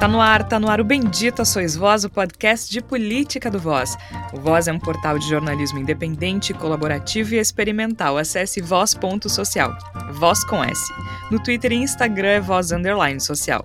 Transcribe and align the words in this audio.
Tá 0.00 0.08
no 0.08 0.18
ar, 0.18 0.48
tá 0.48 0.58
no 0.58 0.70
ar 0.70 0.80
o 0.80 0.84
Bendita 0.84 1.44
Sois 1.44 1.76
Voz, 1.76 2.04
o 2.04 2.08
podcast 2.08 2.72
de 2.72 2.80
política 2.80 3.50
do 3.50 3.58
Voz. 3.58 3.98
O 4.32 4.40
Voz 4.40 4.66
é 4.66 4.72
um 4.72 4.78
portal 4.78 5.18
de 5.18 5.28
jornalismo 5.28 5.78
independente, 5.78 6.54
colaborativo 6.54 7.34
e 7.34 7.38
experimental. 7.38 8.16
Acesse 8.16 8.62
voz.social. 8.62 9.76
Voz 10.14 10.42
com 10.44 10.64
S. 10.64 10.90
No 11.30 11.38
Twitter 11.38 11.72
e 11.72 11.82
Instagram 11.82 12.28
é 12.28 12.40
voz 12.40 12.72
underline 12.72 13.20
social. 13.20 13.62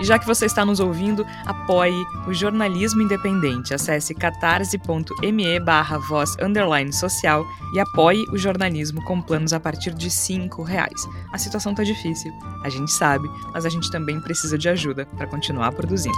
E 0.00 0.04
já 0.04 0.18
que 0.18 0.26
você 0.26 0.46
está 0.46 0.64
nos 0.64 0.80
ouvindo, 0.80 1.26
apoie 1.44 2.04
o 2.26 2.34
jornalismo 2.34 3.02
independente. 3.02 3.74
Acesse 3.74 4.14
catarse.me 4.14 5.60
barra 5.60 5.98
voz 5.98 6.36
underline 6.40 6.92
social 6.92 7.44
e 7.72 7.80
apoie 7.80 8.24
o 8.30 8.38
jornalismo 8.38 9.02
com 9.04 9.20
planos 9.20 9.52
a 9.52 9.60
partir 9.60 9.94
de 9.94 10.10
cinco 10.10 10.62
reais. 10.62 11.00
A 11.32 11.38
situação 11.38 11.74
tá 11.74 11.82
difícil, 11.82 12.32
a 12.62 12.68
gente 12.68 12.92
sabe, 12.92 13.28
mas 13.52 13.64
a 13.64 13.68
gente 13.68 13.90
também 13.90 14.20
precisa 14.20 14.58
de 14.58 14.68
ajuda 14.68 15.06
para 15.16 15.26
continuar 15.26 15.72
produzindo. 15.72 16.16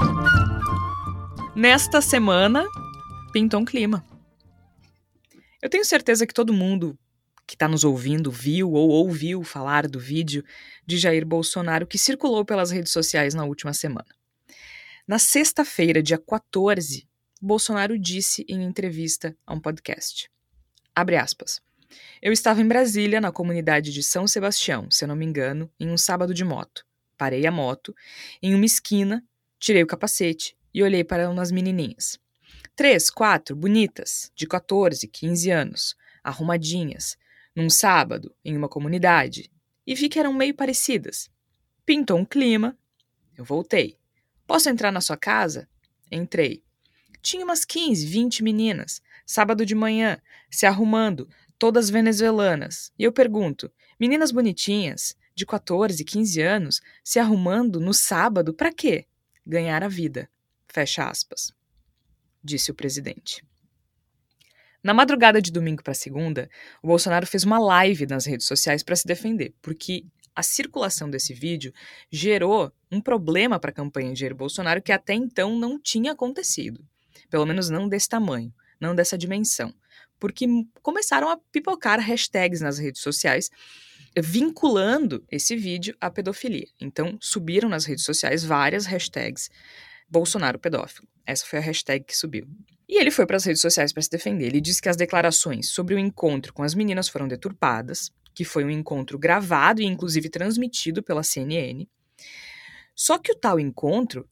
Nesta 1.55 2.01
semana, 2.01 2.67
pintou 3.33 3.61
um 3.61 3.65
clima. 3.65 4.05
Eu 5.61 5.69
tenho 5.69 5.85
certeza 5.85 6.27
que 6.27 6.35
todo 6.35 6.53
mundo 6.53 6.97
que 7.49 7.55
está 7.55 7.67
nos 7.67 7.83
ouvindo 7.83 8.31
viu 8.31 8.73
ou 8.73 8.91
ouviu 8.91 9.43
falar 9.43 9.89
do 9.89 9.99
vídeo 9.99 10.45
de 10.87 10.99
Jair 10.99 11.25
Bolsonaro 11.25 11.87
que 11.87 11.97
circulou 11.97 12.45
pelas 12.45 12.71
redes 12.71 12.93
sociais 12.93 13.33
na 13.33 13.47
última 13.47 13.73
semana. 13.73 14.07
Na 15.07 15.19
sexta-feira, 15.19 16.03
dia 16.03 16.19
14, 16.19 17.09
Bolsonaro 17.41 17.99
disse 17.99 18.45
em 18.47 18.63
entrevista 18.63 19.35
a 19.47 19.55
um 19.55 19.61
podcast. 19.61 20.31
Abre 20.95 21.17
aspas. 21.17 21.63
Eu 22.21 22.35
estava 22.35 22.61
em 22.61 22.69
Brasília, 22.69 23.19
na 23.19 23.33
comunidade 23.33 23.95
de 23.95 24.03
São 24.03 24.27
Sebastião, 24.27 24.91
se 24.91 25.05
eu 25.05 25.09
não 25.09 25.17
me 25.17 25.25
engano, 25.25 25.71
em 25.81 25.89
um 25.89 25.97
sábado 25.97 26.35
de 26.35 26.45
moto. 26.45 26.85
Parei 27.17 27.47
a 27.47 27.51
moto, 27.51 27.95
em 28.43 28.55
uma 28.55 28.67
esquina, 28.67 29.25
tirei 29.59 29.83
o 29.83 29.87
capacete 29.87 30.55
e 30.75 30.83
olhei 30.83 31.03
para 31.03 31.31
umas 31.31 31.51
menininhas. 31.51 32.19
Três, 32.77 33.09
quatro, 33.09 33.57
bonitas, 33.57 34.31
de 34.37 34.47
14, 34.47 35.09
15 35.09 35.51
anos, 35.51 35.97
arrumadinhas, 36.23 37.17
num 37.59 37.69
sábado, 37.69 38.33
em 38.45 38.57
uma 38.57 38.69
comunidade, 38.69 39.51
e 39.85 39.93
vi 39.93 40.09
que 40.09 40.21
eram 40.21 40.33
meio 40.33 40.55
parecidas. 40.55 41.29
Pintou 41.85 42.17
um 42.17 42.25
clima. 42.25 42.79
Eu 43.37 43.45
voltei. 43.45 43.99
Posso 44.47 44.69
entrar 44.69 44.93
na 44.93 45.01
sua 45.01 45.17
casa? 45.17 45.69
Entrei. 46.09 46.63
Tinha 47.21 47.45
umas 47.45 47.65
15, 47.65 48.07
20 48.07 48.45
meninas, 48.45 49.03
sábado 49.27 49.67
de 49.67 49.75
manhã, 49.75 50.23
se 50.49 50.67
arrumando, 50.67 51.29
todas 51.59 51.91
venezuelanas. 51.91 52.93
E 52.97 53.03
eu 53.03 53.11
pergunto: 53.11 53.73
meninas 53.99 54.31
bonitinhas, 54.31 55.17
de 55.35 55.45
14, 55.45 56.05
15 56.05 56.41
anos, 56.41 56.81
se 57.03 57.19
arrumando 57.19 57.81
no 57.81 57.93
sábado 57.93 58.55
para 58.55 58.73
quê? 58.73 59.09
Ganhar 59.45 59.83
a 59.83 59.89
vida. 59.89 60.31
Fecha 60.69 61.11
aspas. 61.11 61.53
Disse 62.41 62.71
o 62.71 62.75
presidente. 62.75 63.45
Na 64.89 64.95
madrugada 64.95 65.43
de 65.43 65.53
domingo 65.53 65.83
para 65.83 65.93
segunda, 65.93 66.49
o 66.83 66.87
Bolsonaro 66.87 67.27
fez 67.27 67.45
uma 67.45 67.59
live 67.59 68.07
nas 68.07 68.25
redes 68.25 68.47
sociais 68.47 68.83
para 68.83 68.97
se 68.97 69.07
defender, 69.07 69.53
porque 69.61 70.07
a 70.35 70.43
circulação 70.43 71.11
desse 71.11 71.35
vídeo 71.35 71.75
gerou 72.11 72.73
um 72.91 72.99
problema 72.99 73.61
para 73.61 73.69
a 73.69 73.75
campanha 73.75 74.15
de 74.15 74.21
Jair 74.21 74.35
Bolsonaro 74.35 74.81
que 74.81 74.91
até 74.91 75.13
então 75.13 75.59
não 75.59 75.79
tinha 75.79 76.13
acontecido. 76.13 76.83
Pelo 77.29 77.45
menos 77.45 77.69
não 77.69 77.87
desse 77.87 78.09
tamanho, 78.09 78.51
não 78.81 78.95
dessa 78.95 79.19
dimensão. 79.19 79.75
Porque 80.19 80.47
começaram 80.81 81.29
a 81.29 81.37
pipocar 81.53 82.01
hashtags 82.01 82.63
nas 82.63 82.79
redes 82.79 83.03
sociais 83.03 83.51
vinculando 84.17 85.23
esse 85.31 85.55
vídeo 85.55 85.95
à 86.01 86.11
pedofilia. 86.11 86.67
Então, 86.81 87.19
subiram 87.21 87.69
nas 87.69 87.85
redes 87.85 88.07
sociais 88.07 88.43
várias 88.43 88.87
hashtags 88.87 89.51
Bolsonaro 90.09 90.59
pedófilo. 90.59 91.07
Essa 91.27 91.45
foi 91.45 91.59
a 91.59 91.63
hashtag 91.63 92.07
que 92.07 92.17
subiu. 92.17 92.49
E 92.89 92.99
ele 92.99 93.11
foi 93.11 93.27
para 93.27 93.37
as 93.37 93.45
redes 93.45 93.61
sociais 93.61 93.93
para 93.93 94.03
se 94.03 94.11
defender. 94.11 94.47
Ele 94.47 94.61
disse 94.61 94.81
que 94.81 94.89
as 94.89 94.97
declarações 94.97 95.71
sobre 95.71 95.95
o 95.95 95.99
encontro 95.99 96.55
com 96.55 96.63
as 96.63 96.75
meninas 96.75 97.09
foram 97.09 97.29
deturpadas, 97.29 98.11
que 98.35 98.45
foi 98.45 98.65
um 98.65 98.71
encontro 98.71 99.19
gravado 99.19 99.83
e 99.83 99.85
inclusive 99.85 100.31
transmitido 100.31 101.03
pela 101.03 101.23
CNN. 101.23 101.87
Só 102.95 103.19
que 103.19 103.31
o 103.31 103.35
tal 103.35 103.61
encontro 103.61 104.29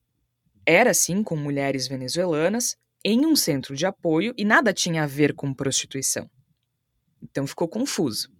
era 0.64 0.94
sim 0.94 1.22
com 1.22 1.36
mulheres 1.36 1.86
venezuelanas 1.86 2.76
em 3.04 3.24
um 3.26 3.36
centro 3.36 3.76
de 3.76 3.84
apoio 3.86 4.34
e 4.36 4.44
nada 4.44 4.72
tinha 4.72 5.04
a 5.04 5.06
ver 5.06 5.34
com 5.34 5.52
prostituição. 5.52 6.28
Então 7.22 7.46
ficou 7.46 7.68
confuso. 7.68 8.30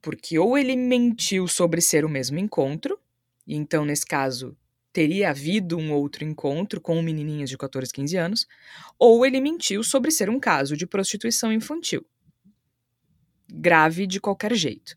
Porque 0.00 0.38
ou 0.38 0.58
ele 0.58 0.76
mentiu 0.76 1.48
sobre 1.48 1.80
ser 1.80 2.04
o 2.04 2.08
mesmo 2.08 2.38
encontro, 2.38 2.98
e 3.46 3.56
então 3.56 3.84
nesse 3.84 4.04
caso 4.06 4.56
teria 4.92 5.30
havido 5.30 5.78
um 5.78 5.92
outro 5.92 6.24
encontro 6.24 6.80
com 6.80 7.00
menininhas 7.02 7.48
de 7.48 7.56
14, 7.56 7.92
15 7.92 8.16
anos, 8.16 8.46
ou 8.98 9.24
ele 9.24 9.40
mentiu 9.40 9.82
sobre 9.82 10.10
ser 10.10 10.28
um 10.28 10.38
caso 10.38 10.76
de 10.76 10.86
prostituição 10.86 11.52
infantil. 11.52 12.04
Grave 13.50 14.06
de 14.06 14.20
qualquer 14.20 14.54
jeito. 14.54 14.94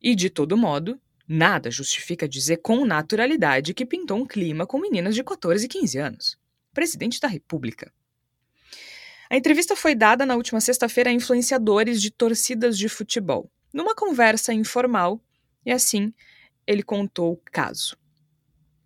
E, 0.00 0.14
de 0.14 0.28
todo 0.28 0.56
modo, 0.56 1.00
nada 1.26 1.70
justifica 1.70 2.28
dizer 2.28 2.58
com 2.58 2.84
naturalidade 2.84 3.72
que 3.72 3.86
pintou 3.86 4.18
um 4.18 4.26
clima 4.26 4.66
com 4.66 4.78
meninas 4.78 5.14
de 5.14 5.24
14 5.24 5.64
e 5.64 5.68
15 5.68 5.98
anos. 5.98 6.38
Presidente 6.74 7.20
da 7.20 7.28
República. 7.28 7.92
A 9.30 9.36
entrevista 9.36 9.74
foi 9.74 9.94
dada 9.94 10.26
na 10.26 10.36
última 10.36 10.60
sexta-feira 10.60 11.08
a 11.08 11.12
influenciadores 11.12 12.02
de 12.02 12.10
torcidas 12.10 12.76
de 12.76 12.88
futebol, 12.88 13.50
numa 13.72 13.94
conversa 13.94 14.52
informal, 14.52 15.22
e 15.64 15.72
assim 15.72 16.12
ele 16.66 16.82
contou 16.82 17.32
o 17.32 17.42
caso. 17.50 17.96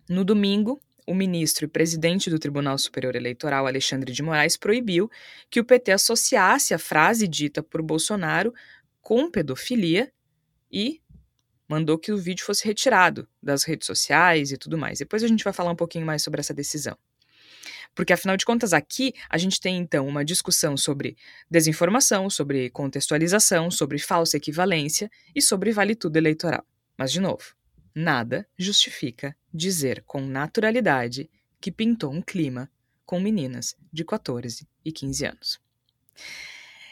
No 0.09 0.23
domingo, 0.23 0.81
o 1.05 1.13
ministro 1.13 1.65
e 1.65 1.67
presidente 1.67 2.29
do 2.29 2.39
Tribunal 2.39 2.77
Superior 2.77 3.13
Eleitoral, 3.13 3.67
Alexandre 3.67 4.13
de 4.13 4.23
Moraes, 4.23 4.55
proibiu 4.55 5.11
que 5.49 5.59
o 5.59 5.65
PT 5.65 5.91
associasse 5.91 6.73
a 6.73 6.79
frase 6.79 7.27
dita 7.27 7.61
por 7.61 7.81
Bolsonaro 7.81 8.53
com 9.01 9.29
pedofilia 9.29 10.11
e 10.71 11.01
mandou 11.67 11.97
que 11.97 12.13
o 12.13 12.17
vídeo 12.17 12.45
fosse 12.45 12.65
retirado 12.65 13.27
das 13.43 13.65
redes 13.65 13.85
sociais 13.85 14.53
e 14.53 14.57
tudo 14.57 14.77
mais. 14.77 14.99
Depois 14.99 15.23
a 15.23 15.27
gente 15.27 15.43
vai 15.43 15.51
falar 15.51 15.71
um 15.71 15.75
pouquinho 15.75 16.05
mais 16.05 16.23
sobre 16.23 16.39
essa 16.39 16.53
decisão. 16.53 16.97
Porque, 17.93 18.13
afinal 18.13 18.37
de 18.37 18.45
contas, 18.45 18.71
aqui 18.71 19.13
a 19.29 19.37
gente 19.37 19.59
tem 19.59 19.75
então 19.77 20.07
uma 20.07 20.23
discussão 20.23 20.77
sobre 20.77 21.17
desinformação, 21.51 22.29
sobre 22.29 22.69
contextualização, 22.69 23.69
sobre 23.69 23.99
falsa 23.99 24.37
equivalência 24.37 25.09
e 25.35 25.41
sobre 25.41 25.71
vale 25.71 25.95
tudo 25.95 26.15
eleitoral. 26.15 26.65
Mas, 26.97 27.11
de 27.11 27.19
novo, 27.19 27.57
Nada 27.99 28.47
justifica 28.55 29.35
dizer 29.57 30.03
com 30.05 30.21
naturalidade 30.21 31.29
que 31.59 31.71
pintou 31.71 32.13
um 32.13 32.21
clima 32.21 32.69
com 33.05 33.19
meninas 33.19 33.75
de 33.91 34.05
14 34.05 34.67
e 34.85 34.91
15 34.91 35.25
anos. 35.25 35.59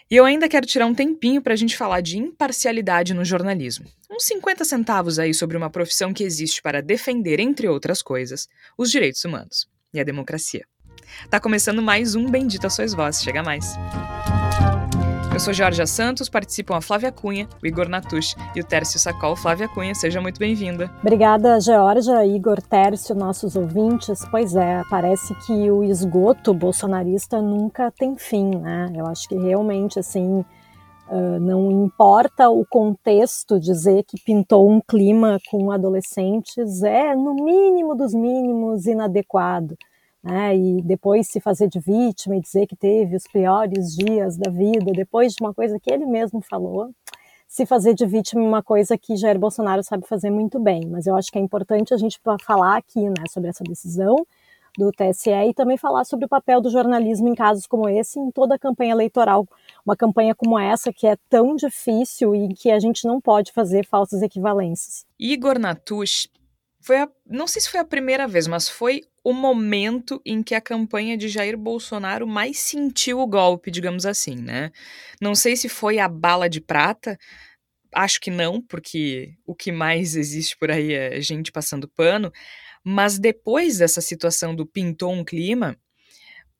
E 0.09 0.15
eu 0.15 0.23
ainda 0.23 0.47
quero 0.47 0.67
tirar 0.67 0.85
um 0.85 0.93
tempinho 0.93 1.41
para 1.41 1.53
a 1.53 1.55
gente 1.55 1.75
falar 1.75 2.01
de 2.01 2.17
imparcialidade 2.17 3.13
no 3.13 3.25
jornalismo. 3.25 3.85
Uns 4.09 4.23
50 4.25 4.63
centavos 4.63 5.17
aí 5.17 5.33
sobre 5.33 5.57
uma 5.57 5.69
profissão 5.69 6.13
que 6.13 6.23
existe 6.23 6.61
para 6.61 6.81
defender, 6.81 7.39
entre 7.39 7.67
outras 7.67 8.01
coisas, 8.01 8.47
os 8.77 8.91
direitos 8.91 9.23
humanos 9.25 9.67
e 9.93 9.99
a 9.99 10.03
democracia. 10.03 10.65
Tá 11.29 11.39
começando 11.39 11.81
mais 11.81 12.15
um 12.15 12.29
Bendita 12.29 12.69
Sois 12.69 12.93
Vós, 12.93 13.21
chega 13.21 13.41
mais. 13.41 13.75
Eu 15.35 15.39
sou 15.41 15.51
Georgia 15.51 15.85
Santos, 15.85 16.29
participam 16.29 16.77
a 16.77 16.81
Flávia 16.81 17.11
Cunha, 17.11 17.49
o 17.61 17.67
Igor 17.67 17.89
Natush 17.89 18.37
e 18.55 18.61
o 18.61 18.63
Tércio 18.63 18.97
Sacol. 18.97 19.35
Flávia 19.35 19.67
Cunha, 19.67 19.93
seja 19.93 20.21
muito 20.21 20.39
bem-vinda. 20.39 20.89
Obrigada, 21.01 21.59
Georgia, 21.59 22.25
Igor, 22.25 22.61
Tércio, 22.61 23.13
nossos 23.13 23.57
ouvintes. 23.57 24.23
Pois 24.31 24.55
é, 24.55 24.81
parece 24.89 25.35
que 25.45 25.69
o 25.69 25.83
esgoto 25.83 26.53
bolsonarista 26.53 27.41
nunca 27.41 27.91
tem 27.91 28.15
fim, 28.17 28.49
né? 28.51 28.93
Eu 28.95 29.05
acho 29.07 29.27
que 29.27 29.35
realmente, 29.35 29.99
assim, 29.99 30.45
não 31.41 31.69
importa 31.69 32.49
o 32.49 32.65
contexto, 32.65 33.59
dizer 33.59 34.05
que 34.07 34.17
pintou 34.17 34.71
um 34.71 34.79
clima 34.79 35.37
com 35.51 35.69
adolescentes 35.69 36.81
é, 36.81 37.13
no 37.13 37.33
mínimo 37.33 37.93
dos 37.93 38.13
mínimos, 38.13 38.85
inadequado 38.85 39.75
né, 40.25 40.57
e 40.57 40.81
depois 40.81 41.27
se 41.27 41.39
fazer 41.39 41.67
de 41.67 41.79
vítima 41.79 42.35
e 42.35 42.41
dizer 42.41 42.65
que 42.65 42.75
teve 42.75 43.15
os 43.15 43.27
piores 43.27 43.95
dias 43.95 44.35
da 44.35 44.49
vida, 44.49 44.91
depois 44.91 45.33
de 45.33 45.43
uma 45.43 45.53
coisa 45.53 45.79
que 45.79 45.93
ele 45.93 46.05
mesmo 46.07 46.41
falou, 46.41 46.89
se 47.47 47.63
fazer 47.63 47.93
de 47.93 48.07
vítima 48.07 48.41
é 48.41 48.47
uma 48.47 48.63
coisa 48.63 48.97
que 48.97 49.15
Jair 49.15 49.37
Bolsonaro 49.37 49.83
sabe 49.83 50.07
fazer 50.07 50.31
muito 50.31 50.59
bem, 50.59 50.81
mas 50.87 51.05
eu 51.05 51.15
acho 51.15 51.31
que 51.31 51.37
é 51.37 51.41
importante 51.41 51.93
a 51.93 51.97
gente 51.97 52.19
falar 52.41 52.75
aqui 52.75 53.07
né, 53.07 53.23
sobre 53.29 53.51
essa 53.51 53.63
decisão 53.63 54.25
do 54.75 54.91
TSE 54.91 55.29
e 55.29 55.53
também 55.53 55.77
falar 55.77 56.03
sobre 56.03 56.25
o 56.25 56.27
papel 56.27 56.59
do 56.59 56.71
jornalismo 56.71 57.29
em 57.29 57.35
casos 57.35 57.67
como 57.67 57.87
esse, 57.87 58.19
em 58.19 58.31
toda 58.31 58.55
a 58.55 58.59
campanha 58.59 58.93
eleitoral, 58.93 59.47
uma 59.85 59.95
campanha 59.95 60.33
como 60.33 60.57
essa 60.57 60.91
que 60.91 61.05
é 61.05 61.15
tão 61.29 61.55
difícil 61.55 62.35
e 62.35 62.49
que 62.55 62.71
a 62.71 62.79
gente 62.79 63.07
não 63.07 63.21
pode 63.21 63.51
fazer 63.51 63.85
falsas 63.85 64.23
equivalências. 64.23 65.05
Igor 65.19 65.59
Natush 65.59 66.27
foi 66.85 66.97
a, 66.97 67.09
não 67.25 67.47
sei 67.47 67.63
se 67.63 67.69
foi 67.69 67.79
a 67.79 67.83
primeira 67.83 68.27
vez, 68.27 68.45
mas 68.45 68.69
foi 68.69 69.01
o 69.23 69.33
momento 69.33 70.21
em 70.23 70.43
que 70.43 70.53
a 70.53 70.61
campanha 70.61 71.17
de 71.17 71.27
Jair 71.27 71.57
Bolsonaro 71.57 72.27
mais 72.27 72.59
sentiu 72.59 73.19
o 73.19 73.25
golpe, 73.25 73.71
digamos 73.71 74.05
assim, 74.05 74.35
né? 74.35 74.71
Não 75.19 75.33
sei 75.33 75.55
se 75.55 75.67
foi 75.67 75.97
a 75.97 76.07
bala 76.07 76.47
de 76.47 76.61
prata, 76.61 77.17
acho 77.91 78.21
que 78.21 78.29
não, 78.29 78.61
porque 78.61 79.33
o 79.47 79.55
que 79.55 79.71
mais 79.71 80.15
existe 80.15 80.55
por 80.55 80.69
aí 80.69 80.93
é 80.93 81.19
gente 81.21 81.51
passando 81.51 81.87
pano. 81.87 82.31
Mas 82.83 83.17
depois 83.17 83.79
dessa 83.79 83.99
situação 83.99 84.55
do 84.55 84.63
pintou 84.63 85.11
um 85.11 85.25
clima, 85.25 85.75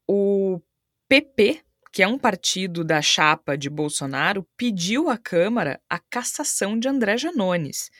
o 0.07 0.60
PP, 1.07 1.62
que 1.94 2.01
é 2.01 2.07
um 2.07 2.18
partido 2.18 2.83
da 2.83 3.00
chapa 3.00 3.56
de 3.56 3.69
Bolsonaro, 3.69 4.44
pediu 4.57 5.07
à 5.07 5.19
Câmara 5.19 5.80
a 5.88 6.00
cassação 6.00 6.80
de 6.80 6.88
André 6.88 7.16
Janones, 7.16 7.92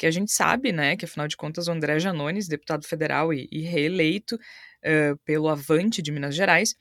que 0.00 0.06
a 0.06 0.10
gente 0.10 0.32
sabe, 0.32 0.72
né, 0.72 0.96
que 0.96 1.04
afinal 1.04 1.28
de 1.28 1.36
contas 1.36 1.68
o 1.68 1.72
André 1.72 1.98
Janones, 1.98 2.48
deputado 2.48 2.88
federal 2.88 3.34
e, 3.34 3.46
e 3.52 3.60
reeleito 3.60 4.36
uh, 4.36 5.14
pelo 5.26 5.46
Avante 5.46 6.00
de 6.00 6.10
Minas 6.10 6.34
Gerais, 6.34 6.74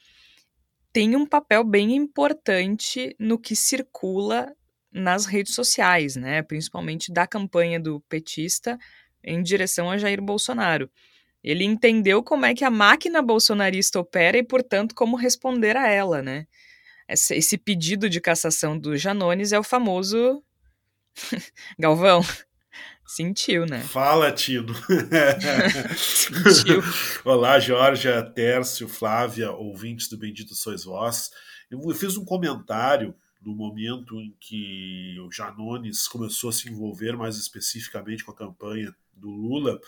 tem 0.94 1.18
um 1.18 1.26
papel 1.26 1.66
bem 1.66 1.98
importante 1.98 3.14
no 3.20 3.38
que 3.38 3.58
circula 3.58 4.56
nas 4.90 5.26
redes 5.26 5.54
sociais, 5.54 6.16
né, 6.16 6.42
principalmente 6.42 7.12
da 7.12 7.28
campanha 7.28 7.78
do 7.78 8.00
petista 8.08 8.80
em 9.22 9.44
direção 9.44 9.92
a 9.92 9.98
Jair 9.98 10.22
Bolsonaro. 10.22 10.90
Ele 11.44 11.66
entendeu 11.66 12.24
como 12.24 12.46
é 12.46 12.56
que 12.56 12.64
a 12.64 12.72
máquina 12.72 13.22
bolsonarista 13.22 14.00
opera 14.00 14.38
e, 14.38 14.44
portanto, 14.44 14.96
como 14.96 15.18
responder 15.18 15.76
a 15.76 15.90
ela, 15.90 16.22
né? 16.22 16.48
Esse, 17.06 17.36
esse 17.36 17.58
pedido 17.58 18.10
de 18.10 18.22
cassação 18.22 18.80
do 18.80 18.96
Janones 18.96 19.52
é 19.52 19.60
o 19.60 19.64
famoso 19.64 20.42
Galvão. 21.78 22.22
Sentiu, 23.10 23.66
né? 23.66 23.82
Fala, 23.82 24.32
Tino. 24.32 24.72
Sentiu. 25.98 26.80
Olá, 27.26 27.60
Georgia, 27.60 28.22
Tércio, 28.22 28.88
Flávia, 28.88 29.52
ouvintes 29.52 30.08
do 30.08 30.16
Bendito 30.16 30.54
Sois 30.54 30.84
Vós. 30.84 31.32
Eu 31.72 31.82
fiz 31.96 32.18
um 32.18 32.24
comentário 32.24 33.16
no 33.42 33.56
momento 33.56 34.22
em 34.22 34.38
que 34.40 35.18
o 35.22 35.32
Janones 35.32 36.08
começou 36.08 36.52
a 36.52 36.54
se 36.54 36.70
envolver 36.70 37.18
mais 37.18 37.36
especificamente 37.36 38.24
com 38.24 38.32
a 38.32 38.36
campanha 38.36 38.96
do 39.12 39.32
Lula, 39.32 39.80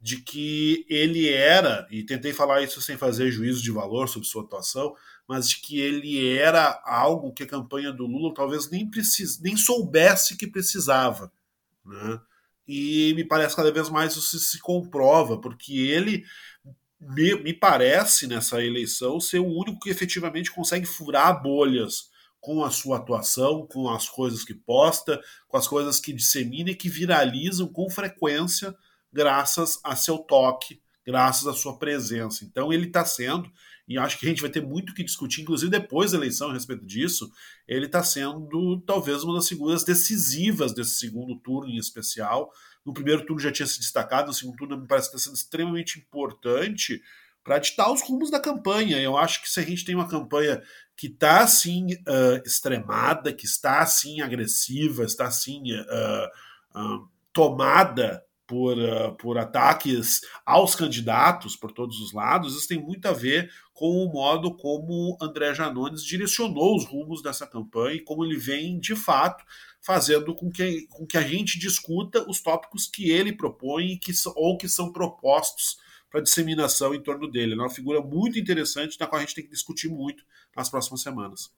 de 0.00 0.16
que 0.16 0.84
ele 0.88 1.28
era, 1.28 1.86
e 1.92 2.02
tentei 2.02 2.32
falar 2.32 2.60
isso 2.62 2.82
sem 2.82 2.96
fazer 2.96 3.30
juízo 3.30 3.62
de 3.62 3.70
valor 3.70 4.08
sobre 4.08 4.26
sua 4.26 4.42
atuação, 4.42 4.96
mas 5.28 5.48
de 5.48 5.60
que 5.60 5.78
ele 5.78 6.36
era 6.36 6.82
algo 6.84 7.32
que 7.32 7.44
a 7.44 7.48
campanha 7.48 7.92
do 7.92 8.04
Lula 8.04 8.34
talvez 8.34 8.68
nem, 8.68 8.84
precis, 8.90 9.40
nem 9.40 9.56
soubesse 9.56 10.36
que 10.36 10.48
precisava. 10.48 11.32
Né? 11.86 12.20
E 12.66 13.12
me 13.14 13.24
parece 13.24 13.54
cada 13.54 13.70
vez 13.70 13.90
mais 13.90 14.16
isso 14.16 14.38
se 14.38 14.58
comprova, 14.58 15.38
porque 15.38 15.74
ele 15.74 16.24
me, 17.00 17.34
me 17.42 17.52
parece 17.52 18.26
nessa 18.26 18.62
eleição 18.62 19.20
ser 19.20 19.38
o 19.38 19.46
único 19.46 19.80
que 19.80 19.90
efetivamente 19.90 20.50
consegue 20.50 20.86
furar 20.86 21.42
bolhas 21.42 22.10
com 22.40 22.64
a 22.64 22.70
sua 22.70 22.98
atuação, 22.98 23.66
com 23.66 23.88
as 23.88 24.08
coisas 24.08 24.44
que 24.44 24.54
posta, 24.54 25.20
com 25.48 25.56
as 25.56 25.66
coisas 25.66 25.98
que 25.98 26.12
dissemina 26.12 26.70
e 26.70 26.74
que 26.74 26.88
viralizam 26.88 27.66
com 27.66 27.88
frequência 27.88 28.74
graças 29.12 29.78
a 29.82 29.96
seu 29.96 30.18
toque, 30.18 30.80
graças 31.06 31.46
à 31.46 31.54
sua 31.54 31.78
presença. 31.78 32.44
Então 32.44 32.72
ele 32.72 32.86
está 32.86 33.04
sendo, 33.04 33.50
e 33.86 33.98
acho 33.98 34.18
que 34.18 34.26
a 34.26 34.28
gente 34.28 34.40
vai 34.40 34.50
ter 34.50 34.62
muito 34.62 34.94
que 34.94 35.04
discutir, 35.04 35.42
inclusive 35.42 35.70
depois 35.70 36.12
da 36.12 36.18
eleição 36.18 36.50
a 36.50 36.54
respeito 36.54 36.84
disso, 36.86 37.30
ele 37.68 37.86
está 37.86 38.02
sendo 38.02 38.80
talvez 38.86 39.22
uma 39.22 39.34
das 39.34 39.48
figuras 39.48 39.84
decisivas 39.84 40.72
desse 40.72 40.94
segundo 40.94 41.38
turno 41.40 41.70
em 41.70 41.76
especial. 41.76 42.50
No 42.84 42.94
primeiro 42.94 43.26
turno 43.26 43.40
já 43.40 43.52
tinha 43.52 43.66
se 43.66 43.78
destacado, 43.78 44.28
no 44.28 44.32
segundo 44.34 44.56
turno 44.56 44.80
me 44.80 44.86
parece 44.86 45.10
que 45.10 45.16
está 45.16 45.26
sendo 45.28 45.36
extremamente 45.36 45.98
importante 45.98 47.02
para 47.42 47.58
ditar 47.58 47.92
os 47.92 48.00
rumos 48.02 48.30
da 48.30 48.40
campanha. 48.40 48.98
Eu 48.98 49.18
acho 49.18 49.42
que 49.42 49.50
se 49.50 49.60
a 49.60 49.62
gente 49.62 49.84
tem 49.84 49.94
uma 49.94 50.08
campanha 50.08 50.62
que 50.96 51.08
está 51.08 51.42
assim 51.42 51.92
uh, 51.92 52.42
extremada, 52.46 53.34
que 53.34 53.44
está 53.44 53.80
assim 53.80 54.22
agressiva, 54.22 55.04
está 55.04 55.26
assim 55.26 55.60
uh, 55.72 56.78
uh, 56.78 57.08
tomada 57.34 58.24
por, 58.54 58.76
por 59.18 59.36
ataques 59.36 60.20
aos 60.46 60.76
candidatos 60.76 61.56
por 61.56 61.72
todos 61.72 61.98
os 61.98 62.12
lados, 62.12 62.56
isso 62.56 62.68
tem 62.68 62.80
muito 62.80 63.04
a 63.06 63.12
ver 63.12 63.50
com 63.72 64.04
o 64.04 64.12
modo 64.12 64.56
como 64.56 65.18
André 65.20 65.52
Janones 65.52 66.04
direcionou 66.04 66.76
os 66.76 66.84
rumos 66.84 67.20
dessa 67.20 67.48
campanha 67.48 67.96
e 67.96 68.04
como 68.04 68.24
ele 68.24 68.36
vem, 68.36 68.78
de 68.78 68.94
fato, 68.94 69.44
fazendo 69.80 70.32
com 70.36 70.52
que, 70.52 70.86
com 70.86 71.04
que 71.04 71.18
a 71.18 71.22
gente 71.22 71.58
discuta 71.58 72.24
os 72.30 72.40
tópicos 72.40 72.86
que 72.86 73.10
ele 73.10 73.32
propõe 73.32 73.98
que, 73.98 74.12
ou 74.36 74.56
que 74.56 74.68
são 74.68 74.92
propostos 74.92 75.76
para 76.08 76.20
disseminação 76.20 76.94
em 76.94 77.02
torno 77.02 77.28
dele. 77.28 77.54
É 77.54 77.56
uma 77.56 77.68
figura 77.68 78.00
muito 78.00 78.38
interessante, 78.38 78.96
na 79.00 79.08
qual 79.08 79.18
a 79.18 79.24
gente 79.24 79.34
tem 79.34 79.44
que 79.44 79.50
discutir 79.50 79.88
muito 79.88 80.24
nas 80.56 80.70
próximas 80.70 81.02
semanas. 81.02 81.50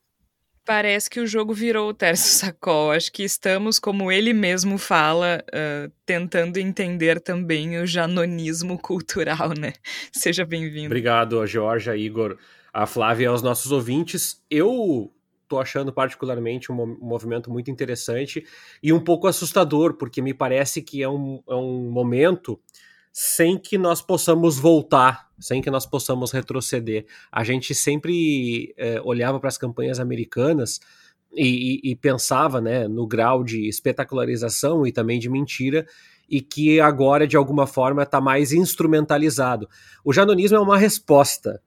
Parece 0.67 1.09
que 1.09 1.21
o 1.21 1.27
jogo 1.29 1.55
virou 1.55 1.89
o 1.89 1.95
Tércio 1.95 2.29
Sacol. 2.29 2.91
Acho 2.91 3.13
que 3.13 3.23
estamos, 3.23 3.79
como 3.79 4.11
ele 4.11 4.33
mesmo 4.33 4.79
fala, 4.79 5.45
uh, 5.49 5.93
tentando 6.05 6.57
entender 6.57 7.21
também 7.21 7.79
o 7.79 7.87
janonismo 7.87 8.77
cultural, 8.77 9.51
né? 9.57 9.75
Seja 10.11 10.45
bem-vindo. 10.45 10.87
Obrigado, 10.87 11.47
Georgia, 11.47 11.97
Igor, 11.97 12.37
a 12.73 12.85
Flávia 12.85 13.27
e 13.27 13.29
aos 13.29 13.43
nossos 13.43 13.71
ouvintes. 13.71 14.43
Eu 14.51 15.15
tô 15.47 15.61
achando 15.61 15.93
particularmente 15.93 16.73
um 16.73 16.99
movimento 17.01 17.49
muito 17.49 17.71
interessante 17.71 18.45
e 18.83 18.93
um 18.93 18.99
pouco 18.99 19.29
assustador, 19.29 19.95
porque 19.95 20.21
me 20.21 20.35
parece 20.35 20.83
que 20.83 21.01
é 21.01 21.09
um, 21.09 21.41
é 21.49 21.55
um 21.55 21.89
momento 21.89 22.61
sem 23.19 23.57
que 23.57 23.79
nós 23.79 24.03
possamos 24.03 24.59
voltar, 24.59 25.31
sem 25.41 25.63
que 25.63 25.71
nós 25.71 25.87
possamos 25.87 26.33
retroceder. 26.33 27.07
A 27.33 27.43
gente 27.43 27.75
sempre 27.75 28.75
é, 28.77 29.01
olhava 29.03 29.41
para 29.41 29.49
as 29.49 29.57
campanhas 29.57 29.99
americanas 29.99 30.79
e, 31.33 31.81
e, 31.83 31.93
e, 31.93 31.97
pensava 31.97 32.61
né, 32.61 32.87
no 32.87 33.07
grau 33.07 33.43
de 33.43 33.67
espetacularização 33.67 34.87
e 34.87 34.93
também 34.93 35.19
de 35.19 35.31
mentira, 35.31 35.87
e 36.29 36.43
que 36.43 36.79
agora, 36.79 37.27
de 37.27 37.39
alguma 37.39 37.67
forma, 37.67 38.03
está 38.03 38.21
mais 38.21 38.53
instrumentalizado. 38.53 39.67
O 40.05 40.13
janonismo 40.13 40.59
é 40.59 40.61
uma 40.61 40.77
resposta 40.77 41.63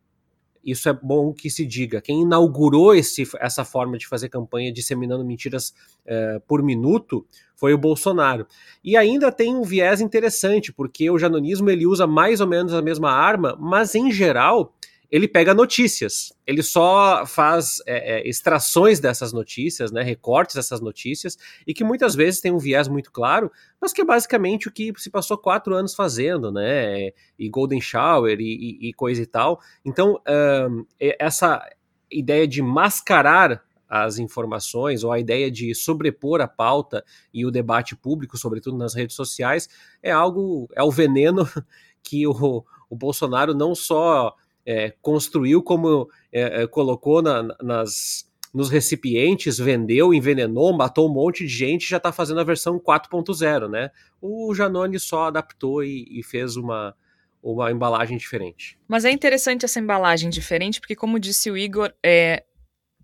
isso 0.63 0.89
é 0.89 0.93
bom 0.93 1.33
que 1.33 1.49
se 1.49 1.65
diga. 1.65 2.01
Quem 2.01 2.21
inaugurou 2.21 2.93
esse, 2.93 3.23
essa 3.39 3.63
forma 3.63 3.97
de 3.97 4.07
fazer 4.07 4.29
campanha 4.29 4.71
disseminando 4.71 5.25
mentiras 5.25 5.73
uh, 6.05 6.39
por 6.47 6.61
minuto 6.61 7.25
foi 7.55 7.73
o 7.73 7.77
Bolsonaro. 7.77 8.47
E 8.83 8.95
ainda 8.95 9.31
tem 9.31 9.55
um 9.55 9.63
viés 9.63 10.01
interessante, 10.01 10.71
porque 10.71 11.09
o 11.09 11.17
janonismo 11.17 11.69
ele 11.69 11.85
usa 11.85 12.07
mais 12.07 12.39
ou 12.41 12.47
menos 12.47 12.73
a 12.73 12.81
mesma 12.81 13.11
arma, 13.11 13.57
mas 13.59 13.95
em 13.95 14.11
geral 14.11 14.73
ele 15.11 15.27
pega 15.27 15.53
notícias. 15.53 16.31
Ele 16.45 16.61
só 16.61 17.25
faz 17.25 17.81
é, 17.85 18.17
é, 18.17 18.29
extrações 18.29 18.99
dessas 18.99 19.33
notícias, 19.33 19.91
né, 19.91 20.03
recortes 20.03 20.55
dessas 20.55 20.81
notícias, 20.81 21.37
e 21.65 21.73
que 21.73 21.83
muitas 21.83 22.13
vezes 22.15 22.41
tem 22.41 22.51
um 22.51 22.59
viés 22.59 22.87
muito 22.87 23.11
claro, 23.11 23.51
mas 23.81 23.91
que 23.91 24.01
é 24.01 24.05
basicamente 24.05 24.67
o 24.67 24.71
que 24.71 24.93
se 24.97 25.09
passou 25.09 25.37
quatro 25.37 25.73
anos 25.73 25.95
fazendo, 25.95 26.51
né? 26.51 27.11
E 27.37 27.49
Golden 27.49 27.81
Shower 27.81 28.39
e, 28.39 28.77
e, 28.81 28.89
e 28.89 28.93
coisa 28.93 29.21
e 29.21 29.25
tal. 29.25 29.59
Então, 29.83 30.21
um, 30.69 30.85
essa 30.99 31.67
ideia 32.11 32.47
de 32.47 32.61
mascarar 32.61 33.63
as 33.89 34.19
informações 34.19 35.03
ou 35.03 35.11
a 35.11 35.19
ideia 35.19 35.49
de 35.49 35.73
sobrepor 35.73 36.41
a 36.41 36.47
pauta 36.47 37.03
e 37.33 37.43
o 37.43 37.49
debate 37.51 37.95
público, 37.95 38.37
sobretudo 38.37 38.77
nas 38.77 38.93
redes 38.93 39.15
sociais, 39.15 39.67
é 40.03 40.11
algo, 40.11 40.69
é 40.75 40.83
o 40.83 40.91
veneno 40.91 41.47
que 42.03 42.27
o, 42.27 42.63
o 42.87 42.95
Bolsonaro 42.95 43.55
não 43.55 43.73
só 43.73 44.35
é, 44.69 44.93
construiu 45.01 45.63
como 45.63 46.07
é, 46.31 46.61
é, 46.61 46.67
colocou 46.67 47.23
na, 47.23 47.41
nas, 47.59 48.29
nos 48.53 48.69
recipientes, 48.69 49.57
vendeu, 49.57 50.13
envenenou, 50.13 50.77
matou 50.77 51.09
um 51.09 51.13
monte 51.13 51.47
de 51.47 51.51
gente 51.51 51.89
já 51.89 51.97
está 51.97 52.11
fazendo 52.11 52.39
a 52.39 52.43
versão 52.43 52.79
4.0, 52.79 53.67
né? 53.67 53.89
O 54.21 54.53
Janone 54.53 54.99
só 54.99 55.23
adaptou 55.23 55.83
e, 55.83 56.05
e 56.11 56.21
fez 56.21 56.55
uma, 56.55 56.95
uma 57.41 57.71
embalagem 57.71 58.15
diferente. 58.15 58.77
Mas 58.87 59.05
é 59.05 59.11
interessante 59.11 59.65
essa 59.65 59.79
embalagem 59.79 60.29
diferente, 60.29 60.79
porque, 60.79 60.95
como 60.95 61.19
disse 61.19 61.49
o 61.49 61.57
Igor, 61.57 61.91
é, 62.05 62.43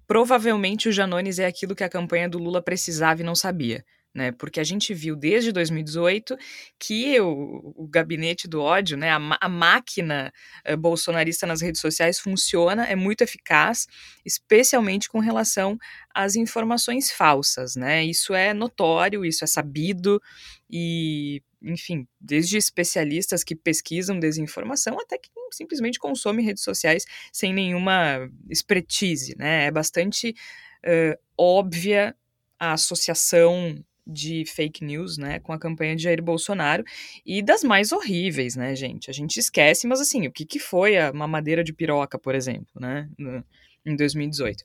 provavelmente 0.06 0.88
o 0.88 0.92
Janones 0.92 1.40
é 1.40 1.48
aquilo 1.48 1.74
que 1.74 1.84
a 1.84 1.90
campanha 1.90 2.30
do 2.30 2.38
Lula 2.38 2.62
precisava 2.62 3.22
e 3.22 3.26
não 3.26 3.34
sabia 3.34 3.84
né? 4.16 4.32
Porque 4.32 4.62
a 4.62 4.64
gente 4.64 4.94
viu 4.94 5.14
desde 5.14 5.52
2018 5.52 6.38
que 6.80 7.20
o, 7.20 7.74
o 7.76 7.88
gabinete 7.88 8.48
do 8.48 8.62
ódio, 8.62 8.96
né? 8.96 9.12
A, 9.12 9.20
a 9.42 9.50
máquina 9.50 10.32
uh, 10.68 10.78
bolsonarista 10.78 11.46
nas 11.46 11.62
redes 11.62 11.82
sociais 11.82 12.18
funciona, 12.18 12.86
é 12.86 12.96
muito 12.96 13.22
eficaz, 13.22 13.88
especialmente 14.26 15.10
com 15.10 15.20
relação 15.20 15.78
às 16.14 16.38
informações 16.38 17.12
falsas, 17.12 17.76
né? 17.76 18.06
Isso 18.06 18.34
é 18.34 18.54
notório, 18.54 19.26
isso 19.26 19.44
é 19.44 19.48
sabido 19.48 20.22
e 20.70 21.44
enfim, 21.62 22.08
desde 22.22 22.58
especialistas 22.58 23.44
que 23.44 23.56
pesquisam 23.56 24.20
desinformação 24.20 25.00
até 25.00 25.18
que 25.18 25.30
simplesmente 25.52 26.00
consomem 26.00 26.46
redes 26.46 26.64
sociais 26.64 27.06
sem 27.34 27.54
nenhuma 27.54 28.30
expertise, 28.50 29.36
né? 29.38 29.66
É 29.66 29.72
bastante 29.72 30.34
uh, 30.86 31.20
óbvia 31.38 32.16
a 32.58 32.74
associação 32.74 33.84
de 34.06 34.46
fake 34.46 34.84
news, 34.84 35.18
né, 35.18 35.40
com 35.40 35.52
a 35.52 35.60
campanha 35.60 35.96
de 35.96 36.04
Jair 36.04 36.22
Bolsonaro 36.22 36.84
e 37.26 37.42
das 37.42 37.64
mais 37.64 37.92
horríveis, 37.92 38.56
né, 38.56 38.76
gente? 38.76 39.10
A 39.10 39.14
gente 39.14 39.38
esquece, 39.38 39.88
mas 39.88 40.00
assim, 40.00 40.28
o 40.28 40.32
que, 40.32 40.46
que 40.46 40.60
foi 40.60 40.98
a 40.98 41.12
mamadeira 41.12 41.64
de 41.64 41.74
piroca, 41.74 42.20
por 42.20 42.36
exemplo, 42.36 42.80
né, 42.80 43.10
no, 43.18 43.44
em 43.86 43.96
2018. 43.96 44.64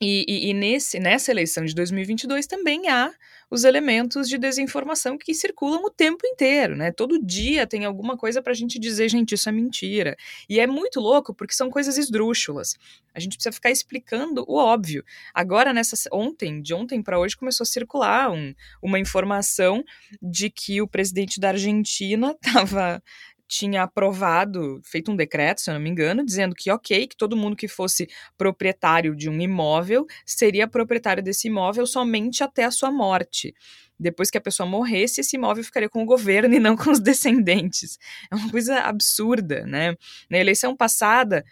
E, 0.00 0.24
e, 0.28 0.50
e, 0.50 0.54
nesse, 0.54 0.98
nessa 0.98 1.30
eleição 1.30 1.64
de 1.64 1.74
2022 1.74 2.46
também 2.46 2.88
há 2.88 3.12
os 3.54 3.64
elementos 3.64 4.28
de 4.28 4.36
desinformação 4.36 5.16
que 5.16 5.32
circulam 5.32 5.84
o 5.84 5.90
tempo 5.90 6.26
inteiro, 6.26 6.76
né? 6.76 6.90
Todo 6.92 7.24
dia 7.24 7.66
tem 7.66 7.84
alguma 7.84 8.16
coisa 8.16 8.42
para 8.42 8.52
a 8.52 8.54
gente 8.54 8.78
dizer, 8.78 9.08
gente, 9.08 9.34
isso 9.34 9.48
é 9.48 9.52
mentira. 9.52 10.16
E 10.48 10.60
é 10.60 10.66
muito 10.66 11.00
louco 11.00 11.34
porque 11.34 11.54
são 11.54 11.70
coisas 11.70 11.96
esdrúxulas. 11.96 12.76
A 13.14 13.20
gente 13.20 13.36
precisa 13.36 13.52
ficar 13.52 13.70
explicando 13.70 14.44
o 14.48 14.56
óbvio. 14.56 15.04
Agora, 15.32 15.72
nessa 15.72 15.96
ontem, 16.12 16.60
de 16.60 16.74
ontem 16.74 17.02
para 17.02 17.18
hoje, 17.18 17.36
começou 17.36 17.62
a 17.62 17.66
circular 17.66 18.30
um, 18.30 18.52
uma 18.82 18.98
informação 18.98 19.84
de 20.20 20.50
que 20.50 20.82
o 20.82 20.88
presidente 20.88 21.38
da 21.38 21.50
Argentina 21.50 22.36
estava 22.44 23.02
tinha 23.54 23.84
aprovado, 23.84 24.80
feito 24.82 25.12
um 25.12 25.16
decreto, 25.16 25.60
se 25.60 25.70
eu 25.70 25.74
não 25.74 25.80
me 25.80 25.88
engano, 25.88 26.24
dizendo 26.24 26.54
que 26.54 26.70
ok, 26.70 27.06
que 27.06 27.16
todo 27.16 27.36
mundo 27.36 27.54
que 27.54 27.68
fosse 27.68 28.08
proprietário 28.36 29.14
de 29.14 29.30
um 29.30 29.40
imóvel 29.40 30.06
seria 30.26 30.66
proprietário 30.66 31.22
desse 31.22 31.46
imóvel 31.46 31.86
somente 31.86 32.42
até 32.42 32.64
a 32.64 32.70
sua 32.70 32.90
morte. 32.90 33.54
Depois 33.98 34.28
que 34.28 34.36
a 34.36 34.40
pessoa 34.40 34.68
morresse, 34.68 35.20
esse 35.20 35.36
imóvel 35.36 35.62
ficaria 35.62 35.88
com 35.88 36.02
o 36.02 36.06
governo 36.06 36.52
e 36.54 36.58
não 36.58 36.76
com 36.76 36.90
os 36.90 36.98
descendentes. 36.98 37.96
É 38.30 38.34
uma 38.34 38.50
coisa 38.50 38.80
absurda, 38.80 39.64
né? 39.66 39.94
Na 40.28 40.38
eleição 40.38 40.76
passada, 40.76 41.44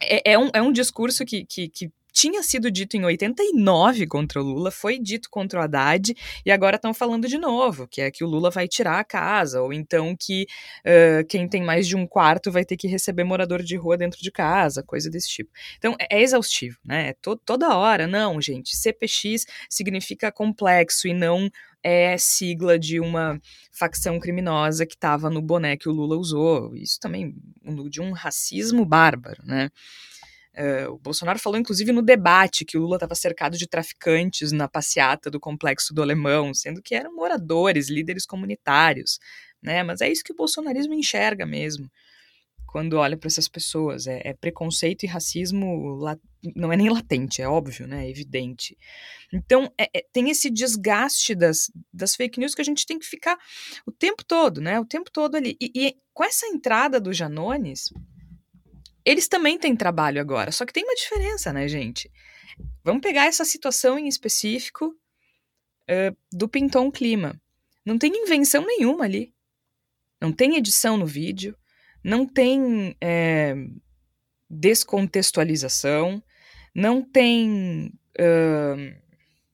é, 0.00 0.32
é, 0.32 0.38
um, 0.38 0.50
é 0.54 0.62
um 0.62 0.72
discurso 0.72 1.24
que, 1.26 1.44
que, 1.44 1.68
que 1.68 1.92
tinha 2.12 2.42
sido 2.42 2.70
dito 2.70 2.96
em 2.96 3.04
89 3.04 4.06
contra 4.06 4.40
o 4.40 4.44
Lula, 4.44 4.70
foi 4.70 4.98
dito 4.98 5.28
contra 5.30 5.60
o 5.60 5.62
Haddad, 5.62 6.14
e 6.44 6.50
agora 6.50 6.76
estão 6.76 6.92
falando 6.94 7.28
de 7.28 7.38
novo, 7.38 7.86
que 7.88 8.00
é 8.00 8.10
que 8.10 8.24
o 8.24 8.28
Lula 8.28 8.50
vai 8.50 8.68
tirar 8.68 8.98
a 8.98 9.04
casa, 9.04 9.62
ou 9.62 9.72
então 9.72 10.16
que 10.18 10.46
uh, 10.84 11.24
quem 11.28 11.48
tem 11.48 11.62
mais 11.62 11.86
de 11.86 11.96
um 11.96 12.06
quarto 12.06 12.50
vai 12.50 12.64
ter 12.64 12.76
que 12.76 12.88
receber 12.88 13.24
morador 13.24 13.62
de 13.62 13.76
rua 13.76 13.96
dentro 13.96 14.20
de 14.20 14.30
casa, 14.30 14.82
coisa 14.82 15.10
desse 15.10 15.28
tipo. 15.28 15.50
Então, 15.78 15.94
é, 15.98 16.18
é 16.18 16.22
exaustivo, 16.22 16.78
né? 16.84 17.08
É 17.08 17.12
to 17.14 17.36
toda 17.36 17.76
hora, 17.76 18.06
não, 18.06 18.40
gente, 18.40 18.76
CPX 18.76 19.46
significa 19.68 20.30
complexo 20.30 21.08
e 21.08 21.14
não 21.14 21.50
é 21.82 22.16
sigla 22.18 22.78
de 22.78 23.00
uma 23.00 23.40
facção 23.72 24.18
criminosa 24.20 24.84
que 24.86 24.94
estava 24.94 25.30
no 25.30 25.40
boné 25.40 25.76
que 25.76 25.88
o 25.88 25.92
Lula 25.92 26.16
usou. 26.16 26.76
Isso 26.76 26.98
também 27.00 27.34
de 27.88 28.00
um 28.00 28.12
racismo 28.12 28.84
bárbaro, 28.84 29.42
né? 29.44 29.70
Uh, 30.56 30.92
o 30.92 30.98
Bolsonaro 30.98 31.38
falou, 31.38 31.58
inclusive, 31.58 31.92
no 31.92 32.02
debate 32.02 32.64
que 32.64 32.76
o 32.76 32.80
Lula 32.80 32.96
estava 32.96 33.14
cercado 33.14 33.56
de 33.56 33.68
traficantes 33.68 34.50
na 34.52 34.68
passeata 34.68 35.30
do 35.30 35.38
complexo 35.38 35.94
do 35.94 36.02
Alemão, 36.02 36.52
sendo 36.52 36.82
que 36.82 36.94
eram 36.94 37.14
moradores, 37.14 37.88
líderes 37.88 38.26
comunitários, 38.26 39.18
né? 39.62 39.82
Mas 39.82 40.00
é 40.00 40.10
isso 40.10 40.24
que 40.24 40.32
o 40.32 40.36
bolsonarismo 40.36 40.94
enxerga 40.94 41.46
mesmo 41.46 41.90
quando 42.70 42.94
olha 42.94 43.16
para 43.16 43.26
essas 43.26 43.48
pessoas. 43.48 44.06
É, 44.06 44.20
é, 44.24 44.32
preconceito 44.32 45.02
e 45.02 45.06
racismo, 45.06 45.98
não 46.54 46.72
é 46.72 46.76
nem 46.76 46.88
latente, 46.88 47.42
é 47.42 47.48
óbvio, 47.48 47.86
né? 47.86 48.06
É 48.06 48.10
evidente. 48.10 48.78
Então, 49.32 49.72
é, 49.76 49.90
é, 49.92 50.04
tem 50.12 50.30
esse 50.30 50.48
desgaste 50.48 51.34
das, 51.34 51.70
das 51.92 52.14
fake 52.14 52.38
news 52.38 52.54
que 52.54 52.62
a 52.62 52.64
gente 52.64 52.86
tem 52.86 52.98
que 52.98 53.06
ficar 53.06 53.36
o 53.84 53.90
tempo 53.90 54.24
todo, 54.24 54.60
né? 54.60 54.78
O 54.78 54.84
tempo 54.84 55.10
todo 55.10 55.34
ali. 55.34 55.56
E, 55.60 55.72
e 55.74 55.96
com 56.14 56.24
essa 56.24 56.46
entrada 56.46 57.00
do 57.00 57.12
Janones 57.12 57.90
eles 59.04 59.28
também 59.28 59.58
têm 59.58 59.76
trabalho 59.76 60.20
agora, 60.20 60.52
só 60.52 60.64
que 60.64 60.72
tem 60.72 60.84
uma 60.84 60.94
diferença, 60.94 61.52
né, 61.52 61.68
gente? 61.68 62.10
Vamos 62.84 63.02
pegar 63.02 63.26
essa 63.26 63.44
situação 63.44 63.98
em 63.98 64.08
específico 64.08 64.86
uh, 64.86 66.16
do 66.32 66.48
Pinton 66.48 66.90
Clima. 66.90 67.40
Não 67.84 67.98
tem 67.98 68.12
invenção 68.14 68.66
nenhuma 68.66 69.04
ali. 69.04 69.32
Não 70.20 70.32
tem 70.32 70.56
edição 70.56 70.98
no 70.98 71.06
vídeo, 71.06 71.56
não 72.04 72.26
tem 72.26 72.94
é, 73.00 73.54
descontextualização, 74.50 76.22
não 76.74 77.02
tem, 77.02 77.90
uh, 78.18 79.00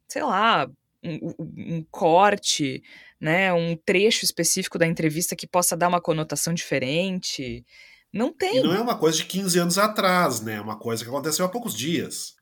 sei 0.09 0.23
lá, 0.23 0.69
um, 1.05 1.35
um, 1.39 1.85
corte, 1.85 2.83
né, 3.21 3.53
um 3.53 3.77
trecho 3.77 4.25
específico 4.25 4.77
da 4.77 4.87
entrevista 4.87 5.37
que 5.37 5.47
possa 5.47 5.77
dar 5.77 5.87
uma 5.87 6.01
conotação 6.01 6.53
diferente. 6.53 7.65
Não 8.13 8.33
tem. 8.33 8.59
E 8.59 8.63
não 8.63 8.75
é 8.75 8.81
uma 8.81 8.97
coisa 8.97 9.19
de 9.19 9.27
15 9.27 9.59
anos 9.59 9.79
atrás, 9.79 10.41
né? 10.41 10.55
É 10.55 10.61
uma 10.61 10.79
coisa 10.79 11.05
que 11.05 11.11
aconteceu 11.11 11.45
há 11.45 11.49
poucos 11.49 11.75
dias. 11.77 12.35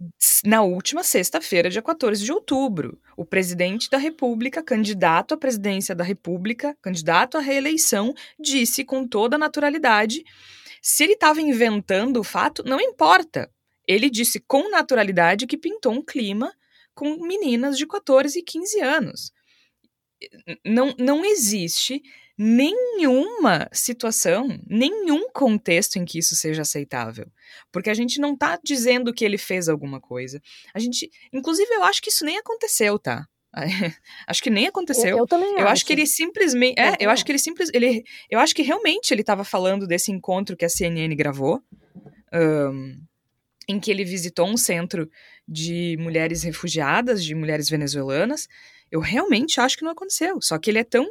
Na 0.44 0.62
última 0.62 1.02
sexta-feira, 1.02 1.71
dia 1.71 1.83
14 1.83 2.23
de 2.23 2.33
outubro, 2.33 3.00
o 3.16 3.25
presidente 3.25 3.90
da 3.90 3.99
República, 3.99 4.62
candidato 4.62 5.35
à 5.35 5.37
presidência 5.37 5.94
da 5.94 6.04
República, 6.04 6.76
candidato 6.80 7.37
à 7.37 7.40
reeleição, 7.40 8.14
disse 8.38 8.85
com 8.85 9.06
toda 9.06 9.38
naturalidade: 9.38 10.23
se 10.80 11.02
ele 11.02 11.14
estava 11.14 11.40
inventando 11.40 12.21
o 12.21 12.25
fato, 12.25 12.62
não 12.64 12.80
importa. 12.80 13.50
Ele 13.87 14.09
disse 14.09 14.40
com 14.40 14.71
naturalidade 14.71 15.47
que 15.47 15.56
pintou 15.56 15.92
um 15.92 16.02
clima 16.02 16.52
com 16.94 17.26
meninas 17.26 17.76
de 17.76 17.87
14 17.87 18.38
e 18.38 18.42
15 18.42 18.80
anos. 18.80 19.33
Não, 20.64 20.94
não 20.99 21.25
existe 21.25 22.02
nenhuma 22.36 23.68
situação, 23.72 24.58
nenhum 24.66 25.30
contexto 25.30 25.96
em 25.96 26.04
que 26.04 26.18
isso 26.18 26.34
seja 26.34 26.62
aceitável. 26.62 27.26
Porque 27.70 27.90
a 27.90 27.94
gente 27.94 28.20
não 28.20 28.36
tá 28.36 28.58
dizendo 28.62 29.12
que 29.14 29.24
ele 29.24 29.38
fez 29.38 29.68
alguma 29.68 30.00
coisa. 30.00 30.40
A 30.74 30.78
gente, 30.78 31.10
inclusive, 31.32 31.72
eu 31.72 31.84
acho 31.84 32.02
que 32.02 32.10
isso 32.10 32.24
nem 32.24 32.36
aconteceu, 32.36 32.98
tá? 32.98 33.26
acho 34.26 34.42
que 34.42 34.50
nem 34.50 34.66
aconteceu. 34.66 35.10
Eu, 35.10 35.18
eu 35.18 35.26
também 35.26 35.50
eu 35.52 35.58
acho. 35.58 35.68
acho 35.68 35.86
que 35.86 35.92
ele 35.92 36.06
simplesmente, 36.06 36.78
é, 36.78 36.90
eu, 36.90 36.96
eu 37.00 37.10
acho 37.10 37.24
que 37.24 37.30
ele 37.30 37.38
simplesmente, 37.38 37.76
ele, 37.76 38.04
eu 38.28 38.40
acho 38.40 38.54
que 38.54 38.62
realmente 38.62 39.12
ele 39.12 39.20
estava 39.20 39.44
falando 39.44 39.86
desse 39.86 40.10
encontro 40.10 40.56
que 40.56 40.64
a 40.64 40.68
CNN 40.68 41.14
gravou, 41.14 41.62
um, 42.32 43.00
em 43.68 43.78
que 43.78 43.90
ele 43.90 44.04
visitou 44.04 44.46
um 44.46 44.56
centro 44.56 45.08
de 45.46 45.96
mulheres 46.00 46.42
refugiadas, 46.42 47.24
de 47.24 47.34
mulheres 47.34 47.68
venezuelanas. 47.70 48.48
Eu 48.90 49.00
realmente 49.00 49.60
acho 49.60 49.76
que 49.76 49.84
não 49.84 49.92
aconteceu. 49.92 50.40
Só 50.40 50.58
que 50.58 50.70
ele 50.70 50.78
é 50.78 50.84
tão 50.84 51.06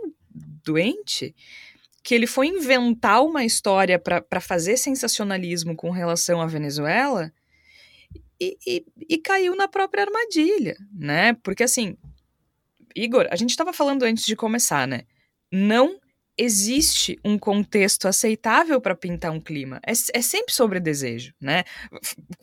doente 0.63 1.35
que 2.03 2.13
ele 2.13 2.27
foi 2.27 2.47
inventar 2.47 3.23
uma 3.23 3.45
história 3.45 3.97
para 3.97 4.41
fazer 4.41 4.75
sensacionalismo 4.75 5.75
com 5.75 5.89
relação 5.89 6.41
à 6.41 6.45
Venezuela 6.45 7.31
e, 8.39 8.57
e, 8.67 8.85
e, 9.09 9.17
caiu 9.17 9.55
na 9.55 9.69
própria 9.69 10.03
armadilha, 10.03 10.75
né? 10.91 11.33
Porque 11.35 11.63
assim, 11.63 11.95
Igor, 12.93 13.25
a 13.31 13.37
gente 13.37 13.51
estava 13.51 13.71
falando 13.71 14.03
antes 14.03 14.25
de 14.25 14.35
começar, 14.35 14.85
né? 14.85 15.03
Não 15.49 15.97
existe 16.37 17.19
um 17.23 17.37
contexto 17.37 18.07
aceitável 18.07 18.81
para 18.81 18.95
pintar 18.95 19.31
um 19.31 19.39
clima. 19.39 19.79
É, 19.85 19.91
é, 19.91 20.21
sempre 20.21 20.53
sobre 20.53 20.79
desejo, 20.79 21.33
né? 21.39 21.63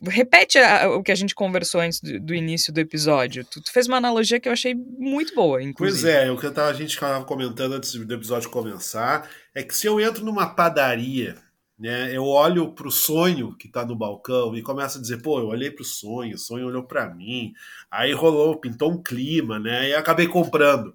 Repete 0.03 0.59
a, 0.59 0.89
o 0.91 1.03
que 1.03 1.11
a 1.11 1.15
gente 1.15 1.35
conversou 1.35 1.81
antes 1.81 2.01
do, 2.01 2.21
do 2.21 2.35
início 2.35 2.73
do 2.73 2.79
episódio. 2.79 3.45
Tu, 3.45 3.61
tu, 3.63 3.73
fez 3.73 3.87
uma 3.89 3.97
analogia 3.97 4.39
que 4.39 4.49
eu 4.49 4.53
achei 4.53 4.75
muito 4.75 5.35
boa, 5.35 5.63
inclusive. 5.63 6.03
Pois 6.03 6.15
é, 6.15 6.31
o 6.31 6.37
que 6.37 6.47
a 6.47 6.73
gente 6.73 6.91
estava 6.91 7.25
comentando 7.25 7.75
antes 7.75 7.93
do 7.95 8.15
episódio 8.15 8.49
começar 8.51 9.29
é 9.55 9.63
que 9.63 9.75
se 9.75 9.87
eu 9.87 10.01
entro 10.01 10.25
numa 10.25 10.55
padaria, 10.55 11.37
né, 11.81 12.15
eu 12.15 12.25
olho 12.27 12.73
para 12.73 12.87
o 12.87 12.91
sonho 12.91 13.57
que 13.57 13.67
está 13.67 13.85
no 13.87 13.97
balcão 13.97 14.55
e 14.55 14.63
começo 14.63 14.99
a 14.99 15.01
dizer, 15.01 15.23
pô, 15.23 15.41
eu 15.41 15.47
olhei 15.47 15.71
para 15.71 15.83
o 15.83 15.87
sonho, 15.87 16.35
o 16.35 16.39
sonho 16.39 16.67
olhou 16.67 16.85
para 16.85 17.09
mim, 17.13 17.55
aí 17.91 18.13
rolou, 18.13 18.61
pintou 18.61 18.93
um 18.93 19.03
clima, 19.03 19.59
né, 19.59 19.89
e 19.89 19.95
acabei 19.95 20.29
comprando. 20.29 20.95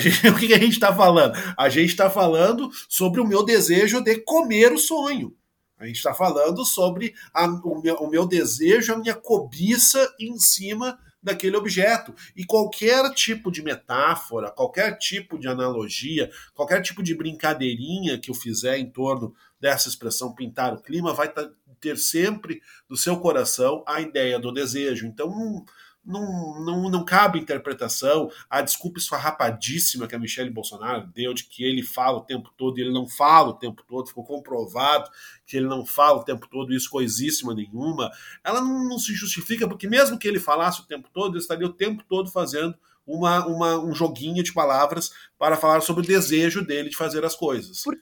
Gente, 0.00 0.26
o 0.28 0.36
que 0.36 0.52
a 0.52 0.58
gente 0.58 0.72
está 0.72 0.94
falando? 0.94 1.34
A 1.56 1.68
gente 1.68 1.90
está 1.90 2.10
falando 2.10 2.70
sobre 2.88 3.20
o 3.20 3.26
meu 3.26 3.44
desejo 3.44 4.00
de 4.00 4.16
comer 4.20 4.72
o 4.72 4.78
sonho. 4.78 5.34
A 5.78 5.86
gente 5.86 5.96
está 5.96 6.14
falando 6.14 6.64
sobre 6.64 7.14
a, 7.34 7.46
o, 7.46 7.82
meu, 7.82 7.96
o 7.96 8.08
meu 8.08 8.26
desejo, 8.26 8.94
a 8.94 8.96
minha 8.96 9.14
cobiça 9.14 10.14
em 10.18 10.38
cima 10.38 10.98
daquele 11.22 11.56
objeto. 11.56 12.14
E 12.34 12.44
qualquer 12.44 13.12
tipo 13.12 13.50
de 13.50 13.62
metáfora, 13.62 14.50
qualquer 14.50 14.96
tipo 14.96 15.38
de 15.38 15.48
analogia, 15.48 16.30
qualquer 16.54 16.80
tipo 16.80 17.02
de 17.02 17.14
brincadeirinha 17.14 18.18
que 18.18 18.30
eu 18.30 18.34
fizer 18.34 18.78
em 18.78 18.88
torno 18.88 19.34
dessa 19.60 19.88
expressão 19.88 20.34
pintar 20.34 20.72
o 20.72 20.80
clima 20.80 21.12
vai 21.12 21.32
ter 21.80 21.98
sempre 21.98 22.62
no 22.88 22.96
seu 22.96 23.18
coração 23.18 23.84
a 23.86 24.00
ideia 24.00 24.38
do 24.38 24.52
desejo. 24.52 25.06
Então, 25.06 25.64
não, 26.06 26.64
não, 26.64 26.88
não 26.88 27.04
cabe 27.04 27.38
interpretação. 27.38 28.30
A 28.48 28.62
desculpa 28.62 28.98
esfarrapadíssima 28.98 30.06
que 30.06 30.14
a 30.14 30.18
Michelle 30.18 30.50
Bolsonaro 30.50 31.06
deu 31.08 31.34
de 31.34 31.44
que 31.44 31.64
ele 31.64 31.82
fala 31.82 32.18
o 32.18 32.24
tempo 32.24 32.50
todo 32.56 32.78
e 32.78 32.82
ele 32.82 32.92
não 32.92 33.08
fala 33.08 33.48
o 33.48 33.54
tempo 33.54 33.82
todo, 33.86 34.08
ficou 34.08 34.24
comprovado 34.24 35.10
que 35.44 35.56
ele 35.56 35.66
não 35.66 35.84
fala 35.84 36.18
o 36.18 36.24
tempo 36.24 36.46
todo, 36.48 36.72
isso 36.72 36.88
coisíssima 36.88 37.54
nenhuma. 37.54 38.10
Ela 38.44 38.60
não, 38.60 38.88
não 38.88 38.98
se 38.98 39.14
justifica, 39.14 39.68
porque 39.68 39.88
mesmo 39.88 40.18
que 40.18 40.28
ele 40.28 40.40
falasse 40.40 40.80
o 40.80 40.86
tempo 40.86 41.08
todo, 41.12 41.34
ele 41.34 41.42
estaria 41.42 41.66
o 41.66 41.72
tempo 41.72 42.04
todo 42.08 42.30
fazendo 42.30 42.76
uma, 43.06 43.46
uma, 43.46 43.78
um 43.78 43.94
joguinho 43.94 44.42
de 44.42 44.52
palavras 44.52 45.12
para 45.38 45.56
falar 45.56 45.80
sobre 45.80 46.02
o 46.02 46.06
desejo 46.06 46.64
dele 46.64 46.88
de 46.88 46.96
fazer 46.96 47.24
as 47.24 47.36
coisas. 47.36 47.82
Por 47.82 47.96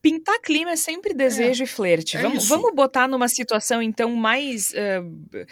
pintar 0.00 0.40
clima 0.40 0.70
é 0.70 0.76
sempre 0.76 1.12
desejo 1.12 1.62
é, 1.62 1.64
e 1.64 1.68
flerte. 1.68 2.16
É 2.16 2.22
vamos, 2.22 2.48
vamos 2.48 2.74
botar 2.74 3.08
numa 3.08 3.28
situação, 3.28 3.82
então, 3.82 4.14
mais. 4.14 4.72
Uh, 4.72 5.46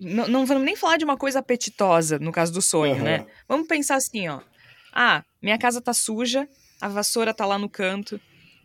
não, 0.00 0.28
não 0.28 0.46
vamos 0.46 0.64
nem 0.64 0.76
falar 0.76 0.96
de 0.96 1.04
uma 1.04 1.16
coisa 1.16 1.38
apetitosa, 1.38 2.18
no 2.18 2.32
caso 2.32 2.52
do 2.52 2.62
sonho, 2.62 2.96
uhum. 2.96 3.02
né? 3.02 3.26
Vamos 3.48 3.66
pensar 3.66 3.96
assim, 3.96 4.28
ó. 4.28 4.40
Ah, 4.92 5.22
minha 5.42 5.58
casa 5.58 5.80
tá 5.80 5.92
suja, 5.92 6.48
a 6.80 6.88
vassoura 6.88 7.32
tá 7.34 7.46
lá 7.46 7.58
no 7.58 7.68
canto, 7.68 8.20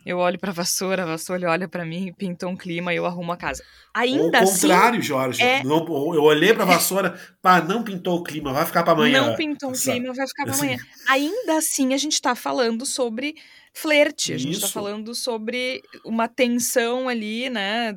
eu 0.05 0.17
olho 0.17 0.37
pra 0.37 0.51
vassoura, 0.51 1.03
a 1.03 1.05
vassoura 1.05 1.49
olha 1.49 1.67
para 1.67 1.85
mim, 1.85 2.13
pintou 2.17 2.49
um 2.49 2.57
clima 2.57 2.93
e 2.93 2.97
eu 2.97 3.05
arrumo 3.05 3.31
a 3.31 3.37
casa. 3.37 3.63
Ainda 3.93 4.39
Ou 4.39 4.43
assim. 4.43 4.67
contrário, 4.67 5.01
Jorge. 5.01 5.41
é- 5.41 5.63
Não, 5.63 5.85
eu 6.13 6.23
olhei 6.23 6.53
pra 6.53 6.65
vassoura, 6.65 7.17
pá, 7.41 7.61
não 7.61 7.83
pintou 7.83 8.19
o 8.19 8.23
clima, 8.23 8.51
vai 8.51 8.65
ficar 8.65 8.83
pra 8.83 8.93
amanhã. 8.93 9.21
Não 9.27 9.35
pintou 9.35 9.73
Sabe? 9.73 9.99
clima, 9.99 10.13
vai 10.13 10.27
ficar 10.27 10.43
pra 10.43 10.53
Assim, 10.53 10.65
amanhã. 10.65 10.79
Ainda 11.07 11.57
assim, 11.57 11.93
a 11.93 11.97
gente 11.97 12.21
tá 12.21 12.35
falando 12.35 12.85
sobre 12.85 13.35
flerte. 13.73 14.33
A 14.33 14.37
gente 14.37 14.59
tá 14.59 14.65
Isso. 14.65 14.73
falando 14.73 15.15
sobre 15.15 15.81
uma 16.05 16.27
tensão 16.27 17.07
ali, 17.07 17.49
né? 17.49 17.95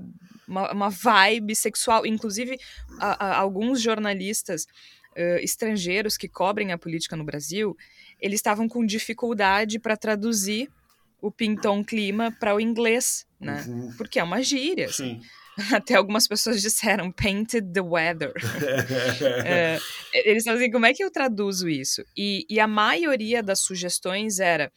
Uma, 0.49 0.73
uma 0.73 0.91
vibe 0.91 1.55
sexual. 1.57 2.07
Inclusive, 2.07 2.59
a- 3.01 3.27
a- 3.27 3.37
alguns 3.39 3.81
jornalistas 3.81 4.67
eh, 5.15 5.41
estrangeiros 5.43 6.17
que 6.17 6.29
cobrem 6.29 6.73
a 6.73 6.79
política 6.79 7.17
no 7.17 7.25
Brasil, 7.25 7.75
eles 8.21 8.39
estavam 8.39 8.69
com 8.69 8.85
dificuldade 8.85 9.79
para 9.79 9.97
traduzir 9.97 10.69
o 11.23 11.31
pintou 11.31 11.75
um 11.75 11.83
clima 11.83 12.31
para 12.39 12.55
o 12.55 12.61
inglês, 12.61 13.27
né? 13.41 13.65
Uhum. 13.67 13.95
Porque 13.97 14.19
é 14.19 14.23
uma 14.23 14.43
gíria. 14.43 14.87
assim. 14.87 15.21
Sim. 15.21 15.23
Até 15.75 15.95
algumas 15.95 16.29
pessoas 16.29 16.61
disseram 16.61 17.11
painted 17.11 17.73
the 17.73 17.81
weather. 17.81 18.33
É, 19.45 19.79
eles 20.13 20.45
falam 20.45 20.61
assim, 20.61 20.71
como 20.71 20.85
é 20.87 20.93
que 20.93 21.03
eu 21.03 21.11
traduzo 21.11 21.69
isso? 21.69 22.05
E, 22.17 22.45
e 22.49 22.61
a 22.61 22.67
maioria 22.67 23.43
das 23.43 23.61
sugestões 23.61 24.39
era 24.39 24.71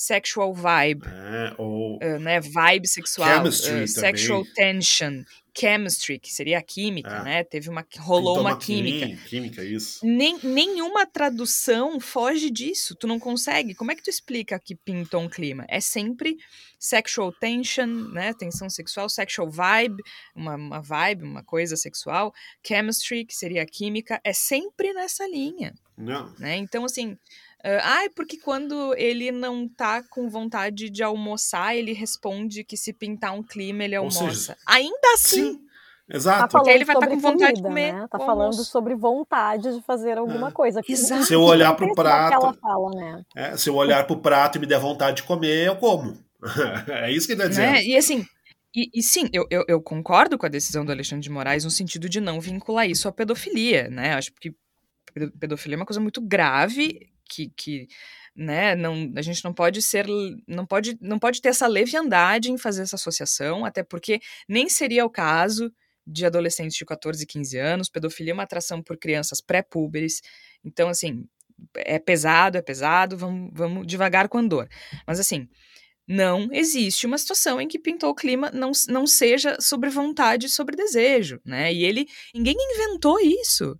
sexual 0.00 0.54
vibe, 0.54 1.04
É, 1.06 1.54
ou 1.58 1.96
uh, 1.96 2.18
né, 2.18 2.40
vibe 2.40 2.88
sexual, 2.88 3.28
Chemistry 3.44 3.82
uh, 3.84 3.88
sexual 3.88 4.44
tension, 4.54 5.22
chemistry, 5.54 6.18
que 6.18 6.32
seria 6.32 6.58
a 6.58 6.62
química, 6.62 7.10
É. 7.10 7.22
né? 7.22 7.44
Teve 7.44 7.68
uma 7.68 7.84
rolou 7.98 8.36
pintou 8.36 8.50
uma 8.50 8.58
química. 8.58 9.06
quim- 9.06 9.16
Química, 9.28 9.62
isso. 9.64 9.98
Nem, 10.06 10.38
nenhuma 10.42 11.04
tradução 11.04 12.00
foge 12.00 12.48
disso. 12.50 12.94
Tu 12.94 13.06
não 13.06 13.18
consegue. 13.18 13.74
Como 13.74 13.92
é 13.92 13.94
que 13.94 14.02
tu 14.02 14.08
explica 14.08 14.58
que 14.58 14.74
pintou 14.74 15.20
um 15.20 15.28
clima? 15.28 15.66
É 15.68 15.80
sempre 15.80 16.36
sexual 16.78 17.30
tension, 17.32 17.86
né? 17.86 18.32
Tensão 18.32 18.70
sexual, 18.70 19.06
sexual 19.10 19.50
vibe, 19.50 20.02
uma, 20.34 20.54
uma 20.54 20.80
vibe, 20.80 21.24
uma 21.24 21.42
coisa 21.44 21.76
sexual, 21.76 22.32
chemistry, 22.66 23.26
que 23.26 23.34
seria 23.36 23.62
a 23.62 23.66
química, 23.66 24.18
é 24.24 24.32
sempre 24.32 24.94
nessa 24.94 25.26
linha, 25.28 25.74
Não. 25.98 26.32
né? 26.38 26.56
Então, 26.56 26.86
assim. 26.86 27.18
Ah, 27.82 28.04
é 28.04 28.08
porque 28.08 28.38
quando 28.38 28.94
ele 28.96 29.30
não 29.30 29.68
tá 29.68 30.02
com 30.02 30.28
vontade 30.28 30.88
de 30.88 31.02
almoçar, 31.02 31.74
ele 31.76 31.92
responde 31.92 32.64
que 32.64 32.76
se 32.76 32.92
pintar 32.92 33.34
um 33.34 33.42
clima, 33.42 33.84
ele 33.84 33.96
almoça. 33.96 34.30
seja, 34.30 34.56
Ainda 34.66 35.12
assim, 35.14 35.52
Sim, 35.54 35.60
exato. 36.08 36.40
Tá 36.40 36.48
falando 36.50 36.68
ele 36.68 36.84
vai 36.84 36.94
tá 36.96 37.00
sobre 37.02 37.14
com 37.16 37.20
vontade 37.20 37.54
de 37.56 37.62
comida, 37.62 37.68
comer 37.68 37.92
Né? 37.92 38.06
Tá 38.10 38.18
o 38.18 38.20
falando 38.26 38.40
almoço. 38.52 38.64
sobre 38.64 38.94
vontade 38.94 39.74
de 39.74 39.82
fazer 39.82 40.16
alguma 40.18 40.48
É. 40.48 40.52
coisa. 40.52 40.80
Exato. 40.88 41.24
Se 41.24 41.34
eu 41.34 41.42
olhar 41.42 41.74
pro 41.74 41.86
daquela 41.94 42.40
prato- 42.52 42.58
fala, 42.60 42.90
né? 42.94 43.22
É, 43.36 43.56
se 43.56 43.68
eu 43.68 43.74
olhar 43.74 44.06
pro 44.06 44.16
prato 44.20 44.56
e 44.56 44.60
me 44.60 44.66
der 44.66 44.78
vontade 44.80 45.18
de 45.18 45.22
comer, 45.24 45.66
eu 45.66 45.76
como. 45.76 46.16
é 46.88 47.10
isso 47.12 47.26
que 47.26 47.34
ele 47.34 47.42
tá 47.42 47.48
dizendo. 47.48 47.72
Né? 47.72 47.84
E 47.84 47.96
assim, 47.96 48.24
e, 48.74 48.88
e 48.94 49.02
sim, 49.02 49.28
eu, 49.32 49.46
eu, 49.50 49.64
eu 49.68 49.82
concordo 49.82 50.38
com 50.38 50.46
a 50.46 50.48
decisão 50.48 50.84
do 50.84 50.92
Alexandre 50.92 51.22
de 51.22 51.30
Moraes 51.30 51.64
no 51.64 51.70
sentido 51.70 52.08
de 52.08 52.20
não 52.20 52.40
vincular 52.40 52.88
isso 52.88 53.06
à 53.06 53.12
pedofilia, 53.12 53.88
né? 53.90 54.14
Acho 54.14 54.32
que 54.40 54.54
pedo- 55.12 55.32
pedofilia 55.38 55.74
é 55.76 55.78
uma 55.80 55.84
coisa 55.86 56.00
muito 56.00 56.20
grave 56.22 57.10
que, 57.30 57.52
que 57.56 57.88
né, 58.34 58.74
não, 58.74 59.12
a 59.16 59.22
gente 59.22 59.44
não 59.44 59.54
pode 59.54 59.80
ser, 59.80 60.06
não 60.46 60.66
pode, 60.66 60.98
não 61.00 61.18
pode 61.18 61.40
ter 61.40 61.50
essa 61.50 61.66
leviandade 61.66 62.50
em 62.50 62.58
fazer 62.58 62.82
essa 62.82 62.96
associação, 62.96 63.64
até 63.64 63.82
porque 63.82 64.20
nem 64.48 64.68
seria 64.68 65.04
o 65.04 65.10
caso 65.10 65.72
de 66.06 66.26
adolescentes 66.26 66.76
de 66.76 66.84
14 66.84 67.22
e 67.22 67.26
15 67.26 67.58
anos, 67.58 67.88
pedofilia 67.88 68.32
é 68.32 68.34
uma 68.34 68.42
atração 68.42 68.82
por 68.82 68.98
crianças 68.98 69.40
pré-púberes, 69.40 70.20
então 70.64 70.88
assim, 70.88 71.24
é 71.76 71.98
pesado, 71.98 72.58
é 72.58 72.62
pesado, 72.62 73.16
vamos, 73.16 73.50
vamos 73.52 73.86
devagar 73.86 74.28
com 74.28 74.38
a 74.38 74.42
dor. 74.42 74.68
Mas 75.06 75.20
assim, 75.20 75.48
não 76.08 76.48
existe 76.52 77.06
uma 77.06 77.18
situação 77.18 77.60
em 77.60 77.68
que 77.68 77.78
pintou 77.78 78.10
o 78.10 78.14
clima 78.14 78.50
não, 78.50 78.72
não 78.88 79.06
seja 79.06 79.56
sobre 79.60 79.90
vontade 79.90 80.46
e 80.46 80.48
sobre 80.50 80.76
desejo, 80.76 81.40
né? 81.44 81.72
E 81.72 81.84
ele, 81.84 82.06
ninguém 82.34 82.56
inventou 82.58 83.20
isso. 83.20 83.78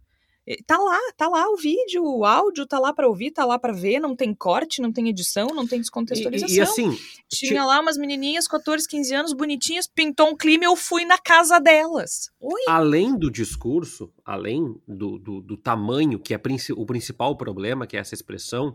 Tá 0.67 0.77
lá, 0.79 0.99
tá 1.17 1.29
lá 1.29 1.49
o 1.49 1.57
vídeo, 1.57 2.03
o 2.03 2.25
áudio, 2.25 2.67
tá 2.67 2.79
lá 2.79 2.93
pra 2.93 3.07
ouvir, 3.07 3.31
tá 3.31 3.45
lá 3.45 3.57
pra 3.59 3.73
ver, 3.73 4.01
não 4.01 4.17
tem 4.17 4.35
corte, 4.35 4.81
não 4.83 4.91
tem 4.93 5.09
edição, 5.09 5.49
não 5.49 5.67
tem 5.67 5.79
descontextualização. 5.81 6.55
e- 6.55 6.59
e 6.59 6.61
assim, 6.61 6.99
Tinha 7.29 7.65
lá 7.65 7.79
umas 7.81 7.97
menininhas, 7.97 8.49
14, 8.49 8.89
15 8.89 9.15
anos, 9.15 9.33
bonitinhas, 9.33 9.87
pintou 9.87 10.29
um 10.29 10.37
clima 10.37 10.65
e 10.65 10.67
eu 10.67 10.75
fui 10.75 11.05
na 11.05 11.19
casa 11.19 11.61
delas. 11.61 12.31
Oi? 12.41 12.63
além 12.67 13.17
do 13.17 13.31
discurso, 13.31 14.13
além 14.25 14.75
do, 14.89 15.19
do, 15.19 15.41
do 15.41 15.57
tamanho, 15.57 16.19
que 16.19 16.35
é 16.35 16.41
o 16.77 16.87
principal 16.87 17.37
problema, 17.37 17.87
que 17.87 17.97
é 17.97 18.01
essa 18.01 18.15
expressão, 18.15 18.75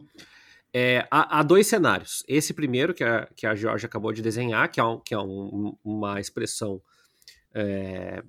é, 0.74 1.06
há, 1.12 1.40
há 1.40 1.44
dois 1.44 1.68
cenários. 1.68 2.24
Esse 2.28 2.54
primeiro, 2.54 2.94
que 2.94 3.04
a, 3.04 3.28
que 3.36 3.46
a 3.48 3.56
Georgia 3.56 3.88
acabou 3.88 4.14
de 4.14 4.22
desenhar, 4.22 4.70
que 4.72 4.80
é, 4.80 4.84
um- 4.84 5.00
que 5.00 5.14
é 5.14 5.20
um- 5.20 5.76
uma 5.84 6.20
expressão 6.22 6.82
é, 7.54 8.22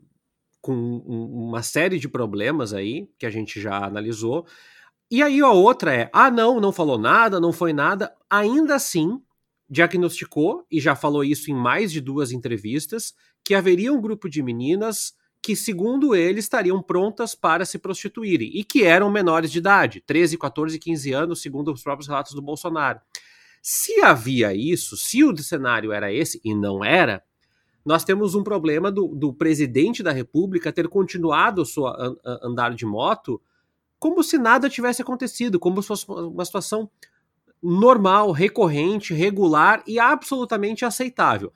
com 0.67 0.75
um- 0.75 1.47
uma 1.49 1.63
série 1.63 1.97
de 1.97 2.09
problemas 2.09 2.73
aí, 2.75 3.09
que 3.17 3.25
a 3.25 3.31
gente 3.31 3.61
já 3.61 3.85
analisou. 3.85 4.45
E 5.09 5.23
aí 5.23 5.41
a 5.41 5.51
outra 5.53 5.95
é, 5.95 6.11
ah 6.13 6.29
não, 6.29 6.59
não 6.61 6.73
falou 6.73 6.99
nada, 6.99 7.39
não 7.39 7.53
foi 7.53 7.73
nada, 7.73 8.13
ainda 8.29 8.75
assim 8.75 9.23
diagnosticou, 9.71 10.67
e 10.71 10.81
já 10.81 10.97
falou 10.97 11.23
isso 11.23 11.51
em 11.51 11.55
mais 11.55 11.93
de 11.93 12.01
duas 12.01 12.33
entrevistas, 12.33 13.15
que 13.45 13.55
haveria 13.55 13.93
um 13.93 14.01
grupo 14.01 14.29
de 14.29 14.43
meninas 14.43 15.15
que, 15.41 15.55
segundo 15.55 16.15
ele, 16.15 16.41
estariam 16.41 16.83
prontas 16.83 17.35
para 17.35 17.65
se 17.65 17.79
prostituírem 17.79 18.51
e 18.53 18.65
que 18.65 18.83
eram 18.83 19.09
menores 19.09 19.53
de 19.53 19.59
idade, 19.59 20.03
13, 20.05 20.37
14, 20.37 20.79
15 20.79 21.13
anos, 21.13 21.41
segundo 21.41 21.73
os 21.73 21.83
próprios 21.83 22.09
relatos 22.09 22.33
do 22.33 22.43
Bolsonaro. 22.43 23.01
Se 23.63 24.01
havia 24.01 24.53
isso, 24.55 24.97
se 24.97 25.23
o 25.23 25.37
cenário 25.37 25.93
era 25.93 26.13
esse, 26.13 26.41
e 26.45 26.55
não 26.55 26.85
era, 26.85 27.23
nós 27.87 28.03
temos 28.05 28.35
um 28.35 28.43
problema 28.43 28.91
do, 28.91 29.07
do 29.09 29.33
presidente 29.33 30.03
da 30.03 30.11
República 30.11 30.73
ter 30.73 30.89
continuado 30.89 31.63
o 31.63 31.67
seu 31.67 31.87
an- 31.87 32.17
an- 32.25 32.41
andar 32.43 32.75
de 32.75 32.85
moto 32.85 33.41
como 33.99 34.23
se 34.23 34.37
nada 34.37 34.69
tivesse 34.69 35.01
acontecido, 35.01 35.59
como 35.59 35.81
se 35.81 35.89
fosse 35.89 36.05
uma 36.09 36.45
situação 36.45 36.91
normal, 37.63 38.31
recorrente, 38.33 39.15
regular 39.15 39.83
e 39.87 39.99
absolutamente 39.99 40.85
aceitável. 40.85 41.53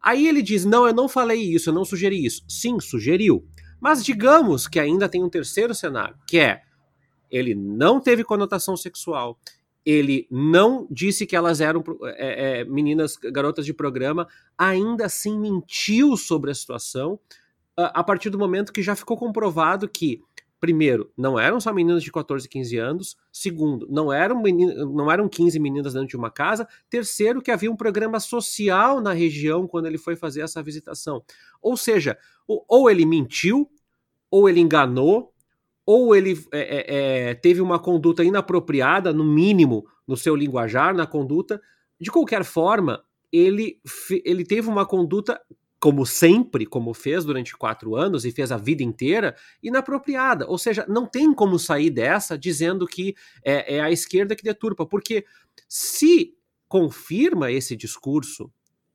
Aí 0.00 0.26
ele 0.26 0.40
diz: 0.42 0.64
não, 0.64 0.86
eu 0.86 0.94
não 0.94 1.08
falei 1.08 1.40
isso, 1.42 1.68
eu 1.70 1.74
não 1.74 1.84
sugeri 1.84 2.24
isso. 2.24 2.42
Sim, 2.48 2.80
sugeriu. 2.80 3.44
Mas 3.80 4.04
digamos 4.04 4.66
que 4.68 4.78
ainda 4.80 5.08
tem 5.08 5.22
um 5.22 5.28
terceiro 5.28 5.74
cenário, 5.74 6.16
que 6.26 6.38
é 6.38 6.62
ele 7.30 7.54
não 7.54 8.00
teve 8.00 8.22
conotação 8.24 8.76
sexual, 8.76 9.38
ele 9.84 10.26
não 10.30 10.86
disse 10.90 11.26
que 11.26 11.34
elas 11.34 11.60
eram 11.60 11.82
é, 12.16 12.60
é, 12.60 12.64
meninas, 12.64 13.16
garotas 13.16 13.66
de 13.66 13.74
programa, 13.74 14.28
ainda 14.56 15.06
assim 15.06 15.38
mentiu 15.38 16.16
sobre 16.16 16.50
a 16.50 16.54
situação, 16.54 17.18
a, 17.76 18.04
partir 18.04 18.30
do 18.30 18.38
momento 18.38 18.72
que 18.72 18.82
já 18.82 18.94
ficou 18.94 19.16
comprovado 19.16 19.88
que 19.88 20.22
primeiro, 20.62 21.10
não 21.18 21.40
eram 21.40 21.60
só 21.60 21.72
meninas 21.72 22.04
de 22.04 22.12
14, 22.12 22.48
15 22.48 22.76
anos. 22.78 23.16
Segundo, 23.32 23.84
não 23.90 24.12
eram, 24.12 24.40
não 24.94 25.10
eram 25.10 25.28
15 25.28 25.58
meninas 25.58 25.94
dentro 25.94 26.06
de 26.06 26.16
uma 26.16 26.30
casa. 26.30 26.68
Terceiro, 26.88 27.42
que 27.42 27.50
havia 27.50 27.68
um 27.68 27.74
programa 27.74 28.20
social 28.20 29.00
na 29.00 29.12
região 29.12 29.66
quando 29.66 29.86
ele 29.86 29.98
foi 29.98 30.14
fazer 30.14 30.42
essa 30.42 30.62
visitação. 30.62 31.24
Ou 31.60 31.76
seja, 31.76 32.16
ou 32.46 32.88
ele 32.88 33.04
mentiu, 33.04 33.68
ou 34.30 34.48
ele 34.48 34.60
enganou, 34.60 35.31
ou 35.84 36.14
ele 36.14 36.38
é, 36.52 37.30
é, 37.30 37.34
teve 37.34 37.60
uma 37.60 37.78
conduta 37.78 38.22
inapropriada, 38.22 39.12
no 39.12 39.24
mínimo, 39.24 39.84
no 40.06 40.16
seu 40.16 40.36
linguajar, 40.36 40.94
na 40.94 41.06
conduta. 41.06 41.60
De 42.00 42.10
qualquer 42.10 42.44
forma, 42.44 43.02
ele, 43.32 43.80
ele 44.24 44.44
teve 44.44 44.68
uma 44.68 44.86
conduta 44.86 45.40
como 45.80 46.06
sempre, 46.06 46.64
como 46.64 46.94
fez 46.94 47.24
durante 47.24 47.56
quatro 47.56 47.96
anos 47.96 48.24
e 48.24 48.30
fez 48.30 48.52
a 48.52 48.56
vida 48.56 48.84
inteira, 48.84 49.34
inapropriada. 49.60 50.46
Ou 50.46 50.56
seja, 50.56 50.86
não 50.88 51.06
tem 51.06 51.34
como 51.34 51.58
sair 51.58 51.90
dessa 51.90 52.38
dizendo 52.38 52.86
que 52.86 53.16
é, 53.44 53.78
é 53.78 53.80
a 53.80 53.90
esquerda 53.90 54.36
que 54.36 54.44
deturpa, 54.44 54.86
porque 54.86 55.24
se 55.68 56.36
confirma 56.68 57.50
esse 57.50 57.74
discurso, 57.74 58.48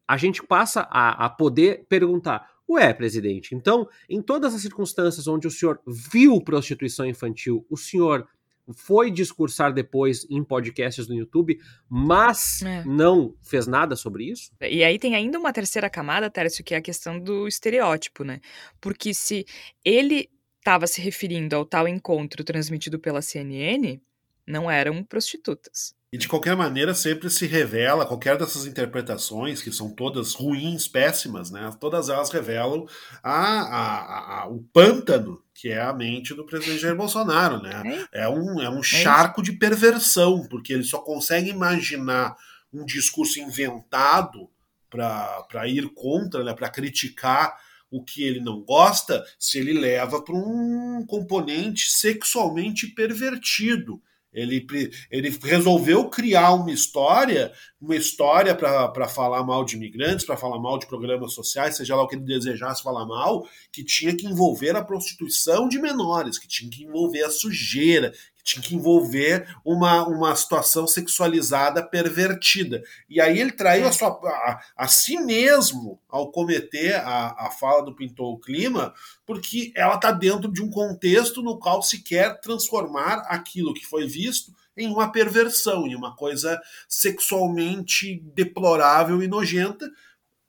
a 0.08 0.16
gente 0.16 0.42
passa 0.42 0.88
a, 0.90 1.26
a 1.26 1.30
poder 1.30 1.86
perguntar: 1.90 2.50
ué, 2.70 2.94
presidente, 2.94 3.56
então, 3.56 3.88
em 4.10 4.22
todas 4.22 4.54
as 4.54 4.62
circunstâncias 4.62 5.28
onde 5.28 5.48
o 5.48 5.52
senhor 5.52 5.80
viu 5.86 6.42
prostituição 6.42 7.06
infantil, 7.06 7.66
o 7.70 7.78
senhor 7.78 8.28
foi 8.74 9.10
discursar 9.10 9.74
depois 9.74 10.26
em 10.30 10.44
podcasts 10.44 11.08
no 11.08 11.16
YouTube, 11.16 11.60
mas 11.90 12.62
é. 12.62 12.84
não 12.84 13.34
fez 13.42 13.66
nada 13.66 13.96
sobre 13.96 14.26
isso? 14.26 14.52
E 14.62 14.84
aí 14.84 15.00
tem 15.00 15.16
ainda 15.16 15.40
uma 15.40 15.54
terceira 15.54 15.90
camada, 15.90 16.30
Tércio, 16.30 16.64
que 16.64 16.74
é 16.74 16.78
a 16.78 16.82
questão 16.82 17.20
do 17.20 17.48
estereótipo, 17.48 18.24
né? 18.24 18.42
Porque 18.82 19.14
se 19.14 19.46
ele 19.86 20.30
estava 20.58 20.86
se 20.86 21.00
referindo 21.00 21.56
ao 21.56 21.66
tal 21.66 21.88
encontro 21.88 22.44
transmitido 22.44 23.00
pela 23.00 23.22
CNN, 23.22 24.02
não 24.46 24.70
eram 24.70 25.02
prostitutas. 25.04 25.96
E 26.12 26.18
de 26.18 26.28
qualquer 26.28 26.56
maneira 26.56 26.94
sempre 26.94 27.30
se 27.30 27.46
revela, 27.46 28.06
qualquer 28.06 28.38
dessas 28.38 28.66
interpretações, 28.66 29.62
que 29.62 29.74
são 29.74 29.90
todas 29.94 30.34
ruins, 30.34 30.88
péssimas, 30.88 31.52
né? 31.52 31.70
Todas 31.82 32.08
elas 32.08 32.30
revelam 32.30 32.88
a, 33.22 33.34
a, 33.34 34.42
a, 34.42 34.48
o 34.48 34.64
pântano 34.72 35.44
que 35.58 35.70
é 35.70 35.82
a 35.82 35.92
mente 35.92 36.36
do 36.36 36.46
presidente 36.46 36.82
Jair 36.82 36.96
Bolsonaro, 36.96 37.60
né? 37.60 38.08
É, 38.14 38.26
é 38.26 38.30
um, 38.30 38.62
é 38.62 38.70
um 38.70 38.84
charco 38.84 39.42
de 39.42 39.52
perversão, 39.54 40.48
porque 40.48 40.72
ele 40.72 40.84
só 40.84 41.00
consegue 41.00 41.50
imaginar 41.50 42.36
um 42.72 42.86
discurso 42.86 43.40
inventado 43.40 44.50
para 44.88 45.68
ir 45.68 45.90
contra, 45.96 46.44
né, 46.44 46.54
para 46.54 46.70
criticar 46.70 47.58
o 47.90 48.04
que 48.04 48.24
ele 48.24 48.40
não 48.40 48.62
gosta, 48.62 49.26
se 49.40 49.58
ele 49.58 49.74
leva 49.74 50.22
para 50.22 50.36
um 50.36 51.04
componente 51.08 51.90
sexualmente 51.90 52.88
pervertido. 52.88 54.00
Ele, 54.38 54.66
ele 55.10 55.36
resolveu 55.42 56.10
criar 56.10 56.54
uma 56.54 56.72
história, 56.72 57.52
uma 57.82 57.96
história 57.96 58.56
para 58.56 59.08
falar 59.08 59.44
mal 59.44 59.66
de 59.66 59.76
imigrantes, 59.76 60.26
para 60.26 60.38
falar 60.38 60.60
mal 60.60 60.78
de 60.78 60.86
programas 60.86 61.34
sociais, 61.34 61.76
seja 61.76 61.96
lá 61.96 62.04
o 62.04 62.08
que 62.08 62.16
ele 62.16 62.24
desejasse 62.24 62.84
falar 62.84 63.06
mal, 63.06 63.48
que 63.72 63.84
tinha 63.84 64.16
que 64.16 64.28
envolver 64.28 64.76
a 64.76 64.84
prostituição 64.84 65.68
de 65.68 65.80
menores, 65.80 66.38
que 66.38 66.48
tinha 66.48 66.70
que 66.70 66.84
envolver 66.84 67.24
a 67.24 67.32
sujeira, 67.32 68.14
tinha 68.48 68.64
que 68.64 68.76
envolver 68.76 69.46
uma, 69.64 70.08
uma 70.08 70.36
situação 70.36 70.88
sexualizada 70.88 71.84
pervertida. 71.84 72.82
E 73.10 73.20
aí 73.20 73.40
ele 73.40 73.52
traiu 73.52 73.86
a, 73.88 73.92
sua, 73.92 74.08
a, 74.10 74.62
a 74.76 74.88
si 74.88 75.18
mesmo 75.18 76.00
ao 76.08 76.32
cometer 76.32 76.96
a, 76.96 77.48
a 77.48 77.52
fala 77.52 77.84
do 77.84 77.94
Pintou 77.94 78.34
o 78.34 78.40
Clima, 78.40 78.94
porque 79.26 79.74
ela 79.76 79.96
está 79.96 80.12
dentro 80.12 80.52
de 80.52 80.64
um 80.64 80.70
contexto 80.70 81.44
no 81.44 81.60
qual 81.60 81.84
se 81.84 82.02
quer 82.02 82.40
transformar 82.40 83.26
aquilo 83.28 83.74
que 83.74 83.86
foi 83.86 84.08
visto 84.08 84.54
em 84.78 84.88
uma 84.88 85.12
perversão, 85.12 85.86
em 85.86 85.96
uma 85.96 86.16
coisa 86.16 86.62
sexualmente 86.88 88.22
deplorável 88.34 89.22
e 89.22 89.28
nojenta, 89.28 89.90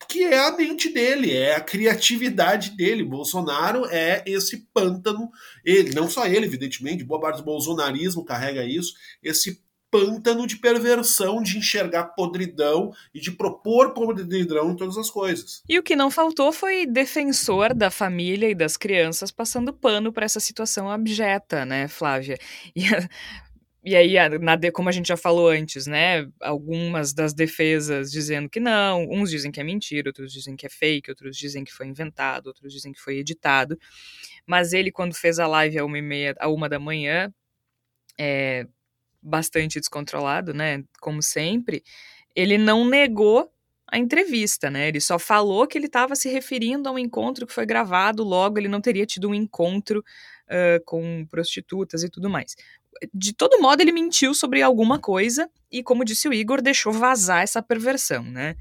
que 0.08 0.24
é 0.24 0.38
a 0.38 0.56
mente 0.56 0.88
dele, 0.88 1.36
é 1.36 1.54
a 1.54 1.60
criatividade 1.60 2.70
dele. 2.70 3.04
Bolsonaro 3.04 3.84
é 3.90 4.22
esse 4.26 4.66
pântano, 4.72 5.30
ele, 5.64 5.94
não 5.94 6.08
só 6.08 6.26
ele, 6.26 6.46
evidentemente, 6.46 7.04
boa 7.04 7.20
parte 7.20 7.38
do 7.38 7.44
bolsonarismo 7.44 8.24
carrega 8.24 8.64
isso, 8.64 8.94
esse 9.22 9.62
pântano 9.90 10.46
de 10.46 10.56
perversão, 10.56 11.42
de 11.42 11.58
enxergar 11.58 12.14
podridão 12.14 12.92
e 13.14 13.20
de 13.20 13.30
propor 13.30 13.92
podridão 13.92 14.70
em 14.70 14.76
todas 14.76 14.96
as 14.96 15.10
coisas. 15.10 15.62
E 15.68 15.78
o 15.78 15.82
que 15.82 15.96
não 15.96 16.10
faltou 16.10 16.52
foi 16.52 16.86
defensor 16.86 17.74
da 17.74 17.90
família 17.90 18.50
e 18.50 18.54
das 18.54 18.76
crianças 18.76 19.30
passando 19.30 19.72
pano 19.72 20.12
para 20.12 20.26
essa 20.26 20.40
situação 20.40 20.90
abjeta, 20.90 21.64
né, 21.64 21.88
Flávia? 21.88 22.38
E 22.76 22.84
e 23.84 23.94
aí, 23.94 24.14
na, 24.40 24.58
como 24.72 24.88
a 24.88 24.92
gente 24.92 25.06
já 25.06 25.16
falou 25.16 25.48
antes, 25.48 25.86
né? 25.86 26.28
Algumas 26.40 27.12
das 27.12 27.32
defesas 27.32 28.10
dizendo 28.10 28.48
que 28.48 28.58
não, 28.58 29.04
uns 29.08 29.30
dizem 29.30 29.52
que 29.52 29.60
é 29.60 29.64
mentira, 29.64 30.08
outros 30.08 30.32
dizem 30.32 30.56
que 30.56 30.66
é 30.66 30.68
fake, 30.68 31.10
outros 31.10 31.36
dizem 31.36 31.64
que 31.64 31.72
foi 31.72 31.86
inventado, 31.86 32.48
outros 32.48 32.72
dizem 32.72 32.92
que 32.92 33.00
foi 33.00 33.18
editado. 33.18 33.78
Mas 34.46 34.72
ele, 34.72 34.90
quando 34.90 35.14
fez 35.14 35.38
a 35.38 35.46
live 35.46 35.78
a 35.78 35.84
uma, 35.84 35.96
e 35.98 36.02
meia, 36.02 36.34
a 36.40 36.48
uma 36.48 36.68
da 36.68 36.78
manhã, 36.78 37.32
é, 38.18 38.66
bastante 39.22 39.78
descontrolado, 39.78 40.52
né? 40.52 40.82
Como 41.00 41.22
sempre, 41.22 41.82
ele 42.34 42.58
não 42.58 42.84
negou 42.84 43.52
a 43.86 43.96
entrevista, 43.96 44.70
né? 44.70 44.88
Ele 44.88 45.00
só 45.00 45.18
falou 45.20 45.66
que 45.68 45.78
ele 45.78 45.86
estava 45.86 46.16
se 46.16 46.28
referindo 46.28 46.88
a 46.88 46.92
um 46.92 46.98
encontro 46.98 47.46
que 47.46 47.54
foi 47.54 47.64
gravado, 47.64 48.24
logo 48.24 48.58
ele 48.58 48.68
não 48.68 48.80
teria 48.80 49.06
tido 49.06 49.28
um 49.28 49.34
encontro 49.34 50.00
uh, 50.00 50.84
com 50.84 51.24
prostitutas 51.30 52.02
e 52.02 52.10
tudo 52.10 52.28
mais 52.28 52.56
de 53.12 53.32
todo 53.32 53.60
modo, 53.60 53.80
ele 53.80 53.92
mentiu 53.92 54.34
sobre 54.34 54.62
alguma 54.62 54.98
coisa 54.98 55.50
e, 55.70 55.82
como 55.82 56.04
disse 56.04 56.28
o 56.28 56.32
Igor, 56.32 56.62
deixou 56.62 56.92
vazar 56.92 57.42
essa 57.42 57.62
perversão, 57.62 58.22
né? 58.22 58.56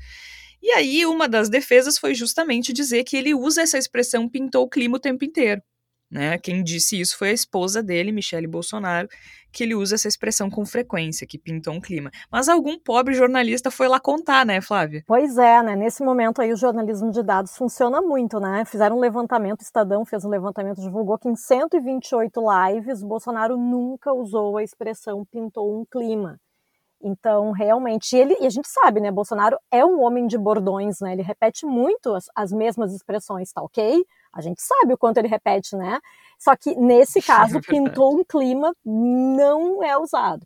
E 0.62 0.72
aí, 0.72 1.06
uma 1.06 1.28
das 1.30 1.50
defesas 1.50 1.98
foi 1.98 2.16
justamente 2.16 2.74
dizer 2.74 3.04
que 3.04 3.16
ele 3.18 3.34
usa 3.34 3.62
essa 3.62 3.78
expressão 3.78 4.28
pintou 4.28 4.64
o 4.66 4.70
clima 4.70 4.98
o 4.98 5.00
tempo 5.00 5.24
inteiro. 5.24 5.62
Né? 6.10 6.38
Quem 6.38 6.64
disse 6.64 7.00
isso 7.00 7.18
foi 7.18 7.30
a 7.30 7.34
esposa 7.34 7.84
dele, 7.84 8.14
Michele 8.14 8.48
Bolsonaro, 8.48 9.10
que 9.52 9.64
ele 9.64 9.76
usa 9.76 9.96
essa 9.96 10.08
expressão 10.08 10.50
com 10.50 10.66
frequência, 10.66 11.28
que 11.28 11.38
pintou 11.38 11.74
um 11.74 11.82
clima. 11.82 12.10
Mas 12.32 12.48
algum 12.48 12.80
pobre 12.80 13.14
jornalista 13.14 13.70
foi 13.70 13.88
lá 13.88 14.00
contar, 14.00 14.46
né, 14.46 14.62
Flávia? 14.62 15.04
Pois 15.06 15.38
é, 15.38 15.62
né? 15.62 15.76
Nesse 15.76 16.04
momento 16.04 16.42
aí 16.42 16.54
o 16.54 16.58
jornalismo 16.58 17.12
de 17.12 17.22
dados 17.22 17.58
funciona 17.58 18.02
muito, 18.02 18.40
né? 18.40 18.64
Fizeram 18.66 18.98
um 18.98 19.00
levantamento, 19.00 19.62
o 19.62 19.64
Estadão 19.64 20.06
fez 20.06 20.24
um 20.24 20.30
levantamento, 20.30 20.82
divulgou 20.82 21.18
que 21.18 21.28
em 21.28 21.36
128 21.36 22.40
lives 22.40 23.04
Bolsonaro 23.04 23.58
nunca 23.58 24.14
usou 24.14 24.58
a 24.58 24.64
expressão 24.64 25.26
pintou 25.26 25.80
um 25.80 25.86
clima. 25.86 26.40
Então, 27.02 27.52
realmente, 27.52 28.16
ele, 28.16 28.36
e 28.40 28.46
a 28.48 28.50
gente 28.50 28.68
sabe, 28.68 29.00
né, 29.00 29.12
Bolsonaro 29.12 29.58
é 29.72 29.86
um 29.86 30.02
homem 30.02 30.26
de 30.26 30.38
bordões, 30.38 31.00
né, 31.00 31.14
ele 31.14 31.22
repete 31.22 31.66
muito 31.66 32.14
as, 32.14 32.26
as 32.36 32.52
mesmas 32.52 32.92
expressões, 32.94 33.52
tá 33.52 33.62
ok? 33.62 34.04
A 34.38 34.42
gente 34.42 34.62
sabe 34.62 34.94
o 34.94 34.98
quanto 34.98 35.18
ele 35.18 35.28
repete, 35.28 35.76
né? 35.76 36.00
Só 36.38 36.56
que 36.56 36.76
nesse 36.76 37.22
caso, 37.24 37.60
pintou 37.62 38.14
um 38.20 38.24
clima, 38.24 38.74
não 38.86 39.84
é 39.84 39.98
usado. 39.98 40.46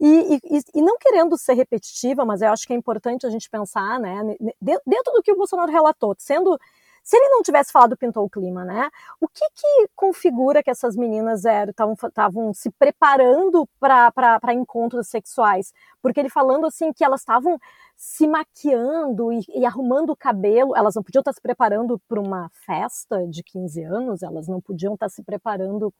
E, 0.00 0.40
e, 0.44 0.60
e, 0.76 0.82
não 0.82 0.96
querendo 0.98 1.36
ser 1.36 1.52
repetitiva, 1.52 2.24
mas 2.24 2.40
eu 2.40 2.50
acho 2.50 2.66
que 2.66 2.72
é 2.72 2.76
importante 2.76 3.26
a 3.26 3.30
gente 3.30 3.50
pensar, 3.50 4.00
né, 4.00 4.34
dentro 4.60 5.12
do 5.12 5.22
que 5.22 5.30
o 5.30 5.36
Bolsonaro 5.36 5.70
relatou, 5.70 6.14
sendo 6.18 6.58
se 7.02 7.16
ele 7.16 7.28
não 7.28 7.42
tivesse 7.42 7.72
falado 7.72 7.96
pintou 7.96 8.24
o 8.24 8.30
clima, 8.30 8.64
né? 8.64 8.90
O 9.20 9.26
que 9.26 9.44
que 9.54 9.88
configura 9.96 10.62
que 10.62 10.70
essas 10.70 10.96
meninas 10.96 11.42
estavam 11.44 12.54
se 12.54 12.70
preparando 12.70 13.68
para 13.78 14.54
encontros 14.54 15.08
sexuais? 15.08 15.72
Porque 16.02 16.20
ele 16.20 16.28
falando 16.28 16.66
assim 16.66 16.92
que 16.92 17.04
elas 17.04 17.20
estavam 17.20 17.58
se 18.02 18.26
maquiando 18.26 19.30
e, 19.30 19.44
e, 19.54 19.66
arrumando 19.66 20.08
o 20.08 20.16
cabelo, 20.16 20.74
elas 20.74 20.94
não 20.94 21.02
podiam 21.02 21.20
estar 21.20 21.34
se 21.34 21.40
preparando 21.42 22.00
para 22.08 22.18
uma 22.18 22.50
festa 22.64 23.28
de 23.28 23.42
15 23.42 23.82
anos, 23.84 24.22
elas 24.22 24.48
não 24.48 24.58
podiam 24.58 24.94
estar 24.94 25.10
se 25.10 25.22
preparando 25.22 25.92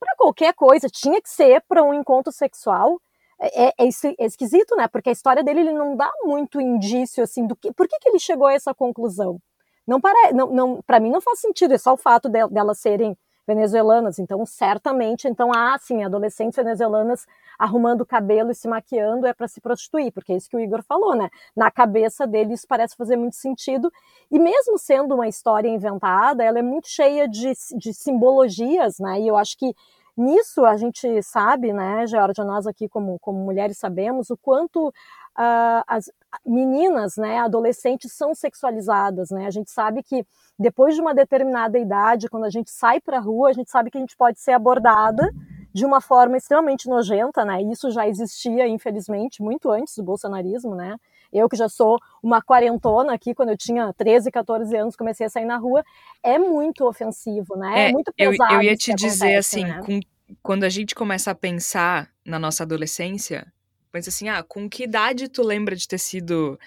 para 0.00 0.16
qualquer 0.16 0.54
coisa, 0.54 0.88
tinha 0.88 1.20
que 1.20 1.28
ser 1.28 1.62
para 1.68 1.82
um 1.84 1.92
encontro 1.92 2.32
sexual. 2.32 2.98
É, 3.38 3.68
é, 3.68 3.74
é, 3.78 4.24
esquisito, 4.24 4.74
né? 4.74 4.88
Porque 4.88 5.10
a 5.10 5.12
história 5.12 5.44
dele 5.44 5.60
ele 5.60 5.72
não 5.72 5.94
dá 5.94 6.10
muito 6.24 6.60
indício 6.62 7.22
assim 7.22 7.46
do 7.46 7.54
que, 7.54 7.72
por 7.74 7.86
que, 7.86 7.98
que 7.98 8.08
ele 8.08 8.18
chegou 8.18 8.46
a 8.46 8.54
essa 8.54 8.74
conclusão 8.74 9.38
não 9.86 10.00
para, 10.00 10.32
não, 10.32 10.50
não, 10.50 10.82
para 10.82 11.00
mim 11.00 11.10
não 11.10 11.20
faz 11.20 11.40
sentido, 11.40 11.72
é 11.72 11.78
só 11.78 11.94
o 11.94 11.96
fato 11.96 12.28
de, 12.28 12.46
delas 12.48 12.78
serem 12.78 13.16
venezuelanas, 13.48 14.18
então 14.18 14.44
certamente, 14.44 15.26
então, 15.26 15.50
ah, 15.54 15.74
sim, 15.80 16.04
adolescentes 16.04 16.54
venezuelanas 16.54 17.26
arrumando 17.58 18.04
cabelo 18.04 18.50
e 18.50 18.54
se 18.54 18.68
maquiando 18.68 19.26
é 19.26 19.32
para 19.32 19.48
se 19.48 19.58
prostituir, 19.58 20.12
porque 20.12 20.34
é 20.34 20.36
isso 20.36 20.50
que 20.50 20.56
o 20.56 20.60
Igor 20.60 20.82
falou, 20.82 21.16
né? 21.16 21.30
Na 21.56 21.70
cabeça 21.70 22.26
dele 22.26 22.52
isso 22.52 22.66
parece 22.68 22.94
fazer 22.94 23.16
muito 23.16 23.36
sentido, 23.36 23.90
e 24.30 24.38
mesmo 24.38 24.78
sendo 24.78 25.14
uma 25.14 25.26
história 25.26 25.68
inventada, 25.68 26.44
ela 26.44 26.58
é 26.58 26.62
muito 26.62 26.88
cheia 26.88 27.26
de, 27.26 27.50
de 27.76 27.94
simbologias, 27.94 28.98
né? 28.98 29.18
E 29.18 29.26
eu 29.26 29.36
acho 29.36 29.56
que 29.56 29.74
nisso 30.14 30.66
a 30.66 30.76
gente 30.76 31.22
sabe, 31.22 31.72
né, 31.72 32.06
Georgia, 32.06 32.44
nós 32.44 32.66
aqui 32.66 32.86
como, 32.86 33.18
como 33.18 33.38
mulheres 33.38 33.78
sabemos 33.78 34.28
o 34.28 34.36
quanto 34.36 34.92
uh, 35.38 35.84
as 35.86 36.10
meninas, 36.44 37.16
né, 37.16 37.38
adolescentes 37.38 38.12
são 38.12 38.34
sexualizadas, 38.34 39.30
né? 39.30 39.46
A 39.46 39.50
gente 39.50 39.70
sabe 39.70 40.02
que 40.02 40.26
depois 40.58 40.94
de 40.94 41.00
uma 41.00 41.14
determinada 41.14 41.78
idade, 41.78 42.28
quando 42.28 42.44
a 42.44 42.50
gente 42.50 42.70
sai 42.70 43.00
para 43.00 43.18
a 43.18 43.20
rua, 43.20 43.50
a 43.50 43.52
gente 43.52 43.70
sabe 43.70 43.90
que 43.90 43.96
a 43.96 44.00
gente 44.00 44.16
pode 44.16 44.40
ser 44.40 44.52
abordada 44.52 45.32
de 45.72 45.86
uma 45.86 46.00
forma 46.00 46.36
extremamente 46.36 46.88
nojenta, 46.88 47.44
né? 47.44 47.62
Isso 47.62 47.90
já 47.90 48.08
existia, 48.08 48.66
infelizmente, 48.66 49.40
muito 49.40 49.70
antes 49.70 49.96
do 49.96 50.02
bolsonarismo, 50.02 50.74
né? 50.74 50.96
Eu 51.32 51.48
que 51.48 51.56
já 51.56 51.68
sou 51.68 51.98
uma 52.22 52.42
quarentona 52.42 53.12
aqui, 53.12 53.34
quando 53.34 53.50
eu 53.50 53.56
tinha 53.56 53.92
13, 53.92 54.30
14 54.30 54.76
anos, 54.76 54.96
comecei 54.96 55.26
a 55.26 55.30
sair 55.30 55.44
na 55.44 55.58
rua, 55.58 55.84
é 56.22 56.38
muito 56.38 56.86
ofensivo, 56.86 57.54
né? 57.54 57.86
É, 57.86 57.88
é 57.90 57.92
muito 57.92 58.12
pesado. 58.12 58.52
Eu, 58.54 58.56
eu 58.56 58.62
ia 58.62 58.76
te 58.76 58.94
dizer 58.94 59.26
acontece, 59.26 59.60
assim, 59.60 59.64
né? 59.64 59.82
com, 59.84 60.00
quando 60.42 60.64
a 60.64 60.68
gente 60.68 60.94
começa 60.94 61.30
a 61.30 61.34
pensar 61.34 62.10
na 62.24 62.38
nossa 62.38 62.64
adolescência, 62.64 63.46
Pensa 63.90 64.10
assim, 64.10 64.28
ah, 64.28 64.42
com 64.42 64.68
que 64.68 64.84
idade 64.84 65.28
tu 65.28 65.42
lembra 65.42 65.74
de 65.74 65.86
ter 65.86 65.98
sido, 65.98 66.58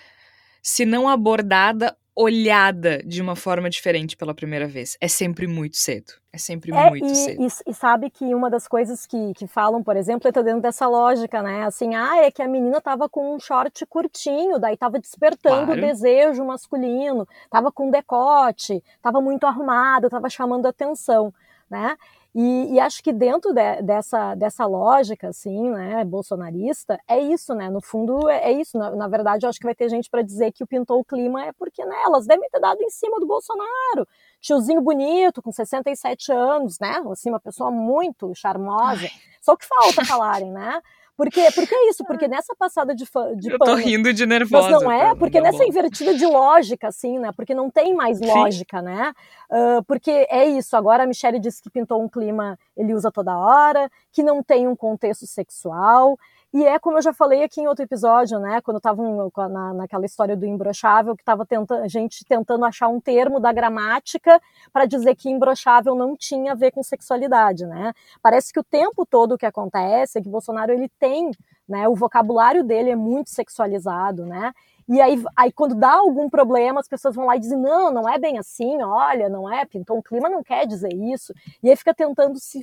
se 0.61 0.85
não 0.85 1.07
abordada, 1.07 1.95
olhada 2.15 3.01
de 3.03 3.21
uma 3.21 3.35
forma 3.35 3.69
diferente 3.69 4.17
pela 4.17 4.33
primeira 4.33 4.67
vez? 4.67 4.97
É 4.99 5.07
sempre 5.07 5.47
muito 5.47 5.77
cedo. 5.77 6.13
É 6.33 6.37
sempre 6.37 6.71
é, 6.71 6.89
muito 6.89 7.05
e, 7.05 7.15
cedo. 7.15 7.41
E, 7.41 7.71
e, 7.71 7.73
sabe 7.73 8.09
que 8.09 8.33
uma 8.33 8.49
das 8.49 8.67
coisas 8.67 9.05
que, 9.05 9.33
que 9.33 9.47
falam, 9.47 9.83
por 9.83 9.97
exemplo, 9.97 10.27
é 10.27 10.31
tá 10.31 10.41
dentro 10.41 10.61
dessa 10.61 10.87
lógica, 10.87 11.41
né? 11.41 11.63
Assim, 11.63 11.95
ah, 11.95 12.23
é 12.23 12.31
que 12.31 12.41
a 12.41 12.47
menina 12.47 12.79
tava 12.79 13.09
com 13.09 13.35
um 13.35 13.39
short 13.39 13.85
curtinho, 13.85 14.59
daí 14.59 14.77
tava 14.77 14.99
despertando 14.99 15.67
claro. 15.67 15.81
o 15.81 15.85
desejo 15.85 16.45
masculino, 16.45 17.27
tava 17.49 17.71
com 17.71 17.89
decote, 17.89 18.83
tava 19.01 19.19
muito 19.19 19.45
arrumada, 19.45 20.09
tava 20.09 20.29
chamando 20.29 20.65
atenção, 20.65 21.33
né? 21.69 21.97
E, 22.33 22.75
e, 22.75 22.79
acho 22.79 23.03
que 23.03 23.11
dentro 23.11 23.53
de, 23.53 23.81
dessa, 23.81 24.35
dessa 24.35 24.65
lógica, 24.65 25.27
assim, 25.27 25.69
né, 25.69 26.03
bolsonarista, 26.05 26.97
é 27.05 27.19
isso, 27.19 27.53
né? 27.53 27.69
No 27.69 27.81
fundo, 27.81 28.29
é, 28.29 28.51
é 28.51 28.51
isso. 28.53 28.77
Na, 28.77 28.91
na, 28.95 29.07
verdade, 29.09 29.45
eu 29.45 29.49
acho 29.49 29.59
que 29.59 29.65
vai 29.65 29.75
ter 29.75 29.89
gente 29.89 30.09
para 30.09 30.21
dizer 30.21 30.53
que 30.53 30.63
o 30.63 30.67
pintou 30.67 30.99
o 30.99 31.03
clima 31.03 31.45
é 31.45 31.51
porque, 31.51 31.83
né, 31.85 31.95
elas 32.05 32.25
devem 32.25 32.49
ter 32.49 32.59
dado 32.61 32.81
em 32.81 32.89
cima 32.89 33.19
do 33.19 33.27
Bolsonaro. 33.27 34.07
Tiozinho 34.39 34.81
bonito, 34.81 35.41
com 35.41 35.51
67 35.51 36.31
anos, 36.31 36.79
né? 36.79 37.03
Assim, 37.11 37.29
uma 37.29 37.39
pessoa 37.39 37.69
muito 37.69 38.33
charmosa. 38.33 39.09
Só 39.41 39.53
o 39.53 39.57
que 39.57 39.65
falta 39.67 40.05
falarem, 40.05 40.51
né? 40.51 40.81
Porque, 41.15 41.51
porque 41.51 41.75
é 41.75 41.89
isso, 41.89 42.03
porque 42.05 42.27
nessa 42.27 42.55
passada 42.55 42.95
de, 42.95 43.05
de 43.37 43.51
Eu 43.51 43.59
tô 43.59 43.75
rindo 43.75 44.13
de 44.13 44.25
nervosa. 44.25 44.71
Mas 44.71 44.81
não 44.81 44.91
é? 44.91 45.13
Porque 45.15 45.39
nessa 45.39 45.59
bom. 45.59 45.65
invertida 45.65 46.15
de 46.15 46.25
lógica, 46.25 46.87
assim, 46.87 47.19
né? 47.19 47.31
Porque 47.35 47.53
não 47.53 47.69
tem 47.69 47.93
mais 47.93 48.19
lógica, 48.19 48.79
Sim. 48.79 48.85
né? 48.85 49.13
Uh, 49.51 49.83
porque 49.83 50.25
é 50.29 50.45
isso, 50.45 50.75
agora 50.75 51.03
a 51.03 51.07
Michelle 51.07 51.39
disse 51.39 51.61
que 51.61 51.69
pintou 51.69 52.01
um 52.01 52.09
clima, 52.09 52.57
ele 52.75 52.93
usa 52.93 53.11
toda 53.11 53.37
hora, 53.37 53.89
que 54.11 54.23
não 54.23 54.41
tem 54.41 54.67
um 54.67 54.75
contexto 54.75 55.27
sexual, 55.27 56.17
E 56.53 56.65
é 56.65 56.77
como 56.77 56.97
eu 56.97 57.01
já 57.01 57.13
falei 57.13 57.43
aqui 57.43 57.61
em 57.61 57.67
outro 57.67 57.85
episódio, 57.85 58.37
né? 58.37 58.59
Quando 58.59 58.77
estava 58.77 59.01
na, 59.47 59.73
naquela 59.73 60.05
história 60.05 60.35
do 60.35 60.45
imbrochável, 60.45 61.15
que 61.15 61.21
estava 61.21 61.47
a 61.81 61.87
gente 61.87 62.25
tentando 62.25 62.65
achar 62.65 62.89
um 62.89 62.99
termo 62.99 63.39
da 63.39 63.53
gramática 63.53 64.37
para 64.73 64.85
dizer 64.85 65.15
que 65.15 65.29
imbrochável 65.29 65.95
não 65.95 66.13
tinha 66.17 66.51
a 66.51 66.55
ver 66.55 66.71
com 66.71 66.83
sexualidade, 66.83 67.65
né? 67.65 67.93
Parece 68.21 68.51
que 68.51 68.59
o 68.59 68.63
tempo 68.65 69.05
todo 69.05 69.35
o 69.35 69.37
que 69.37 69.45
acontece 69.45 70.19
é 70.19 70.21
que 70.21 70.27
Bolsonaro 70.27 70.73
ele 70.73 70.89
tem, 70.99 71.31
né? 71.69 71.87
O 71.87 71.95
vocabulário 71.95 72.65
dele 72.65 72.89
é 72.89 72.95
muito 72.97 73.29
sexualizado, 73.29 74.25
né? 74.25 74.51
E 74.87 74.99
aí, 74.99 75.23
aí, 75.35 75.51
quando 75.51 75.75
dá 75.75 75.93
algum 75.93 76.29
problema, 76.29 76.79
as 76.79 76.87
pessoas 76.87 77.15
vão 77.15 77.25
lá 77.25 77.35
e 77.35 77.39
dizem: 77.39 77.57
não, 77.57 77.91
não 77.91 78.09
é 78.09 78.17
bem 78.17 78.37
assim, 78.37 78.81
olha, 78.81 79.29
não 79.29 79.51
é, 79.51 79.65
então 79.75 79.97
o 79.97 80.03
clima 80.03 80.29
não 80.29 80.43
quer 80.43 80.65
dizer 80.65 80.93
isso. 80.93 81.33
E 81.63 81.69
aí 81.69 81.75
fica 81.75 81.93
tentando 81.93 82.39
se 82.39 82.61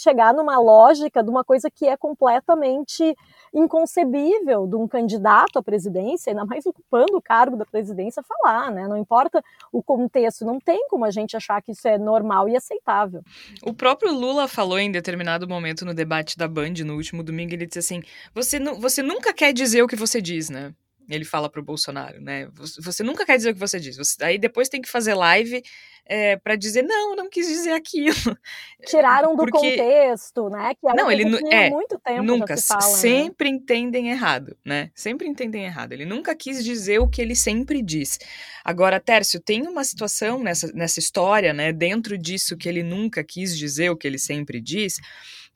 chegar 0.00 0.32
numa 0.32 0.58
lógica 0.58 1.22
de 1.22 1.28
uma 1.28 1.44
coisa 1.44 1.70
que 1.70 1.86
é 1.86 1.96
completamente 1.96 3.16
inconcebível 3.52 4.66
de 4.66 4.76
um 4.76 4.88
candidato 4.88 5.58
à 5.58 5.62
presidência, 5.62 6.30
ainda 6.30 6.44
mais 6.44 6.66
ocupando 6.66 7.16
o 7.16 7.22
cargo 7.22 7.56
da 7.56 7.64
presidência, 7.64 8.22
falar, 8.22 8.70
né? 8.70 8.88
Não 8.88 8.96
importa 8.96 9.42
o 9.72 9.82
contexto, 9.82 10.44
não 10.44 10.58
tem 10.58 10.88
como 10.88 11.04
a 11.04 11.10
gente 11.10 11.36
achar 11.36 11.62
que 11.62 11.72
isso 11.72 11.86
é 11.86 11.98
normal 11.98 12.48
e 12.48 12.56
aceitável. 12.56 13.22
O 13.64 13.72
próprio 13.72 14.12
Lula 14.12 14.48
falou 14.48 14.78
em 14.78 14.90
determinado 14.90 15.46
momento 15.46 15.84
no 15.84 15.94
debate 15.94 16.36
da 16.36 16.48
Band, 16.48 16.74
no 16.84 16.94
último 16.94 17.22
domingo, 17.22 17.52
ele 17.52 17.66
disse 17.66 17.78
assim: 17.78 18.02
você, 18.34 18.58
você 18.58 19.02
nunca 19.02 19.32
quer 19.32 19.52
dizer 19.52 19.82
o 19.82 19.88
que 19.88 19.96
você 19.96 20.20
diz, 20.20 20.50
né? 20.50 20.72
Ele 21.08 21.24
fala 21.24 21.50
pro 21.50 21.62
Bolsonaro, 21.62 22.20
né? 22.20 22.48
Você 22.80 23.02
nunca 23.02 23.26
quer 23.26 23.36
dizer 23.36 23.50
o 23.50 23.54
que 23.54 23.60
você 23.60 23.78
diz. 23.78 23.96
Você, 23.96 24.22
aí 24.24 24.38
depois 24.38 24.68
tem 24.68 24.80
que 24.80 24.88
fazer 24.88 25.14
live 25.14 25.62
é, 26.06 26.36
para 26.36 26.54
dizer, 26.54 26.82
não, 26.82 27.16
não 27.16 27.30
quis 27.30 27.46
dizer 27.46 27.72
aquilo. 27.72 28.14
Tiraram 28.86 29.34
do 29.34 29.44
Porque... 29.44 29.76
contexto, 29.76 30.48
né? 30.50 30.74
Que 30.74 30.94
não, 30.94 31.10
ele 31.10 31.24
é, 31.50 31.70
muito 31.70 31.98
tempo 31.98 32.22
nunca 32.22 32.56
se 32.56 32.68
fala, 32.68 32.80
né? 32.80 32.88
sempre 32.88 33.50
né? 33.50 33.56
entendem 33.56 34.10
errado, 34.10 34.56
né? 34.64 34.90
Sempre 34.94 35.26
entendem 35.26 35.64
errado. 35.64 35.92
Ele 35.92 36.04
nunca 36.04 36.34
quis 36.34 36.62
dizer 36.62 36.98
o 36.98 37.08
que 37.08 37.22
ele 37.22 37.34
sempre 37.34 37.82
diz. 37.82 38.18
Agora, 38.62 39.00
Tércio, 39.00 39.40
tem 39.40 39.66
uma 39.66 39.84
situação 39.84 40.42
nessa, 40.42 40.70
nessa 40.74 40.98
história, 40.98 41.52
né? 41.52 41.72
Dentro 41.72 42.18
disso 42.18 42.56
que 42.56 42.68
ele 42.68 42.82
nunca 42.82 43.24
quis 43.24 43.56
dizer 43.56 43.90
o 43.90 43.96
que 43.96 44.06
ele 44.06 44.18
sempre 44.18 44.60
diz 44.60 44.98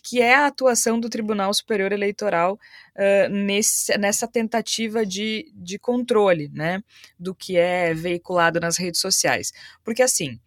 que 0.08 0.22
é 0.22 0.34
a 0.34 0.46
atuação 0.46 0.98
do 0.98 1.10
Tribunal 1.10 1.52
Superior 1.52 1.92
Eleitoral 1.92 2.54
uh, 2.54 3.28
nesse, 3.28 3.96
nessa 3.98 4.26
tentativa 4.26 5.04
de, 5.04 5.52
de 5.54 5.78
controle 5.78 6.48
né, 6.50 6.82
do 7.18 7.34
que 7.34 7.58
é 7.58 7.92
veiculado 7.92 8.58
nas 8.58 8.78
redes 8.78 9.02
sociais. 9.02 9.52
Porque, 9.84 10.02
assim, 10.02 10.40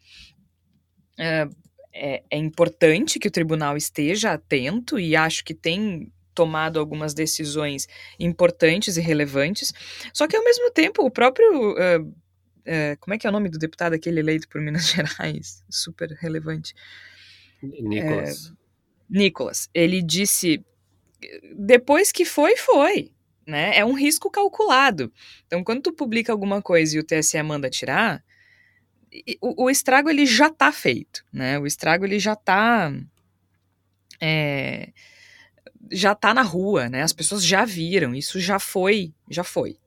uh, 1.20 1.56
é, 1.94 2.24
é 2.32 2.38
importante 2.38 3.20
que 3.20 3.28
o 3.28 3.32
tribunal 3.32 3.78
esteja 3.78 4.32
atento 4.32 5.00
e 5.00 5.16
acho 5.16 5.44
que 5.44 5.54
tem 5.54 6.12
tomado 6.34 6.80
algumas 6.80 7.14
decisões 7.14 7.88
importantes 8.20 8.98
e 8.98 9.02
relevantes, 9.02 9.72
só 10.12 10.28
que 10.28 10.36
ao 10.36 10.44
mesmo 10.44 10.72
tempo 10.72 11.04
o 11.04 11.12
próprio 11.12 11.74
uh, 11.74 12.02
uh, 12.02 12.98
como 13.00 13.14
é 13.14 13.18
que 13.18 13.28
é 13.28 13.30
o 13.30 13.34
nome 13.34 13.50
do 13.50 13.60
deputado 13.60 13.94
aquele 13.94 14.22
eleito 14.22 14.48
por 14.48 14.60
Minas 14.60 14.88
Gerais, 14.90 15.62
super 15.70 16.10
relevante, 16.20 16.74
Nicolas. 17.62 18.54
Nicolas, 19.12 19.70
ele 19.74 20.02
disse: 20.02 20.64
depois 21.58 22.12
que 22.12 22.24
foi, 22.24 22.56
foi. 22.56 23.12
Né? 23.46 23.78
É 23.78 23.84
um 23.84 23.94
risco 23.94 24.32
calculado. 24.32 25.12
Então, 25.46 25.64
quando 25.64 25.82
tu 25.82 25.92
publica 25.92 26.32
alguma 26.32 26.62
coisa 26.62 26.96
e 26.96 27.00
o 27.00 27.04
TSE 27.04 27.42
manda 27.44 27.70
tirar, 27.70 28.24
o, 29.42 29.66
o 29.66 29.70
estrago 29.70 30.10
ele 30.10 30.26
já 30.26 30.48
está 30.48 30.72
feito, 30.72 31.26
né? 31.34 31.60
O 31.60 31.68
estrago 31.68 32.06
ele 32.06 32.18
já 32.18 32.34
está 32.34 32.94
é, 34.22 34.94
já 35.92 36.16
tá 36.16 36.34
na 36.34 36.44
rua, 36.44 36.88
né? 36.88 37.02
As 37.02 37.12
pessoas 37.12 37.44
já 37.44 37.66
viram, 37.66 38.16
isso 38.16 38.40
já 38.40 38.60
foi, 38.60 39.14
já 39.30 39.44
foi. 39.44 39.78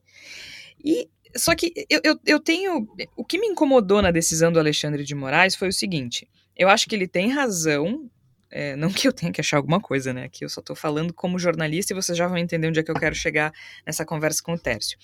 E 0.84 1.08
só 1.34 1.54
que 1.54 1.72
eu, 1.88 2.00
eu, 2.04 2.20
eu 2.26 2.40
tenho. 2.40 2.86
O 3.16 3.24
que 3.24 3.38
me 3.38 3.46
incomodou 3.46 4.02
na 4.02 4.10
decisão 4.10 4.52
do 4.52 4.58
Alexandre 4.58 5.04
de 5.04 5.14
Moraes 5.14 5.54
foi 5.54 5.68
o 5.68 5.72
seguinte: 5.72 6.28
eu 6.56 6.68
acho 6.68 6.86
que 6.88 6.94
ele 6.94 7.08
tem 7.08 7.30
razão 7.30 8.10
é, 8.56 8.76
não 8.76 8.88
que 8.88 9.08
eu 9.08 9.12
tenha 9.12 9.32
que 9.32 9.40
achar 9.40 9.56
alguma 9.56 9.80
coisa, 9.80 10.12
né? 10.12 10.26
Aqui 10.26 10.44
eu 10.44 10.48
só 10.48 10.60
estou 10.60 10.76
falando 10.76 11.12
como 11.12 11.40
jornalista 11.40 11.92
e 11.92 11.96
vocês 11.96 12.16
já 12.16 12.28
vão 12.28 12.38
entender 12.38 12.68
onde 12.68 12.78
é 12.78 12.84
que 12.84 12.90
eu 12.90 12.94
quero 12.94 13.12
chegar 13.12 13.52
nessa 13.84 14.06
conversa 14.06 14.40
com 14.44 14.52
o 14.52 14.58
Tércio. 14.58 14.96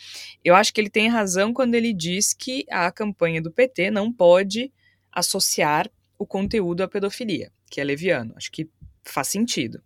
Eu 0.45 0.55
acho 0.55 0.73
que 0.73 0.81
ele 0.81 0.89
tem 0.89 1.09
razão 1.09 1.53
quando 1.53 1.75
ele 1.75 1.93
diz 1.93 2.33
que 2.33 2.65
a 2.71 2.93
campanha 2.93 3.43
do 3.43 3.51
PT 3.51 3.91
não 3.91 4.13
pode 4.13 4.73
associar 5.11 5.91
o 6.17 6.25
conteúdo 6.25 6.85
à 6.85 6.89
pedofilia, 6.89 7.51
que 7.69 7.81
é 7.81 7.85
leviano. 7.85 8.35
Acho 8.37 8.53
que 8.53 8.71
faz 9.03 9.27
sentido. 9.27 9.83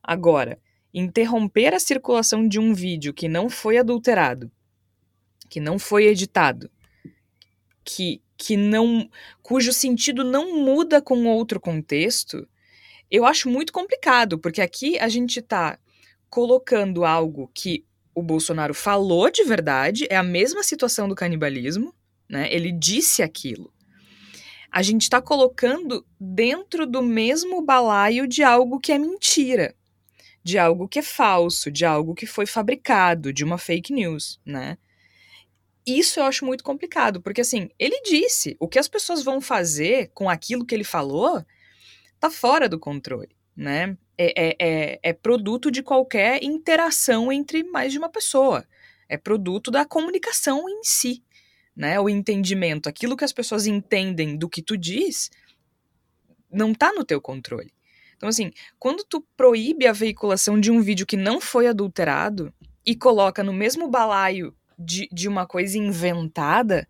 Agora, 0.00 0.56
interromper 0.92 1.74
a 1.74 1.80
circulação 1.80 2.46
de 2.46 2.60
um 2.60 2.72
vídeo 2.72 3.12
que 3.12 3.26
não 3.26 3.50
foi 3.50 3.76
adulterado, 3.76 4.52
que 5.50 5.58
não 5.58 5.80
foi 5.80 6.04
editado, 6.06 6.70
que, 7.84 8.22
que 8.36 8.56
não 8.56 9.10
cujo 9.42 9.72
sentido 9.72 10.22
não 10.22 10.64
muda 10.64 11.02
com 11.02 11.26
outro 11.26 11.58
contexto, 11.58 12.46
eu 13.10 13.24
acho 13.24 13.48
muito 13.48 13.72
complicado, 13.72 14.38
porque 14.38 14.60
aqui 14.60 14.98
a 14.98 15.08
gente 15.08 15.40
está 15.40 15.78
colocando 16.28 17.04
algo 17.04 17.50
que 17.54 17.84
o 18.14 18.22
Bolsonaro 18.22 18.74
falou 18.74 19.30
de 19.30 19.42
verdade, 19.44 20.06
é 20.08 20.16
a 20.16 20.22
mesma 20.22 20.62
situação 20.62 21.08
do 21.08 21.14
canibalismo, 21.14 21.94
né? 22.28 22.52
Ele 22.52 22.70
disse 22.72 23.22
aquilo. 23.22 23.72
A 24.70 24.82
gente 24.82 25.02
está 25.02 25.20
colocando 25.22 26.04
dentro 26.18 26.86
do 26.86 27.02
mesmo 27.02 27.62
balaio 27.62 28.26
de 28.26 28.42
algo 28.42 28.80
que 28.80 28.92
é 28.92 28.98
mentira, 28.98 29.74
de 30.42 30.58
algo 30.58 30.88
que 30.88 30.98
é 30.98 31.02
falso, 31.02 31.70
de 31.70 31.84
algo 31.84 32.14
que 32.14 32.26
foi 32.26 32.46
fabricado, 32.46 33.32
de 33.32 33.44
uma 33.44 33.58
fake 33.58 33.92
news, 33.92 34.40
né? 34.44 34.76
Isso 35.86 36.18
eu 36.18 36.24
acho 36.24 36.46
muito 36.46 36.64
complicado, 36.64 37.20
porque 37.20 37.42
assim, 37.42 37.68
ele 37.78 38.00
disse, 38.02 38.56
o 38.58 38.66
que 38.66 38.78
as 38.78 38.88
pessoas 38.88 39.22
vão 39.22 39.40
fazer 39.40 40.10
com 40.14 40.30
aquilo 40.30 40.64
que 40.64 40.74
ele 40.74 40.84
falou 40.84 41.44
está 42.24 42.30
fora 42.30 42.68
do 42.68 42.78
controle, 42.78 43.36
né? 43.54 43.96
É, 44.16 44.46
é, 44.46 44.56
é, 44.58 45.00
é 45.02 45.12
produto 45.12 45.70
de 45.70 45.82
qualquer 45.82 46.42
interação 46.42 47.30
entre 47.30 47.62
mais 47.64 47.92
de 47.92 47.98
uma 47.98 48.08
pessoa. 48.08 48.64
É 49.08 49.18
produto 49.18 49.70
da 49.70 49.84
comunicação 49.84 50.68
em 50.68 50.82
si, 50.82 51.22
né? 51.76 52.00
O 52.00 52.08
entendimento, 52.08 52.88
aquilo 52.88 53.16
que 53.16 53.24
as 53.24 53.32
pessoas 53.32 53.66
entendem 53.66 54.36
do 54.36 54.48
que 54.48 54.62
tu 54.62 54.76
diz, 54.76 55.30
não 56.50 56.72
está 56.72 56.92
no 56.92 57.04
teu 57.04 57.20
controle. 57.20 57.72
Então, 58.16 58.28
assim, 58.28 58.52
quando 58.78 59.04
tu 59.04 59.20
proíbe 59.36 59.86
a 59.86 59.92
veiculação 59.92 60.58
de 60.58 60.70
um 60.70 60.80
vídeo 60.80 61.04
que 61.04 61.16
não 61.16 61.40
foi 61.40 61.66
adulterado 61.66 62.54
e 62.86 62.94
coloca 62.94 63.42
no 63.42 63.52
mesmo 63.52 63.88
balaio 63.88 64.56
de, 64.78 65.08
de 65.12 65.28
uma 65.28 65.46
coisa 65.46 65.76
inventada, 65.76 66.88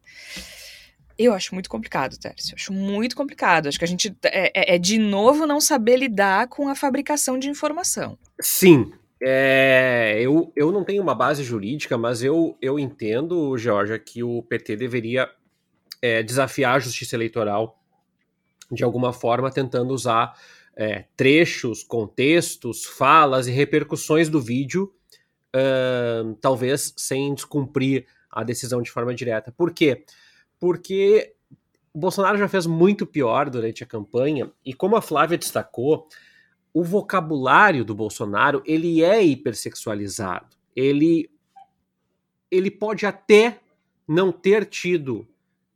eu 1.19 1.33
acho 1.33 1.55
muito 1.55 1.69
complicado, 1.69 2.19
Tércio. 2.19 2.55
Acho 2.55 2.73
muito 2.73 3.15
complicado. 3.17 3.69
Acho 3.69 3.79
que 3.79 3.85
a 3.85 3.89
gente 3.89 4.17
é, 4.25 4.73
é, 4.73 4.75
é, 4.75 4.79
de 4.79 4.99
novo 4.99 5.47
não 5.47 5.61
saber 5.61 5.97
lidar 5.97 6.49
com 6.49 6.69
a 6.69 6.75
fabricação 6.75 7.39
de 7.39 7.49
informação. 7.49 8.19
Sim. 8.41 8.93
É, 9.23 10.19
eu, 10.21 10.53
eu 10.55 10.71
não 10.71 10.85
tenho 10.85 11.03
uma 11.03 11.15
base 11.15 11.43
jurídica, 11.43 11.97
mas 11.97 12.23
eu, 12.23 12.57
eu 12.61 12.79
entendo, 12.79 13.57
Georgia, 13.57 13.99
que 13.99 14.23
o 14.23 14.43
PT 14.43 14.77
deveria 14.77 15.31
é, 16.03 16.23
desafiar 16.23 16.77
a 16.77 16.79
justiça 16.79 17.17
eleitoral 17.17 17.81
de 18.71 18.83
alguma 18.83 19.13
forma, 19.13 19.51
tentando 19.51 19.95
usar 19.95 20.37
é, 20.77 21.05
trechos, 21.17 21.83
contextos, 21.83 22.85
falas 22.85 23.47
e 23.47 23.53
repercussões 23.53 24.29
do 24.29 24.41
vídeo, 24.41 24.93
uh, 25.55 26.35
talvez 26.41 26.93
sem 26.97 27.33
descumprir 27.35 28.07
a 28.31 28.43
decisão 28.43 28.83
de 28.83 28.91
forma 28.91 29.15
direta. 29.15 29.53
Por 29.53 29.73
quê? 29.73 29.97
Porque 29.97 30.24
porque 30.65 31.35
o 31.93 31.99
Bolsonaro 31.99 32.39
já 32.39 32.49
fez 32.49 32.65
muito 32.65 33.05
pior 33.05 33.51
durante 33.51 33.85
a 33.85 33.87
campanha, 33.87 34.51
e 34.65 34.73
como 34.73 34.97
a 34.97 35.03
Flávia 35.03 35.37
destacou, 35.37 36.09
o 36.73 36.83
vocabulário 36.83 37.85
do 37.85 37.95
Bolsonaro 37.95 38.63
ele 38.65 39.05
é 39.05 39.23
hipersexualizado. 39.23 40.57
Ele, 40.75 41.31
ele 42.51 42.71
pode 42.71 43.05
até 43.05 43.61
não 44.09 44.33
ter 44.33 44.65
tido 44.65 45.29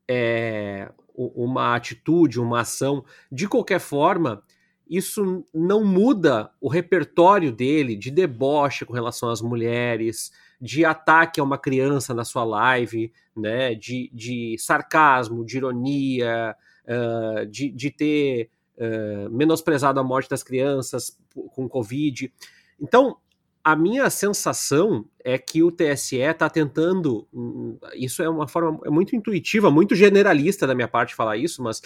é, 0.09 0.90
uma 1.14 1.77
atitude, 1.77 2.40
uma 2.40 2.61
ação. 2.61 3.05
De 3.31 3.46
qualquer 3.46 3.81
forma, 3.81 4.42
isso 4.88 5.44
não 5.53 5.85
muda 5.85 6.51
o 6.62 6.68
repertório 6.70 7.53
dele 7.53 7.94
de 7.94 8.11
deboche 8.11 8.87
com 8.87 8.94
relação 8.94 9.29
às 9.29 9.42
mulheres, 9.42 10.33
de 10.61 10.85
ataque 10.85 11.40
a 11.40 11.44
uma 11.44 11.59
criança 11.59 12.12
na 12.12 12.25
sua 12.25 12.44
live, 12.44 13.12
né, 13.37 13.75
de, 13.75 14.11
de 14.12 14.57
sarcasmo, 14.59 15.44
de 15.44 15.57
ironia, 15.57 16.57
uh, 16.85 17.47
de, 17.47 17.71
de 17.71 17.90
ter 17.90 18.51
uh, 18.77 19.31
menosprezado 19.31 20.01
a 20.01 20.05
morte 20.05 20.29
das 20.29 20.42
crianças 20.42 21.16
com 21.55 21.68
Covid. 21.68 22.33
Então, 22.81 23.16
a 23.62 23.77
minha 23.77 24.09
sensação 24.09 25.05
é 25.23 25.37
que 25.37 25.62
o 25.62 25.71
TSE 25.71 26.16
está 26.16 26.49
tentando. 26.49 27.29
Hum, 27.33 27.77
isso 27.94 28.23
é 28.23 28.29
uma 28.29 28.49
forma 28.49 28.81
é 28.85 28.90
muito 28.90 29.14
intuitiva, 29.14 29.71
muito 29.71 29.94
generalista 29.94 30.66
da 30.66 30.75
minha 30.75 30.88
parte 30.88 31.14
falar 31.14 31.37
isso, 31.37 31.62
mas 31.62 31.83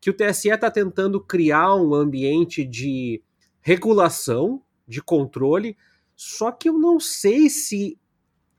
que 0.00 0.10
o 0.10 0.14
TSE 0.14 0.48
está 0.48 0.70
tentando 0.70 1.20
criar 1.20 1.74
um 1.74 1.94
ambiente 1.94 2.64
de 2.64 3.22
regulação, 3.60 4.62
de 4.86 5.02
controle, 5.02 5.76
Só 6.14 6.50
que 6.50 6.68
eu 6.68 6.78
não 6.78 6.98
sei 6.98 7.50
se 7.50 7.98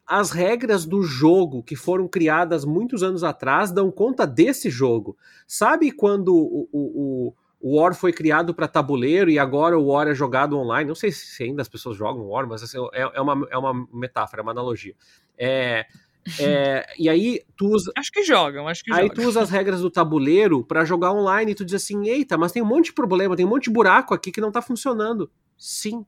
as 0.07 0.31
regras 0.31 0.85
do 0.85 1.03
jogo 1.03 1.61
que 1.61 1.75
foram 1.75 2.07
criadas 2.07 2.63
muitos 2.63 3.03
anos 3.03 3.23
atrás 3.23 3.71
dão 3.71 3.91
conta 3.91 4.25
desse 4.25 4.69
jogo. 4.69 5.17
Sabe 5.45 5.91
quando 5.91 6.33
o, 6.33 6.69
o, 6.71 7.33
o 7.59 7.77
War 7.77 7.93
foi 7.93 8.13
criado 8.13 8.53
para 8.53 8.69
tabuleiro 8.69 9.29
e 9.29 9.37
agora 9.37 9.77
o 9.77 9.87
War 9.87 10.07
é 10.07 10.15
jogado 10.15 10.57
online? 10.57 10.87
Não 10.87 10.95
sei 10.95 11.11
se 11.11 11.43
ainda 11.43 11.61
as 11.61 11.67
pessoas 11.67 11.97
jogam 11.97 12.29
War, 12.29 12.47
mas 12.47 12.63
assim, 12.63 12.77
é, 12.93 13.01
é, 13.15 13.21
uma, 13.21 13.47
é 13.51 13.57
uma 13.57 13.87
metáfora, 13.93 14.41
é 14.41 14.43
uma 14.43 14.51
analogia. 14.53 14.95
É, 15.37 15.85
é, 16.39 16.85
e 16.97 17.09
aí 17.09 17.41
tu 17.57 17.67
usa. 17.67 17.91
Acho 17.97 18.11
que 18.11 18.23
jogam, 18.23 18.65
acho 18.65 18.85
que 18.85 18.93
Aí 18.93 19.07
jogam. 19.07 19.15
tu 19.15 19.27
usa 19.27 19.41
as 19.41 19.49
regras 19.49 19.81
do 19.81 19.91
tabuleiro 19.91 20.63
para 20.63 20.85
jogar 20.85 21.11
online 21.11 21.51
e 21.51 21.55
tu 21.55 21.65
diz 21.65 21.73
assim: 21.73 22.07
eita, 22.07 22.37
mas 22.37 22.53
tem 22.53 22.61
um 22.61 22.65
monte 22.65 22.85
de 22.87 22.93
problema, 22.93 23.35
tem 23.35 23.45
um 23.45 23.49
monte 23.49 23.65
de 23.65 23.71
buraco 23.71 24.13
aqui 24.13 24.31
que 24.31 24.39
não 24.39 24.51
tá 24.53 24.61
funcionando. 24.61 25.29
Sim, 25.57 26.05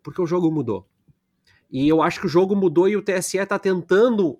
porque 0.00 0.22
o 0.22 0.26
jogo 0.26 0.50
mudou. 0.50 0.86
E 1.72 1.88
eu 1.88 2.02
acho 2.02 2.20
que 2.20 2.26
o 2.26 2.28
jogo 2.28 2.54
mudou 2.54 2.86
e 2.86 2.96
o 2.96 3.02
TSE 3.02 3.38
está 3.38 3.58
tentando 3.58 4.38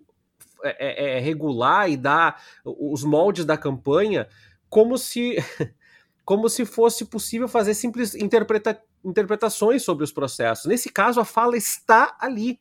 é, 0.62 1.16
é, 1.16 1.18
regular 1.18 1.90
e 1.90 1.96
dar 1.96 2.40
os 2.64 3.02
moldes 3.02 3.44
da 3.44 3.56
campanha 3.56 4.28
como 4.68 4.98
se 4.98 5.36
como 6.24 6.48
se 6.48 6.64
fosse 6.64 7.04
possível 7.06 7.48
fazer 7.48 7.74
simples 7.74 8.14
interpreta 8.14 8.80
interpretações 9.04 9.82
sobre 9.82 10.04
os 10.04 10.12
processos. 10.12 10.66
Nesse 10.66 10.88
caso, 10.88 11.18
a 11.18 11.24
fala 11.24 11.56
está 11.56 12.16
ali. 12.20 12.60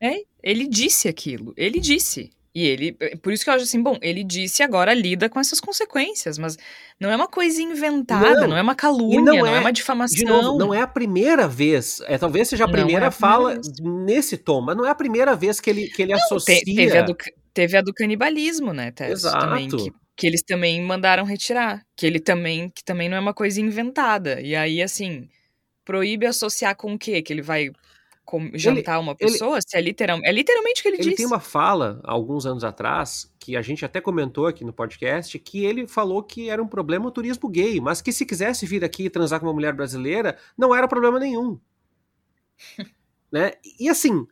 É, 0.00 0.22
ele 0.42 0.68
disse 0.68 1.08
aquilo, 1.08 1.52
ele 1.56 1.80
disse. 1.80 2.30
E 2.54 2.66
ele, 2.66 2.92
por 3.22 3.32
isso 3.32 3.44
que 3.44 3.48
eu 3.48 3.54
acho 3.54 3.64
assim, 3.64 3.82
bom, 3.82 3.96
ele 4.02 4.22
disse 4.22 4.62
agora 4.62 4.92
lida 4.92 5.26
com 5.26 5.40
essas 5.40 5.58
consequências, 5.58 6.36
mas 6.36 6.58
não 7.00 7.10
é 7.10 7.16
uma 7.16 7.26
coisa 7.26 7.62
inventada, 7.62 8.42
não, 8.42 8.48
não 8.48 8.56
é 8.58 8.62
uma 8.62 8.74
calúnia, 8.74 9.22
não, 9.22 9.38
não 9.38 9.46
é, 9.46 9.56
é, 9.56 9.60
uma 9.60 9.72
difamação. 9.72 10.18
De 10.18 10.24
novo, 10.26 10.58
não 10.58 10.74
é 10.74 10.82
a 10.82 10.86
primeira 10.86 11.48
vez, 11.48 12.02
é, 12.06 12.18
talvez 12.18 12.48
seja 12.48 12.66
a 12.66 12.68
primeira 12.68 13.06
é 13.06 13.08
a 13.08 13.10
fala 13.10 13.58
nesse 13.80 14.36
tom, 14.36 14.60
mas 14.60 14.76
não 14.76 14.84
é 14.84 14.90
a 14.90 14.94
primeira 14.94 15.34
vez 15.34 15.60
que 15.60 15.70
ele, 15.70 15.88
que 15.88 16.02
ele 16.02 16.12
associa. 16.12 16.58
Te, 16.58 16.74
teve, 16.74 16.98
a 16.98 17.02
do, 17.02 17.16
teve 17.54 17.76
a 17.78 17.80
do 17.80 17.94
canibalismo, 17.94 18.74
né, 18.74 18.90
Tess? 18.90 19.12
Exato. 19.12 19.46
Também, 19.46 19.68
que, 19.70 19.92
que 20.14 20.26
eles 20.26 20.42
também 20.42 20.82
mandaram 20.82 21.24
retirar, 21.24 21.82
que 21.96 22.04
ele 22.04 22.20
também, 22.20 22.68
que 22.68 22.84
também 22.84 23.08
não 23.08 23.16
é 23.16 23.20
uma 23.20 23.32
coisa 23.32 23.62
inventada. 23.62 24.42
E 24.42 24.54
aí, 24.54 24.82
assim, 24.82 25.26
proíbe 25.86 26.26
associar 26.26 26.76
com 26.76 26.92
o 26.92 26.98
quê? 26.98 27.22
Que 27.22 27.32
ele 27.32 27.42
vai 27.42 27.70
jantar 28.54 28.94
ele, 28.94 29.02
uma 29.02 29.14
pessoa? 29.14 29.56
Ele, 29.56 29.62
se 29.66 29.76
é, 29.76 29.80
literal, 29.80 30.18
é 30.24 30.32
literalmente 30.32 30.80
o 30.80 30.82
que 30.82 30.88
ele, 30.88 30.96
ele 30.98 31.08
Ele 31.08 31.16
tem 31.16 31.26
uma 31.26 31.40
fala, 31.40 32.00
alguns 32.04 32.46
anos 32.46 32.64
atrás, 32.64 33.32
que 33.38 33.56
a 33.56 33.62
gente 33.62 33.84
até 33.84 34.00
comentou 34.00 34.46
aqui 34.46 34.64
no 34.64 34.72
podcast, 34.72 35.38
que 35.38 35.64
ele 35.64 35.86
falou 35.86 36.22
que 36.22 36.48
era 36.48 36.62
um 36.62 36.68
problema 36.68 37.06
o 37.06 37.10
turismo 37.10 37.48
gay, 37.48 37.80
mas 37.80 38.00
que 38.00 38.12
se 38.12 38.24
quisesse 38.24 38.64
vir 38.66 38.84
aqui 38.84 39.04
e 39.04 39.10
transar 39.10 39.40
com 39.40 39.46
uma 39.46 39.52
mulher 39.52 39.74
brasileira, 39.74 40.36
não 40.56 40.74
era 40.74 40.88
problema 40.88 41.18
nenhum. 41.18 41.58
né? 43.30 43.52
E 43.78 43.88
assim, 43.88 44.26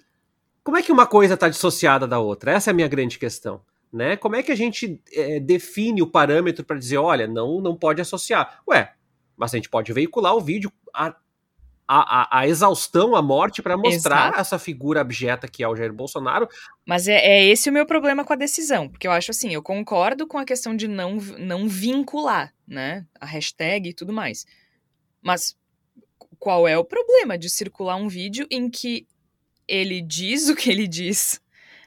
como 0.62 0.76
é 0.76 0.82
que 0.82 0.92
uma 0.92 1.06
coisa 1.06 1.34
está 1.34 1.48
dissociada 1.48 2.06
da 2.06 2.18
outra? 2.18 2.52
Essa 2.52 2.70
é 2.70 2.72
a 2.72 2.74
minha 2.74 2.88
grande 2.88 3.18
questão. 3.18 3.60
Né? 3.92 4.16
Como 4.16 4.36
é 4.36 4.42
que 4.42 4.52
a 4.52 4.56
gente 4.56 5.02
é, 5.12 5.40
define 5.40 6.00
o 6.00 6.06
parâmetro 6.06 6.64
para 6.64 6.78
dizer, 6.78 6.98
olha, 6.98 7.26
não, 7.26 7.60
não 7.60 7.76
pode 7.76 8.00
associar? 8.00 8.62
Ué, 8.68 8.92
mas 9.36 9.52
a 9.52 9.56
gente 9.56 9.68
pode 9.68 9.92
veicular 9.92 10.36
o 10.36 10.40
vídeo 10.40 10.70
a, 10.94 11.16
a, 11.92 12.20
a, 12.20 12.40
a 12.40 12.46
exaustão, 12.46 13.16
a 13.16 13.22
morte, 13.22 13.60
para 13.60 13.76
mostrar 13.76 14.26
Exato. 14.26 14.40
essa 14.40 14.58
figura 14.60 15.00
abjeta 15.00 15.48
que 15.48 15.64
é 15.64 15.68
o 15.68 15.74
Jair 15.74 15.92
Bolsonaro. 15.92 16.48
Mas 16.86 17.08
é, 17.08 17.16
é, 17.16 17.44
esse 17.46 17.68
o 17.68 17.72
meu 17.72 17.84
problema 17.84 18.24
com 18.24 18.32
a 18.32 18.36
decisão, 18.36 18.88
porque 18.88 19.08
eu 19.08 19.10
acho 19.10 19.32
assim, 19.32 19.52
eu 19.52 19.60
concordo 19.60 20.24
com 20.24 20.38
a 20.38 20.44
questão 20.44 20.76
de 20.76 20.86
não, 20.86 21.16
não 21.16 21.68
vincular, 21.68 22.54
né, 22.64 23.04
a 23.20 23.26
hashtag 23.26 23.88
e 23.88 23.92
tudo 23.92 24.12
mais. 24.12 24.46
Mas 25.20 25.56
qual 26.38 26.68
é 26.68 26.78
o 26.78 26.84
problema 26.84 27.36
de 27.36 27.50
circular 27.50 27.96
um 27.96 28.06
vídeo 28.06 28.46
em 28.52 28.70
que 28.70 29.04
ele 29.66 30.00
diz 30.00 30.48
o 30.48 30.54
que 30.54 30.70
ele 30.70 30.86
diz, 30.86 31.40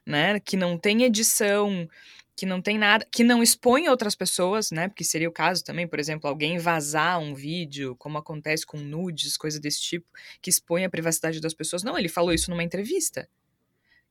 né, 0.05 0.37
que 0.41 0.57
não 0.57 0.77
tem 0.77 1.03
edição, 1.03 1.87
que 2.35 2.45
não 2.45 2.61
tem 2.61 2.77
nada, 2.77 3.05
que 3.11 3.23
não 3.23 3.43
expõe 3.43 3.87
outras 3.87 4.15
pessoas, 4.15 4.71
né? 4.71 4.87
Porque 4.87 5.03
seria 5.03 5.29
o 5.29 5.31
caso 5.31 5.63
também, 5.63 5.87
por 5.87 5.99
exemplo, 5.99 6.27
alguém 6.27 6.57
vazar 6.57 7.19
um 7.19 7.35
vídeo, 7.35 7.95
como 7.97 8.17
acontece 8.17 8.65
com 8.65 8.77
nudes, 8.77 9.37
coisa 9.37 9.59
desse 9.59 9.81
tipo, 9.81 10.07
que 10.41 10.49
expõe 10.49 10.83
a 10.83 10.89
privacidade 10.89 11.39
das 11.39 11.53
pessoas. 11.53 11.83
Não, 11.83 11.97
ele 11.97 12.09
falou 12.09 12.33
isso 12.33 12.49
numa 12.49 12.63
entrevista. 12.63 13.27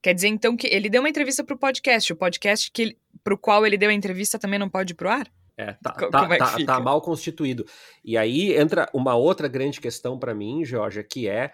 Quer 0.00 0.14
dizer, 0.14 0.28
então, 0.28 0.56
que 0.56 0.66
ele 0.66 0.88
deu 0.88 1.02
uma 1.02 1.08
entrevista 1.08 1.44
pro 1.44 1.56
podcast, 1.56 2.12
o 2.12 2.16
podcast 2.16 2.70
que 2.72 2.82
ele, 2.82 2.98
pro 3.22 3.38
qual 3.38 3.66
ele 3.66 3.76
deu 3.76 3.90
a 3.90 3.94
entrevista 3.94 4.38
também 4.38 4.58
não 4.58 4.68
pode 4.68 4.92
ir 4.92 4.96
pro 4.96 5.08
ar? 5.08 5.30
É, 5.56 5.72
tá, 5.74 5.92
tá, 5.92 6.28
é 6.34 6.38
tá, 6.38 6.56
tá, 6.64 6.80
mal 6.80 7.00
constituído. 7.00 7.66
E 8.04 8.16
aí 8.16 8.54
entra 8.56 8.88
uma 8.92 9.14
outra 9.14 9.46
grande 9.48 9.80
questão 9.80 10.18
para 10.18 10.34
mim, 10.34 10.64
Georgia, 10.64 11.04
que 11.04 11.28
é 11.28 11.52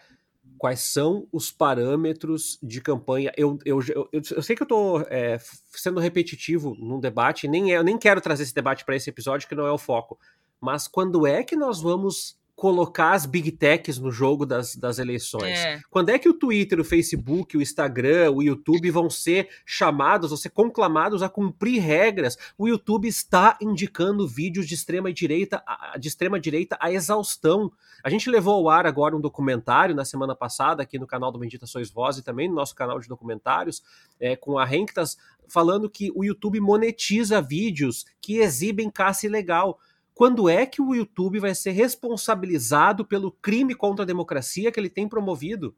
quais 0.58 0.80
são 0.80 1.26
os 1.32 1.50
parâmetros 1.50 2.58
de 2.62 2.80
campanha. 2.80 3.32
Eu, 3.36 3.58
eu, 3.64 3.80
eu, 3.94 4.08
eu 4.12 4.42
sei 4.42 4.56
que 4.56 4.62
eu 4.62 4.66
estou 4.66 5.00
é, 5.08 5.38
sendo 5.70 6.00
repetitivo 6.00 6.74
num 6.78 7.00
debate, 7.00 7.48
nem 7.48 7.72
é, 7.72 7.78
eu 7.78 7.84
nem 7.84 7.96
quero 7.96 8.20
trazer 8.20 8.42
esse 8.42 8.54
debate 8.54 8.84
para 8.84 8.96
esse 8.96 9.08
episódio, 9.08 9.48
que 9.48 9.54
não 9.54 9.66
é 9.66 9.72
o 9.72 9.78
foco. 9.78 10.18
Mas 10.60 10.88
quando 10.88 11.26
é 11.26 11.42
que 11.42 11.56
nós 11.56 11.80
vamos 11.80 12.36
colocar 12.58 13.12
as 13.12 13.24
big 13.24 13.52
techs 13.52 14.00
no 14.00 14.10
jogo 14.10 14.44
das, 14.44 14.74
das 14.74 14.98
eleições. 14.98 15.56
É. 15.56 15.80
Quando 15.88 16.08
é 16.08 16.18
que 16.18 16.28
o 16.28 16.34
Twitter, 16.34 16.80
o 16.80 16.84
Facebook, 16.84 17.56
o 17.56 17.62
Instagram, 17.62 18.32
o 18.32 18.42
YouTube 18.42 18.90
vão 18.90 19.08
ser 19.08 19.48
chamados, 19.64 20.30
vão 20.30 20.36
ser 20.36 20.50
conclamados 20.50 21.22
a 21.22 21.28
cumprir 21.28 21.80
regras? 21.80 22.36
O 22.58 22.66
YouTube 22.66 23.06
está 23.06 23.56
indicando 23.62 24.26
vídeos 24.26 24.66
de 24.66 24.74
extrema 24.74 25.12
direita, 25.12 25.62
de 26.00 26.08
extrema 26.08 26.40
direita 26.40 26.76
a 26.80 26.90
exaustão. 26.90 27.70
A 28.02 28.10
gente 28.10 28.28
levou 28.28 28.54
ao 28.54 28.68
ar 28.68 28.86
agora 28.86 29.16
um 29.16 29.20
documentário 29.20 29.94
na 29.94 30.04
semana 30.04 30.34
passada 30.34 30.82
aqui 30.82 30.98
no 30.98 31.06
canal 31.06 31.30
do 31.30 31.38
Bendita 31.38 31.64
Sois 31.64 31.88
Voz 31.88 32.18
e 32.18 32.24
também 32.24 32.48
no 32.48 32.56
nosso 32.56 32.74
canal 32.74 32.98
de 32.98 33.06
documentários 33.06 33.84
é, 34.18 34.34
com 34.34 34.58
a 34.58 34.64
Renktas 34.64 35.16
falando 35.48 35.88
que 35.88 36.12
o 36.14 36.24
YouTube 36.24 36.60
monetiza 36.60 37.40
vídeos 37.40 38.04
que 38.20 38.38
exibem 38.38 38.90
caça 38.90 39.26
ilegal 39.26 39.78
quando 40.18 40.48
é 40.48 40.66
que 40.66 40.82
o 40.82 40.96
YouTube 40.96 41.38
vai 41.38 41.54
ser 41.54 41.70
responsabilizado 41.70 43.04
pelo 43.04 43.30
crime 43.30 43.72
contra 43.72 44.02
a 44.02 44.06
democracia 44.06 44.72
que 44.72 44.80
ele 44.80 44.90
tem 44.90 45.08
promovido? 45.08 45.76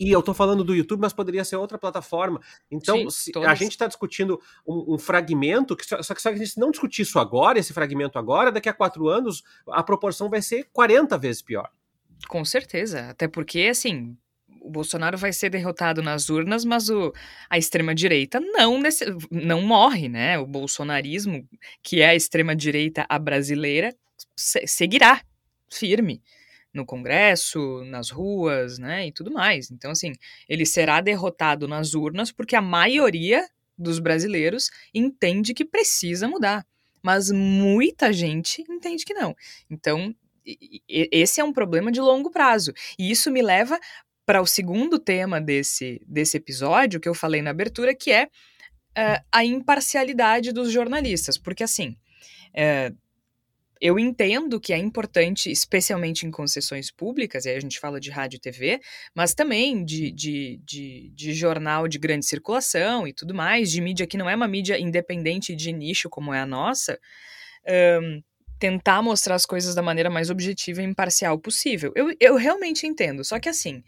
E 0.00 0.10
eu 0.10 0.20
estou 0.20 0.32
falando 0.32 0.64
do 0.64 0.74
YouTube, 0.74 1.00
mas 1.00 1.12
poderia 1.12 1.44
ser 1.44 1.56
outra 1.56 1.76
plataforma. 1.76 2.40
Então, 2.70 3.10
Sim, 3.10 3.32
a 3.44 3.54
gente 3.54 3.72
está 3.72 3.86
discutindo 3.86 4.40
um, 4.66 4.94
um, 4.94 4.98
fragmento, 4.98 5.76
que 5.76 5.84
só, 5.84 6.02
só 6.02 6.14
que 6.14 6.22
se 6.22 6.28
a 6.30 6.34
gente 6.34 6.58
não 6.58 6.70
discutir 6.70 7.02
isso 7.02 7.18
agora, 7.18 7.58
esse 7.58 7.74
fragmento 7.74 8.18
agora, 8.18 8.50
daqui 8.50 8.70
a 8.70 8.72
quatro 8.72 9.06
anos, 9.06 9.42
a 9.68 9.82
proporção 9.82 10.30
vai 10.30 10.40
ser 10.40 10.70
40 10.72 11.18
vezes 11.18 11.42
pior. 11.42 11.70
Com 12.28 12.42
certeza. 12.42 13.10
Até 13.10 13.28
porque, 13.28 13.68
assim, 13.70 14.16
o 14.66 14.70
Bolsonaro 14.70 15.16
vai 15.16 15.32
ser 15.32 15.48
derrotado 15.48 16.02
nas 16.02 16.28
urnas, 16.28 16.64
mas 16.64 16.90
o, 16.90 17.12
a 17.48 17.56
extrema-direita 17.56 18.40
não, 18.40 18.80
não 19.30 19.62
morre, 19.62 20.08
né? 20.08 20.38
O 20.38 20.46
bolsonarismo, 20.46 21.48
que 21.82 22.00
é 22.00 22.08
a 22.08 22.14
extrema-direita 22.14 23.06
a 23.08 23.18
brasileira, 23.18 23.94
se, 24.34 24.66
seguirá 24.66 25.22
firme 25.70 26.20
no 26.74 26.84
Congresso, 26.84 27.84
nas 27.86 28.10
ruas, 28.10 28.78
né, 28.78 29.06
e 29.06 29.12
tudo 29.12 29.32
mais. 29.32 29.70
Então, 29.70 29.90
assim, 29.90 30.12
ele 30.48 30.66
será 30.66 31.00
derrotado 31.00 31.66
nas 31.66 31.94
urnas 31.94 32.30
porque 32.30 32.54
a 32.54 32.60
maioria 32.60 33.48
dos 33.78 33.98
brasileiros 33.98 34.70
entende 34.92 35.54
que 35.54 35.64
precisa 35.64 36.28
mudar. 36.28 36.66
Mas 37.02 37.30
muita 37.30 38.12
gente 38.12 38.64
entende 38.68 39.04
que 39.04 39.14
não. 39.14 39.34
Então, 39.70 40.14
esse 40.88 41.40
é 41.40 41.44
um 41.44 41.52
problema 41.52 41.90
de 41.90 42.00
longo 42.00 42.30
prazo. 42.30 42.72
E 42.98 43.10
isso 43.10 43.30
me 43.30 43.42
leva 43.42 43.78
para 44.26 44.42
o 44.42 44.46
segundo 44.46 44.98
tema 44.98 45.40
desse, 45.40 46.02
desse 46.06 46.36
episódio, 46.36 47.00
que 47.00 47.08
eu 47.08 47.14
falei 47.14 47.40
na 47.40 47.50
abertura, 47.50 47.94
que 47.94 48.10
é 48.10 48.24
uh, 48.24 49.24
a 49.30 49.44
imparcialidade 49.44 50.52
dos 50.52 50.72
jornalistas. 50.72 51.38
Porque, 51.38 51.62
assim, 51.62 51.96
uh, 52.50 52.96
eu 53.80 53.98
entendo 53.98 54.60
que 54.60 54.72
é 54.72 54.78
importante, 54.78 55.50
especialmente 55.50 56.26
em 56.26 56.30
concessões 56.30 56.90
públicas, 56.90 57.44
e 57.44 57.50
aí 57.50 57.56
a 57.56 57.60
gente 57.60 57.78
fala 57.78 58.00
de 58.00 58.10
rádio 58.10 58.38
e 58.38 58.40
TV, 58.40 58.80
mas 59.14 59.32
também 59.32 59.84
de, 59.84 60.10
de, 60.10 60.60
de, 60.64 61.12
de, 61.14 61.32
jornal 61.32 61.86
de 61.86 61.98
grande 61.98 62.26
circulação 62.26 63.06
e 63.06 63.12
tudo 63.12 63.34
mais, 63.34 63.70
de 63.70 63.80
mídia 63.80 64.06
que 64.06 64.16
não 64.16 64.28
é 64.28 64.34
uma 64.34 64.48
mídia 64.48 64.78
independente 64.78 65.54
de 65.54 65.72
nicho 65.72 66.08
como 66.08 66.32
é 66.32 66.40
a 66.40 66.46
nossa, 66.46 66.98
um, 68.02 68.22
tentar 68.58 69.02
mostrar 69.02 69.34
as 69.34 69.46
coisas 69.46 69.74
da 69.74 69.82
maneira 69.82 70.10
mais 70.10 70.30
objetiva 70.30 70.82
e 70.82 70.84
imparcial 70.84 71.38
possível. 71.38 71.92
Eu, 71.94 72.14
eu 72.18 72.36
realmente 72.36 72.86
entendo, 72.86 73.24
só 73.24 73.38
que 73.38 73.48
assim, 73.48 73.82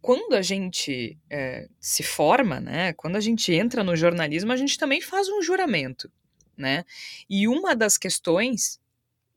quando 0.00 0.34
a 0.34 0.42
gente 0.42 1.18
é, 1.30 1.66
se 1.80 2.02
forma, 2.02 2.60
né, 2.60 2.92
quando 2.92 3.16
a 3.16 3.20
gente 3.20 3.52
entra 3.52 3.82
no 3.82 3.96
jornalismo, 3.96 4.52
a 4.52 4.56
gente 4.56 4.78
também 4.78 5.00
faz 5.00 5.28
um 5.28 5.40
juramento, 5.40 6.10
né? 6.56 6.84
E 7.28 7.48
uma 7.48 7.74
das 7.74 7.96
questões 7.96 8.78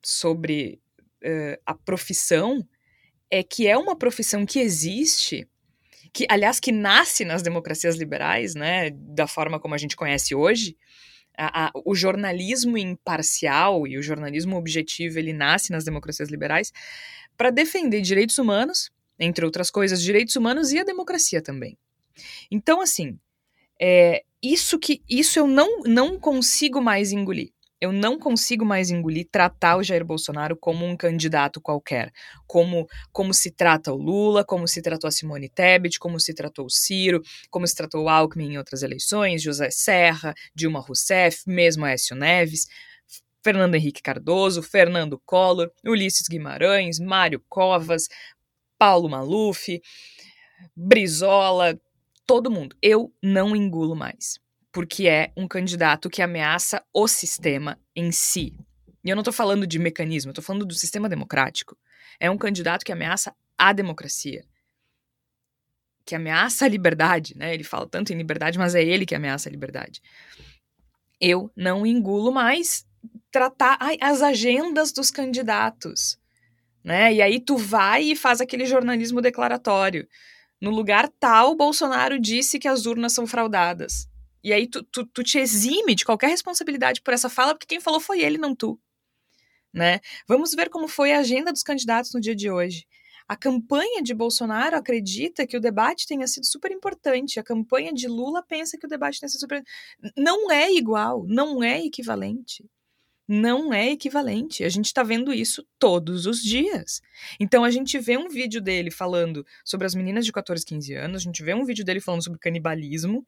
sobre 0.04 0.80
uh, 1.24 1.62
a 1.66 1.74
profissão 1.74 2.68
é 3.32 3.42
que 3.44 3.68
é 3.68 3.78
uma 3.78 3.96
profissão 3.96 4.46
que 4.46 4.60
existe, 4.60 5.48
que 6.14 6.26
aliás 6.30 6.60
que 6.60 6.72
nasce 6.72 7.24
nas 7.24 7.42
democracias 7.42 7.96
liberais, 7.96 8.56
né, 8.56 8.90
da 8.92 9.28
forma 9.28 9.60
como 9.60 9.74
a 9.74 9.78
gente 9.78 9.96
conhece 9.96 10.36
hoje. 10.36 10.76
A, 11.38 11.68
a, 11.68 11.72
o 11.86 11.94
jornalismo 11.94 12.78
imparcial 12.78 13.86
e 13.86 13.98
o 13.98 14.02
jornalismo 14.02 14.58
objetivo 14.58 15.20
ele 15.20 15.34
nasce 15.34 15.72
nas 15.72 15.84
democracias 15.84 16.30
liberais 16.30 16.74
para 17.38 17.52
defender 17.52 18.02
direitos 18.02 18.40
humanos 18.40 18.92
entre 19.20 19.46
outras 19.46 19.70
coisas, 19.70 20.02
direitos 20.02 20.36
humanos 20.36 20.72
e 20.72 20.80
a 20.80 20.84
democracia 20.84 21.42
também. 21.42 21.78
Então, 22.52 22.82
assim, 22.82 23.18
é, 23.80 24.24
isso 24.42 24.80
que 24.80 25.02
isso 25.10 25.40
eu 25.40 25.48
não, 25.48 25.82
não 25.82 26.20
consigo 26.20 26.82
mais 26.82 27.12
engolir. 27.12 27.52
Eu 27.80 27.92
não 27.92 28.18
consigo 28.18 28.66
mais 28.66 28.90
engolir 28.90 29.28
tratar 29.32 29.78
o 29.78 29.84
Jair 29.84 30.04
Bolsonaro 30.04 30.58
como 30.58 30.84
um 30.84 30.98
candidato 30.98 31.62
qualquer, 31.62 32.12
como 32.48 32.88
como 33.12 33.34
se 33.36 33.52
trata 33.52 33.94
o 33.94 33.96
Lula, 33.98 34.44
como 34.44 34.68
se 34.68 34.82
tratou 34.82 35.08
a 35.08 35.12
Simone 35.12 35.48
Tebet, 35.48 36.00
como 36.00 36.20
se 36.20 36.34
tratou 36.34 36.66
o 36.66 36.70
Ciro, 36.72 37.22
como 37.52 37.68
se 37.68 37.76
tratou 37.76 38.06
o 38.06 38.10
Alckmin 38.10 38.54
em 38.54 38.58
outras 38.58 38.82
eleições, 38.82 39.44
José 39.44 39.70
Serra, 39.70 40.34
Dilma 40.56 40.80
Rousseff, 40.80 41.44
mesmo 41.46 41.86
Aécio 41.86 42.16
Neves, 42.16 42.68
Fernando 43.44 43.76
Henrique 43.76 44.02
Cardoso, 44.02 44.64
Fernando 44.64 45.22
Collor, 45.24 45.72
Ulisses 45.86 46.28
Guimarães, 46.28 47.00
Mário 47.00 47.44
Covas, 47.48 48.08
Paulo 48.80 49.08
Maluf, 49.08 49.80
Brizola, 50.76 51.80
todo 52.26 52.50
mundo. 52.50 52.76
Eu 52.82 53.14
não 53.22 53.56
engulo 53.56 53.96
mais 53.96 54.40
porque 54.72 55.08
é 55.08 55.32
um 55.36 55.48
candidato 55.48 56.10
que 56.10 56.22
ameaça 56.22 56.84
o 56.94 57.08
sistema 57.08 57.80
em 57.96 58.12
si. 58.12 58.54
E 59.04 59.10
eu 59.10 59.16
não 59.16 59.22
estou 59.22 59.34
falando 59.34 59.66
de 59.66 59.80
mecanismo, 59.80 60.30
eu 60.30 60.34
estou 60.34 60.44
falando 60.44 60.66
do 60.66 60.74
sistema 60.74 61.08
democrático. 61.08 61.78
É 62.20 62.30
um 62.30 62.38
candidato 62.38 62.84
que 62.84 62.92
ameaça 62.92 63.34
a 63.58 63.72
democracia. 63.74 64.44
Que 66.06 66.16
ameaça 66.16 66.66
a 66.66 66.68
liberdade, 66.68 67.36
né? 67.38 67.54
Ele 67.54 67.64
fala 67.64 67.88
tanto 67.88 68.12
em 68.12 68.18
liberdade, 68.18 68.58
mas 68.58 68.76
é 68.76 68.84
ele 68.84 69.06
que 69.06 69.16
ameaça 69.16 69.50
a 69.50 69.52
liberdade. 69.52 70.02
Eu 71.20 71.52
não 71.56 71.86
engulo 71.86 72.32
mais 72.32 72.86
tratar 73.32 73.78
ai, 73.80 73.98
as 74.02 74.22
agendas 74.22 74.92
dos 74.92 75.10
candidatos, 75.10 76.20
né? 76.84 77.14
E 77.14 77.22
aí 77.22 77.40
tu 77.40 77.58
vai 77.58 78.04
e 78.04 78.16
faz 78.16 78.42
aquele 78.42 78.66
jornalismo 78.66 79.22
declaratório. 79.22 80.08
No 80.60 80.72
lugar 80.72 81.08
tal, 81.20 81.56
Bolsonaro 81.56 82.20
disse 82.20 82.58
que 82.60 82.68
as 82.68 82.86
urnas 82.86 83.14
são 83.14 83.28
fraudadas. 83.28 84.08
E 84.44 84.54
aí 84.54 84.68
tu, 84.68 84.84
tu, 84.84 85.06
tu, 85.06 85.24
te 85.24 85.38
exime 85.40 85.96
de 85.96 86.06
qualquer 86.06 86.28
responsabilidade 86.28 87.02
por 87.02 87.14
essa 87.14 87.30
fala, 87.30 87.54
porque 87.54 87.68
quem 87.68 87.80
falou 87.80 88.00
foi 88.00 88.22
ele, 88.22 88.38
não 88.38 88.56
tu. 88.56 88.80
Né? 89.74 90.00
Vamos 90.28 90.54
ver 90.54 90.70
como 90.70 90.88
foi 90.88 91.12
a 91.12 91.20
agenda 91.20 91.52
dos 91.52 91.64
candidatos 91.64 92.14
no 92.14 92.22
dia 92.22 92.36
de 92.36 92.50
hoje. 92.50 92.86
A 93.28 93.36
campanha 93.36 94.02
de 94.02 94.14
Bolsonaro 94.14 94.78
acredita 94.78 95.46
que 95.46 95.58
o 95.58 95.60
debate 95.60 96.08
tenha 96.08 96.26
sido 96.28 96.46
super 96.46 96.72
importante. 96.72 97.40
A 97.40 97.44
campanha 97.44 97.92
de 97.94 98.08
Lula 98.08 98.42
pensa 98.42 98.78
que 98.78 98.86
o 98.86 98.90
debate 98.90 99.20
tenha 99.20 99.30
sido 99.30 99.42
super. 99.42 99.62
Não 100.16 100.50
é 100.50 100.72
igual, 100.72 101.26
não 101.28 101.62
é 101.62 101.84
equivalente. 101.84 102.64
Não 103.28 103.74
é 103.74 103.92
equivalente. 103.92 104.64
A 104.64 104.70
gente 104.70 104.86
está 104.86 105.04
vendo 105.04 105.34
isso 105.34 105.68
todos 105.78 106.26
os 106.26 106.42
dias. 106.42 107.02
Então 107.38 107.66
a 107.66 107.70
gente 107.70 108.00
vê 108.00 108.18
um 108.18 108.30
vídeo 108.30 108.62
dele 108.62 108.90
falando 108.90 109.46
sobre 109.66 109.86
as 109.86 109.94
meninas 109.94 110.26
de 110.26 110.32
14, 110.32 110.66
15 110.66 110.94
anos, 110.94 111.22
a 111.22 111.26
gente 111.26 111.44
vê 111.44 111.54
um 111.54 111.66
vídeo 111.66 111.84
dele 111.84 112.00
falando 112.00 112.24
sobre 112.24 112.40
canibalismo, 112.40 113.28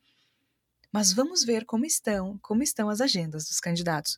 mas 0.91 1.13
vamos 1.13 1.43
ver 1.43 1.65
como 1.65 1.85
estão, 1.85 2.39
como 2.41 2.63
estão 2.63 2.89
as 2.89 3.01
agendas 3.01 3.45
dos 3.45 3.59
candidatos. 3.59 4.17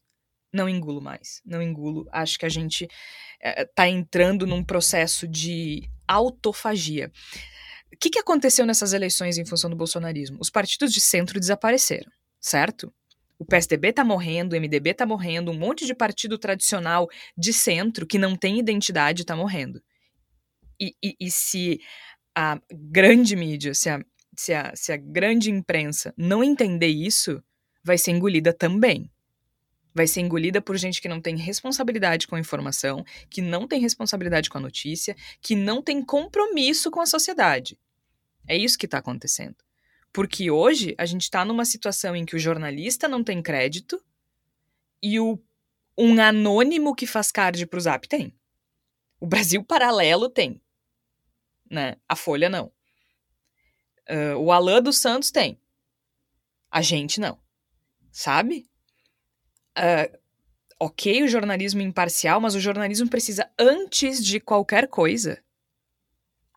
Não 0.53 0.67
engulo 0.67 1.01
mais, 1.01 1.41
não 1.45 1.61
engulo. 1.61 2.07
Acho 2.11 2.37
que 2.37 2.45
a 2.45 2.49
gente 2.49 2.87
está 3.39 3.87
eh, 3.87 3.89
entrando 3.89 4.45
num 4.45 4.63
processo 4.63 5.27
de 5.27 5.89
autofagia. 6.07 7.11
O 7.93 7.97
que, 7.97 8.09
que 8.09 8.19
aconteceu 8.19 8.65
nessas 8.65 8.93
eleições 8.93 9.37
em 9.37 9.45
função 9.45 9.69
do 9.69 9.75
bolsonarismo? 9.75 10.37
Os 10.41 10.49
partidos 10.49 10.93
de 10.93 10.99
centro 10.99 11.39
desapareceram, 11.39 12.11
certo? 12.39 12.93
O 13.39 13.45
PSDB 13.45 13.89
está 13.89 14.03
morrendo, 14.03 14.53
o 14.53 14.59
MDB 14.59 14.91
está 14.91 15.05
morrendo, 15.05 15.51
um 15.51 15.57
monte 15.57 15.85
de 15.85 15.95
partido 15.95 16.37
tradicional 16.37 17.09
de 17.37 17.51
centro 17.51 18.05
que 18.05 18.19
não 18.19 18.35
tem 18.35 18.59
identidade 18.59 19.23
está 19.23 19.35
morrendo. 19.35 19.81
E, 20.79 20.93
e, 21.03 21.15
e, 21.19 21.31
se 21.31 21.79
a 22.35 22.59
grande 22.71 23.35
mídia, 23.35 23.73
se 23.73 23.89
a 23.89 24.03
se 24.41 24.53
a, 24.53 24.75
se 24.75 24.91
a 24.91 24.97
grande 24.97 25.51
imprensa 25.51 26.13
não 26.17 26.43
entender 26.43 26.87
isso, 26.87 27.43
vai 27.83 27.97
ser 27.97 28.11
engolida 28.11 28.51
também. 28.51 29.09
Vai 29.93 30.07
ser 30.07 30.21
engolida 30.21 30.59
por 30.59 30.77
gente 30.77 30.99
que 30.99 31.07
não 31.07 31.21
tem 31.21 31.35
responsabilidade 31.35 32.27
com 32.27 32.35
a 32.35 32.39
informação, 32.39 33.03
que 33.29 33.41
não 33.41 33.67
tem 33.67 33.79
responsabilidade 33.79 34.49
com 34.49 34.57
a 34.57 34.61
notícia, 34.61 35.15
que 35.41 35.55
não 35.55 35.81
tem 35.81 36.03
compromisso 36.03 36.89
com 36.89 37.01
a 37.01 37.05
sociedade. 37.05 37.77
É 38.47 38.57
isso 38.57 38.79
que 38.79 38.87
está 38.87 38.97
acontecendo. 38.97 39.57
Porque 40.11 40.49
hoje 40.49 40.95
a 40.97 41.05
gente 41.05 41.23
está 41.23 41.45
numa 41.45 41.63
situação 41.63 42.15
em 42.15 42.25
que 42.25 42.35
o 42.35 42.39
jornalista 42.39 43.07
não 43.07 43.23
tem 43.23 43.43
crédito 43.43 44.03
e 45.03 45.19
o, 45.19 45.39
um 45.95 46.19
anônimo 46.19 46.95
que 46.95 47.05
faz 47.05 47.31
card 47.31 47.63
para 47.67 47.77
o 47.77 47.81
Zap 47.81 48.07
tem. 48.07 48.33
O 49.19 49.27
Brasil 49.27 49.63
Paralelo 49.65 50.29
tem. 50.29 50.59
Né? 51.69 51.97
A 52.09 52.15
Folha 52.15 52.49
não. 52.49 52.71
Uh, 54.11 54.37
o 54.37 54.51
Alain 54.51 54.81
dos 54.81 54.97
Santos 54.97 55.31
tem. 55.31 55.57
A 56.69 56.81
gente 56.81 57.19
não. 57.19 57.39
Sabe? 58.11 58.65
Uh, 59.77 60.19
ok, 60.77 61.23
o 61.23 61.27
jornalismo 61.27 61.81
imparcial, 61.81 62.41
mas 62.41 62.55
o 62.55 62.59
jornalismo 62.59 63.07
precisa, 63.07 63.49
antes 63.57 64.23
de 64.23 64.39
qualquer 64.39 64.87
coisa, 64.87 65.41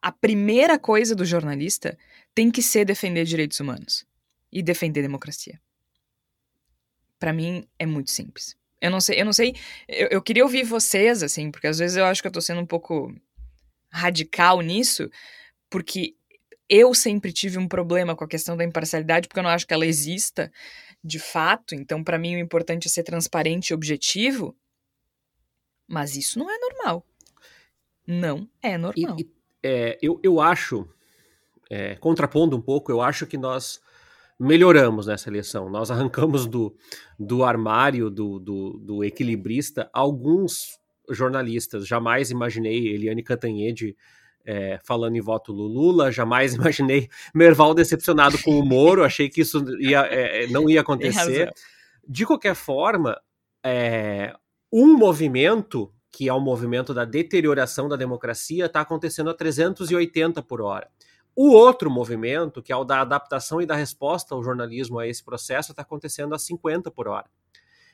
a 0.03 0.11
primeira 0.11 0.79
coisa 0.79 1.15
do 1.15 1.25
jornalista 1.25 1.97
tem 2.35 2.51
que 2.51 2.61
ser 2.61 2.85
defender 2.85 3.25
direitos 3.25 3.61
humanos 3.61 4.05
e 4.51 4.63
defender 4.63 5.03
democracia. 5.03 5.61
Para 7.19 7.33
mim 7.33 7.69
é 7.79 7.87
muito 7.87 8.11
simples. 8.11 8.57
Eu 8.81 8.91
não 8.91 9.01
sei, 9.01 9.21
eu 9.21 9.25
não 9.25 9.33
sei, 9.33 9.55
eu, 9.89 10.09
eu, 10.09 10.23
queria 10.23 10.45
ouvir 10.45 10.63
vocês 10.65 11.23
assim, 11.23 11.51
porque 11.51 11.67
às 11.67 11.79
vezes 11.79 11.97
eu 11.97 12.05
acho 12.05 12.21
que 12.21 12.29
eu 12.29 12.33
tô 12.33 12.41
sendo 12.41 12.61
um 12.61 12.67
pouco 12.67 13.15
radical 13.91 14.61
nisso, 14.61 15.11
porque 15.71 16.17
eu 16.69 16.95
sempre 16.95 17.33
tive 17.33 17.59
um 17.59 17.69
problema 17.69 18.17
com 18.17 18.25
a 18.25 18.29
questão 18.29 18.57
da 18.57 18.65
imparcialidade, 18.65 19.29
porque 19.29 19.39
eu 19.39 19.45
não 19.45 19.51
acho 19.51 19.67
que 19.67 19.75
ela 19.75 19.87
exista 19.87 20.51
de 21.03 21.19
fato. 21.19 21.75
Então, 21.75 22.03
para 22.03 22.19
mim, 22.19 22.37
o 22.37 22.39
importante 22.39 22.87
é 22.87 22.91
ser 22.91 23.03
transparente 23.03 23.71
e 23.71 23.75
objetivo. 23.75 24.57
Mas 25.87 26.17
isso 26.17 26.39
não 26.39 26.51
é 26.51 26.59
normal. 26.59 27.07
Não 28.07 28.49
é 28.63 28.79
normal. 28.79 29.17
E, 29.19 29.23
e, 29.23 29.31
é, 29.63 29.99
eu, 30.01 30.19
eu 30.23 30.41
acho, 30.41 30.89
é, 31.71 31.95
contrapondo 31.97 32.57
um 32.57 32.61
pouco, 32.61 32.91
eu 32.91 33.01
acho 33.03 33.27
que 33.27 33.37
nós 33.37 33.81
melhoramos 34.39 35.07
nessa 35.07 35.29
eleição. 35.29 35.69
Nós 35.71 35.91
arrancamos 35.91 36.47
do, 36.47 36.75
do 37.19 37.45
armário 37.45 38.11
do, 38.11 38.39
do, 38.39 38.79
do 38.79 39.05
equilibrista 39.05 39.89
alguns 39.93 40.79
jornalistas. 41.11 41.87
Jamais 41.87 42.31
imaginei 42.31 42.89
Eliane 42.89 43.23
Cantanhede 43.23 43.95
é, 44.45 44.79
falando 44.85 45.17
em 45.17 45.21
voto 45.21 45.53
Lula, 45.53 46.13
jamais 46.13 46.55
imaginei 46.55 47.09
Merval 47.35 47.75
decepcionado 47.75 48.39
com 48.43 48.59
o 48.59 48.65
Moro, 48.65 49.05
achei 49.05 49.29
que 49.29 49.41
isso 49.41 49.65
ia, 49.81 50.01
é, 50.01 50.47
não 50.49 50.69
ia 50.69 50.81
acontecer. 50.81 51.53
De 52.07 52.27
qualquer 52.27 52.55
forma, 52.55 53.19
é, 53.65 54.35
um 54.73 54.97
movimento, 54.97 55.93
que 56.11 56.29
é 56.29 56.33
o 56.33 56.41
movimento 56.41 56.93
da 56.93 57.05
deterioração 57.05 57.89
da 57.89 57.97
democracia, 57.97 58.67
está 58.67 58.81
acontecendo 58.81 59.31
a 59.31 59.35
380 59.35 60.43
por 60.43 60.61
hora. 60.61 60.89
O 61.37 61.51
outro 61.51 61.91
movimento, 61.91 62.63
que 62.63 62.73
é 62.73 62.77
o 62.77 62.85
da 62.85 63.01
adaptação 63.01 63.61
e 63.61 63.67
da 63.67 63.75
resposta 63.75 64.35
ao 64.35 64.45
jornalismo 64.45 64.99
a 64.99 65.09
esse 65.09 65.25
processo, 65.25 65.73
está 65.73 65.83
acontecendo 65.83 66.35
a 66.35 66.39
50 66.39 66.91
por 66.91 67.09
hora. 67.09 67.27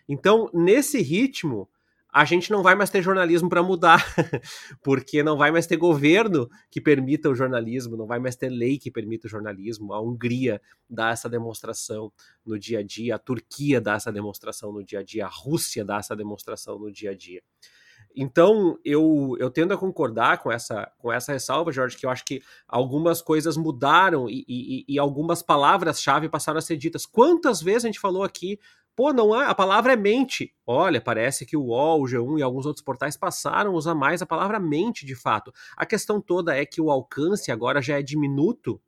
Então, 0.07 0.51
nesse 0.53 1.01
ritmo, 1.01 1.69
a 2.13 2.25
gente 2.25 2.51
não 2.51 2.63
vai 2.63 2.75
mais 2.75 2.91
ter 2.91 3.03
jornalismo 3.03 3.49
para 3.49 3.63
mudar, 3.63 4.05
porque 4.83 5.23
não 5.23 5.37
vai 5.37 5.51
mais 5.51 5.67
ter 5.67 5.77
governo 5.77 6.49
que 6.71 6.81
permita 6.81 7.29
o 7.29 7.35
jornalismo, 7.35 7.97
não 7.97 8.07
vai 8.07 8.19
mais 8.19 8.37
ter 8.37 8.49
lei 8.49 8.79
que 8.79 8.91
permita 8.91 9.27
o 9.27 9.31
jornalismo. 9.31 9.93
A 9.93 10.01
Hungria 10.01 10.61
dá 10.89 11.11
essa 11.11 11.29
demonstração 11.29 12.13
no 12.45 12.59
dia 12.59 12.81
a 12.81 12.83
dia, 12.83 13.15
a 13.15 13.19
Turquia 13.19 13.81
dá 13.81 13.95
essa 13.95 14.13
demonstração 14.13 14.73
no 14.73 14.85
dia 14.85 15.01
a 15.01 15.03
dia, 15.03 15.27
a 15.27 15.31
Rússia 15.31 15.85
dá 15.85 15.99
essa 15.99 16.17
demonstração 16.17 16.79
no 16.79 16.91
dia 16.91 17.11
a 17.11 17.15
dia. 17.15 17.43
Então, 18.15 18.77
eu, 18.85 19.37
eu 19.39 19.51
tendo 19.51 19.73
a 19.73 19.79
concordar 19.79 20.39
com 20.39 20.51
essa, 20.51 20.91
com 20.99 21.13
essa 21.13 21.33
ressalva, 21.33 21.71
Jorge, 21.71 21.97
que 21.97 22.05
eu 22.05 22.11
acho 22.11 22.25
que 22.25 22.43
algumas 22.67 23.23
coisas 23.23 23.57
mudaram 23.57 24.29
e, 24.29 24.45
e, 24.49 24.85
e 24.89 24.99
algumas 24.99 25.43
palavras-chave 25.43 26.29
passaram 26.29 26.59
a 26.59 26.63
ser 26.63 26.77
ditas. 26.77 27.07
Quantas 27.07 27.63
vezes 27.63 27.85
a 27.85 27.89
gente 27.89 28.01
falou 28.01 28.25
aqui 28.25 28.59
Pô, 29.01 29.15
não 29.15 29.35
é, 29.35 29.47
a 29.47 29.55
palavra 29.55 29.95
é 29.95 29.97
mente. 29.97 30.55
Olha, 30.67 31.01
parece 31.01 31.47
que 31.47 31.57
o 31.57 31.69
UOL, 31.69 32.03
o 32.03 32.05
G1 32.05 32.39
e 32.39 32.43
alguns 32.43 32.67
outros 32.67 32.85
portais 32.85 33.17
passaram 33.17 33.71
a 33.71 33.75
usar 33.75 33.95
mais 33.95 34.21
a 34.21 34.27
palavra 34.27 34.61
mente 34.61 35.07
de 35.07 35.15
fato. 35.15 35.51
A 35.75 35.87
questão 35.87 36.21
toda 36.21 36.55
é 36.55 36.67
que 36.67 36.83
o 36.83 36.91
alcance 36.91 37.51
agora 37.51 37.81
já 37.81 37.99
é 37.99 38.03
diminuto 38.03 38.79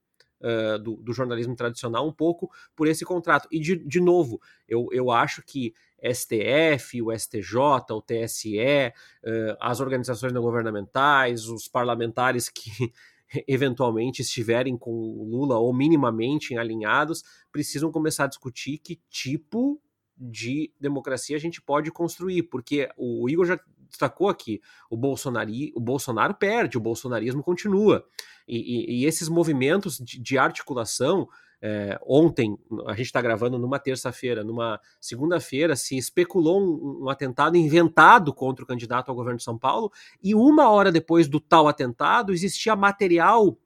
uh, 0.43 0.79
do, 0.81 0.97
do, 0.97 1.15
jornalismo 1.15 1.57
tradicional 1.57 2.07
um 2.07 2.13
pouco 2.13 2.51
por 2.77 2.87
esse 2.89 3.07
contrato. 3.07 3.49
E, 3.51 3.59
de, 3.59 3.75
de 3.75 4.03
novo, 4.03 4.39
eu, 4.69 4.87
eu 4.93 5.11
acho 5.11 5.43
que 5.43 5.73
STF, 6.05 7.01
o 7.01 7.11
STJ, 7.11 7.57
o 7.93 8.03
TSE, 8.03 8.59
uh, 8.59 9.57
as 9.59 9.81
organizações 9.81 10.35
não 10.35 10.43
governamentais, 10.43 11.47
os 11.47 11.69
parlamentares 11.69 12.51
que 12.51 12.71
eventualmente 13.49 14.21
estiverem 14.21 14.77
com 14.77 14.91
o 14.91 15.25
Lula 15.25 15.57
ou 15.57 15.73
minimamente 15.73 16.55
alinhados, 16.55 17.25
precisam 17.51 17.91
começar 17.91 18.25
a 18.25 18.29
discutir 18.29 18.77
que 18.77 19.01
tipo 19.09 19.81
de 20.17 20.73
democracia 20.81 21.37
a 21.37 21.41
gente 21.41 21.61
pode 21.61 21.91
construir, 21.91 22.45
porque 22.45 22.89
o 22.97 23.29
Igor 23.29 23.47
já 23.47 23.59
destacou 23.89 24.29
aqui, 24.29 24.61
o, 24.91 24.97
Bolsonari, 24.97 25.73
o 25.75 25.81
Bolsonaro 25.81 26.35
perde, 26.35 26.79
o 26.79 26.81
bolsonarismo 26.81 27.43
continua. 27.43 28.05
E, 28.49 28.57
e, 28.57 29.03
e 29.03 29.05
esses 29.05 29.29
movimentos 29.29 29.99
de, 29.99 30.19
de 30.19 30.39
articulação, 30.39 31.29
é, 31.61 31.97
ontem, 32.05 32.59
a 32.87 32.95
gente 32.95 33.07
está 33.07 33.21
gravando 33.21 33.59
numa 33.59 33.79
terça-feira, 33.79 34.43
numa 34.43 34.81
segunda-feira, 35.01 35.77
se 35.77 35.97
especulou 35.97 36.61
um, 36.61 37.05
um, 37.05 37.09
atentado 37.09 37.57
inventado 37.57 38.35
contra 38.35 38.65
o 38.65 38.67
candidato 38.67 39.11
ao 39.11 39.15
governo 39.15 39.39
de 39.39 39.45
São 39.45 39.57
Paulo, 39.57 39.93
e 40.23 40.35
uma 40.35 40.69
hora 40.71 40.91
depois 40.91 41.29
do 41.29 41.39
tal 41.39 41.69
atentado, 41.69 42.33
existia 42.33 42.75
material 42.75 43.57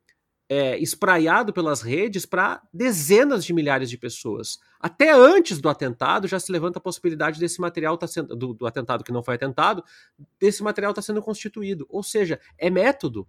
é, 0.48 0.78
espraiado 0.78 1.52
pelas 1.52 1.82
redes 1.82 2.24
para 2.24 2.62
dezenas 2.72 3.44
de 3.44 3.52
milhares 3.52 3.90
de 3.90 3.98
pessoas. 3.98 4.58
Até 4.78 5.12
antes 5.12 5.60
do 5.60 5.68
atentado 5.68 6.28
já 6.28 6.38
se 6.38 6.52
levanta 6.52 6.78
a 6.78 6.82
possibilidade 6.82 7.40
desse 7.40 7.60
material 7.60 7.98
tá 7.98 8.06
sendo, 8.06 8.36
do, 8.36 8.54
do 8.54 8.66
atentado 8.66 9.02
que 9.02 9.12
não 9.12 9.22
foi 9.22 9.34
atentado, 9.34 9.82
desse 10.38 10.62
material 10.62 10.90
está 10.92 11.02
sendo 11.02 11.20
constituído. 11.20 11.86
Ou 11.88 12.02
seja, 12.02 12.40
é 12.56 12.70
método. 12.70 13.26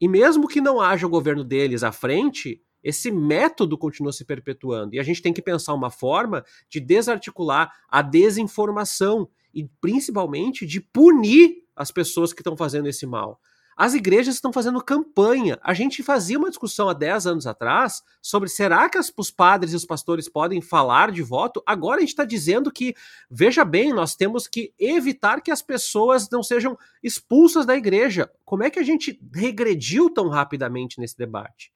E 0.00 0.06
mesmo 0.06 0.46
que 0.46 0.60
não 0.60 0.80
haja 0.80 1.06
o 1.06 1.10
governo 1.10 1.42
deles 1.42 1.82
à 1.82 1.90
frente, 1.90 2.62
esse 2.82 3.10
método 3.10 3.76
continua 3.76 4.12
se 4.12 4.24
perpetuando. 4.24 4.94
E 4.94 5.00
a 5.00 5.02
gente 5.02 5.20
tem 5.20 5.32
que 5.32 5.42
pensar 5.42 5.74
uma 5.74 5.90
forma 5.90 6.44
de 6.68 6.78
desarticular 6.78 7.72
a 7.88 8.00
desinformação 8.00 9.28
e 9.52 9.68
principalmente 9.80 10.64
de 10.64 10.80
punir 10.80 11.64
as 11.74 11.90
pessoas 11.90 12.32
que 12.32 12.40
estão 12.40 12.56
fazendo 12.56 12.88
esse 12.88 13.06
mal. 13.06 13.40
As 13.80 13.94
igrejas 13.94 14.34
estão 14.34 14.52
fazendo 14.52 14.82
campanha. 14.82 15.56
A 15.62 15.72
gente 15.72 16.02
fazia 16.02 16.36
uma 16.36 16.48
discussão 16.48 16.88
há 16.88 16.92
10 16.92 17.28
anos 17.28 17.46
atrás 17.46 18.02
sobre 18.20 18.48
será 18.48 18.90
que 18.90 18.98
os 18.98 19.30
padres 19.30 19.72
e 19.72 19.76
os 19.76 19.86
pastores 19.86 20.28
podem 20.28 20.60
falar 20.60 21.12
de 21.12 21.22
voto? 21.22 21.62
Agora 21.64 21.98
a 21.98 22.00
gente 22.00 22.08
está 22.08 22.24
dizendo 22.24 22.72
que, 22.72 22.92
veja 23.30 23.64
bem, 23.64 23.92
nós 23.92 24.16
temos 24.16 24.48
que 24.48 24.74
evitar 24.80 25.40
que 25.40 25.52
as 25.52 25.62
pessoas 25.62 26.28
não 26.28 26.42
sejam 26.42 26.76
expulsas 27.04 27.64
da 27.64 27.76
igreja. 27.76 28.28
Como 28.44 28.64
é 28.64 28.70
que 28.70 28.80
a 28.80 28.82
gente 28.82 29.16
regrediu 29.32 30.10
tão 30.10 30.28
rapidamente 30.28 30.98
nesse 30.98 31.16
debate? 31.16 31.72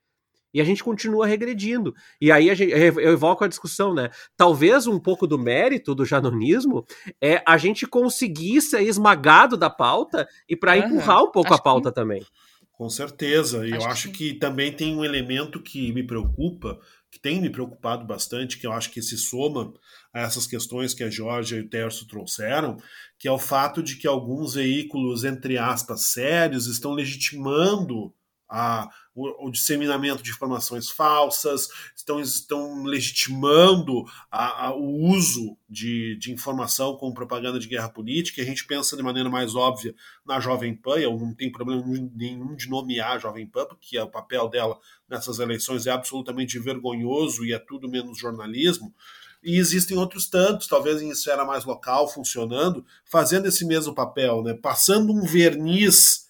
E 0.52 0.60
a 0.60 0.64
gente 0.64 0.84
continua 0.84 1.26
regredindo. 1.26 1.94
E 2.20 2.30
aí 2.30 2.54
gente, 2.54 2.72
eu 2.72 3.12
evoco 3.12 3.44
a 3.44 3.48
discussão, 3.48 3.94
né? 3.94 4.10
Talvez 4.36 4.86
um 4.86 4.98
pouco 4.98 5.26
do 5.26 5.38
mérito 5.38 5.94
do 5.94 6.04
janonismo 6.04 6.84
é 7.20 7.42
a 7.46 7.56
gente 7.56 7.86
conseguir 7.86 8.60
ser 8.60 8.82
esmagado 8.82 9.56
da 9.56 9.70
pauta 9.70 10.28
e 10.48 10.56
para 10.56 10.76
uhum. 10.76 10.78
empurrar 10.78 11.22
um 11.22 11.30
pouco 11.30 11.52
acho 11.52 11.60
a 11.60 11.62
pauta 11.62 11.90
que... 11.90 11.94
também. 11.94 12.24
Com 12.72 12.88
certeza. 12.88 13.66
E 13.66 13.70
eu 13.70 13.84
acho 13.84 14.10
que... 14.10 14.32
que 14.32 14.38
também 14.38 14.72
tem 14.72 14.96
um 14.96 15.04
elemento 15.04 15.62
que 15.62 15.92
me 15.92 16.04
preocupa, 16.04 16.78
que 17.10 17.20
tem 17.20 17.40
me 17.40 17.50
preocupado 17.50 18.04
bastante, 18.04 18.58
que 18.58 18.66
eu 18.66 18.72
acho 18.72 18.90
que 18.90 19.00
se 19.00 19.16
soma 19.16 19.72
a 20.12 20.20
essas 20.20 20.46
questões 20.46 20.92
que 20.92 21.04
a 21.04 21.10
Georgia 21.10 21.58
e 21.58 21.60
o 21.60 21.68
Terço 21.68 22.06
trouxeram, 22.08 22.76
que 23.18 23.28
é 23.28 23.30
o 23.30 23.38
fato 23.38 23.82
de 23.82 23.96
que 23.96 24.06
alguns 24.08 24.54
veículos, 24.54 25.22
entre 25.22 25.58
aspas, 25.58 26.06
sérios, 26.06 26.66
estão 26.66 26.92
legitimando 26.92 28.12
a, 28.50 28.88
o, 29.14 29.46
o, 29.46 29.50
disseminamento 29.50 30.22
de 30.22 30.30
informações 30.30 30.90
falsas, 30.90 31.68
estão, 31.94 32.20
estão 32.20 32.84
legitimando 32.84 34.04
a, 34.30 34.66
a, 34.66 34.74
o 34.74 35.06
uso 35.10 35.56
de, 35.68 36.16
de 36.16 36.32
informação 36.32 36.96
com 36.96 37.12
propaganda 37.12 37.58
de 37.58 37.68
guerra 37.68 37.88
política. 37.88 38.40
A 38.40 38.44
gente 38.44 38.66
pensa 38.66 38.96
de 38.96 39.02
maneira 39.02 39.28
mais 39.28 39.54
óbvia 39.54 39.94
na 40.24 40.40
Jovem 40.40 40.74
Pan, 40.74 40.98
eu 40.98 41.18
não 41.18 41.34
tenho 41.34 41.52
problema 41.52 41.82
nenhum 42.14 42.56
de 42.56 42.68
nomear 42.68 43.12
a 43.12 43.18
Jovem 43.18 43.46
Pan, 43.46 43.66
porque 43.66 43.98
o 43.98 44.08
papel 44.08 44.48
dela 44.48 44.78
nessas 45.08 45.38
eleições 45.38 45.86
é 45.86 45.90
absolutamente 45.90 46.58
vergonhoso 46.58 47.44
e 47.44 47.52
é 47.52 47.58
tudo 47.58 47.88
menos 47.88 48.18
jornalismo. 48.18 48.94
E 49.42 49.58
existem 49.58 49.96
outros 49.98 50.28
tantos, 50.28 50.68
talvez 50.68 51.02
em 51.02 51.10
esfera 51.10 51.44
mais 51.44 51.64
local, 51.64 52.08
funcionando, 52.08 52.86
fazendo 53.04 53.48
esse 53.48 53.66
mesmo 53.66 53.92
papel, 53.92 54.42
né? 54.42 54.54
passando 54.54 55.12
um 55.12 55.22
verniz 55.26 56.21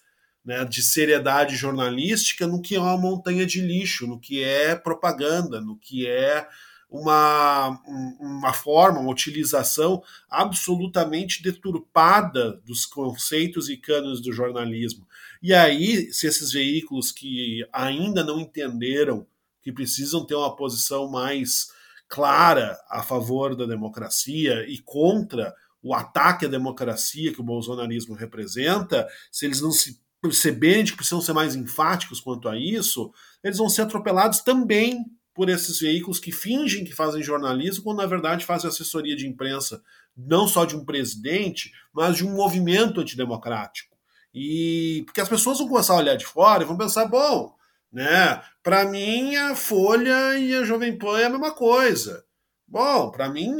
né, 0.43 0.65
de 0.65 0.83
seriedade 0.83 1.55
jornalística 1.55 2.45
no 2.45 2.61
que 2.61 2.75
é 2.75 2.79
uma 2.79 2.97
montanha 2.97 3.45
de 3.45 3.61
lixo, 3.61 4.05
no 4.05 4.19
que 4.19 4.43
é 4.43 4.75
propaganda, 4.75 5.61
no 5.61 5.77
que 5.77 6.07
é 6.07 6.47
uma, 6.89 7.81
uma 8.19 8.53
forma, 8.53 8.99
uma 8.99 9.11
utilização 9.11 10.03
absolutamente 10.29 11.41
deturpada 11.41 12.61
dos 12.65 12.85
conceitos 12.85 13.67
e 13.67 13.77
cânones 13.77 14.21
do 14.21 14.31
jornalismo. 14.31 15.07
E 15.41 15.53
aí, 15.53 16.13
se 16.13 16.27
esses 16.27 16.51
veículos 16.51 17.11
que 17.11 17.67
ainda 17.73 18.23
não 18.23 18.39
entenderam 18.39 19.25
que 19.61 19.71
precisam 19.71 20.23
ter 20.25 20.35
uma 20.35 20.55
posição 20.55 21.09
mais 21.09 21.69
clara 22.07 22.79
a 22.89 23.01
favor 23.01 23.55
da 23.55 23.65
democracia 23.65 24.63
e 24.69 24.77
contra 24.77 25.51
o 25.81 25.95
ataque 25.95 26.45
à 26.45 26.47
democracia 26.47 27.33
que 27.33 27.41
o 27.41 27.43
bolsonarismo 27.43 28.13
representa, 28.13 29.07
se 29.31 29.45
eles 29.45 29.61
não 29.61 29.71
se 29.71 29.99
perceberem 30.23 30.85
que 30.85 30.95
precisam 30.95 31.19
ser 31.19 31.33
mais 31.33 31.53
enfáticos 31.53 32.21
quanto 32.21 32.47
a 32.47 32.57
isso, 32.57 33.11
eles 33.43 33.57
vão 33.57 33.67
ser 33.67 33.81
atropelados 33.81 34.39
também 34.39 35.03
por 35.33 35.49
esses 35.49 35.81
veículos 35.81 36.17
que 36.17 36.31
fingem 36.31 36.85
que 36.85 36.93
fazem 36.93 37.21
jornalismo, 37.21 37.83
quando 37.83 37.97
na 37.97 38.05
verdade 38.05 38.45
fazem 38.45 38.69
assessoria 38.69 39.17
de 39.17 39.27
imprensa, 39.27 39.83
não 40.15 40.47
só 40.47 40.63
de 40.63 40.77
um 40.77 40.85
presidente, 40.85 41.73
mas 41.91 42.15
de 42.15 42.25
um 42.25 42.33
movimento 42.33 43.01
antidemocrático. 43.01 43.97
E 44.33 45.03
porque 45.05 45.19
as 45.19 45.27
pessoas 45.27 45.57
vão 45.57 45.67
começar 45.67 45.93
a 45.93 45.97
olhar 45.97 46.15
de 46.15 46.25
fora 46.25 46.63
e 46.63 46.65
vão 46.65 46.77
pensar, 46.77 47.05
bom, 47.05 47.53
né, 47.91 48.41
para 48.63 48.85
mim 48.85 49.35
a 49.35 49.55
Folha 49.55 50.37
e 50.37 50.55
a 50.55 50.63
Jovem 50.63 50.97
Pan 50.97 51.19
é 51.19 51.25
a 51.25 51.29
mesma 51.29 51.51
coisa. 51.51 52.23
Bom, 52.65 53.11
para 53.11 53.27
mim 53.27 53.57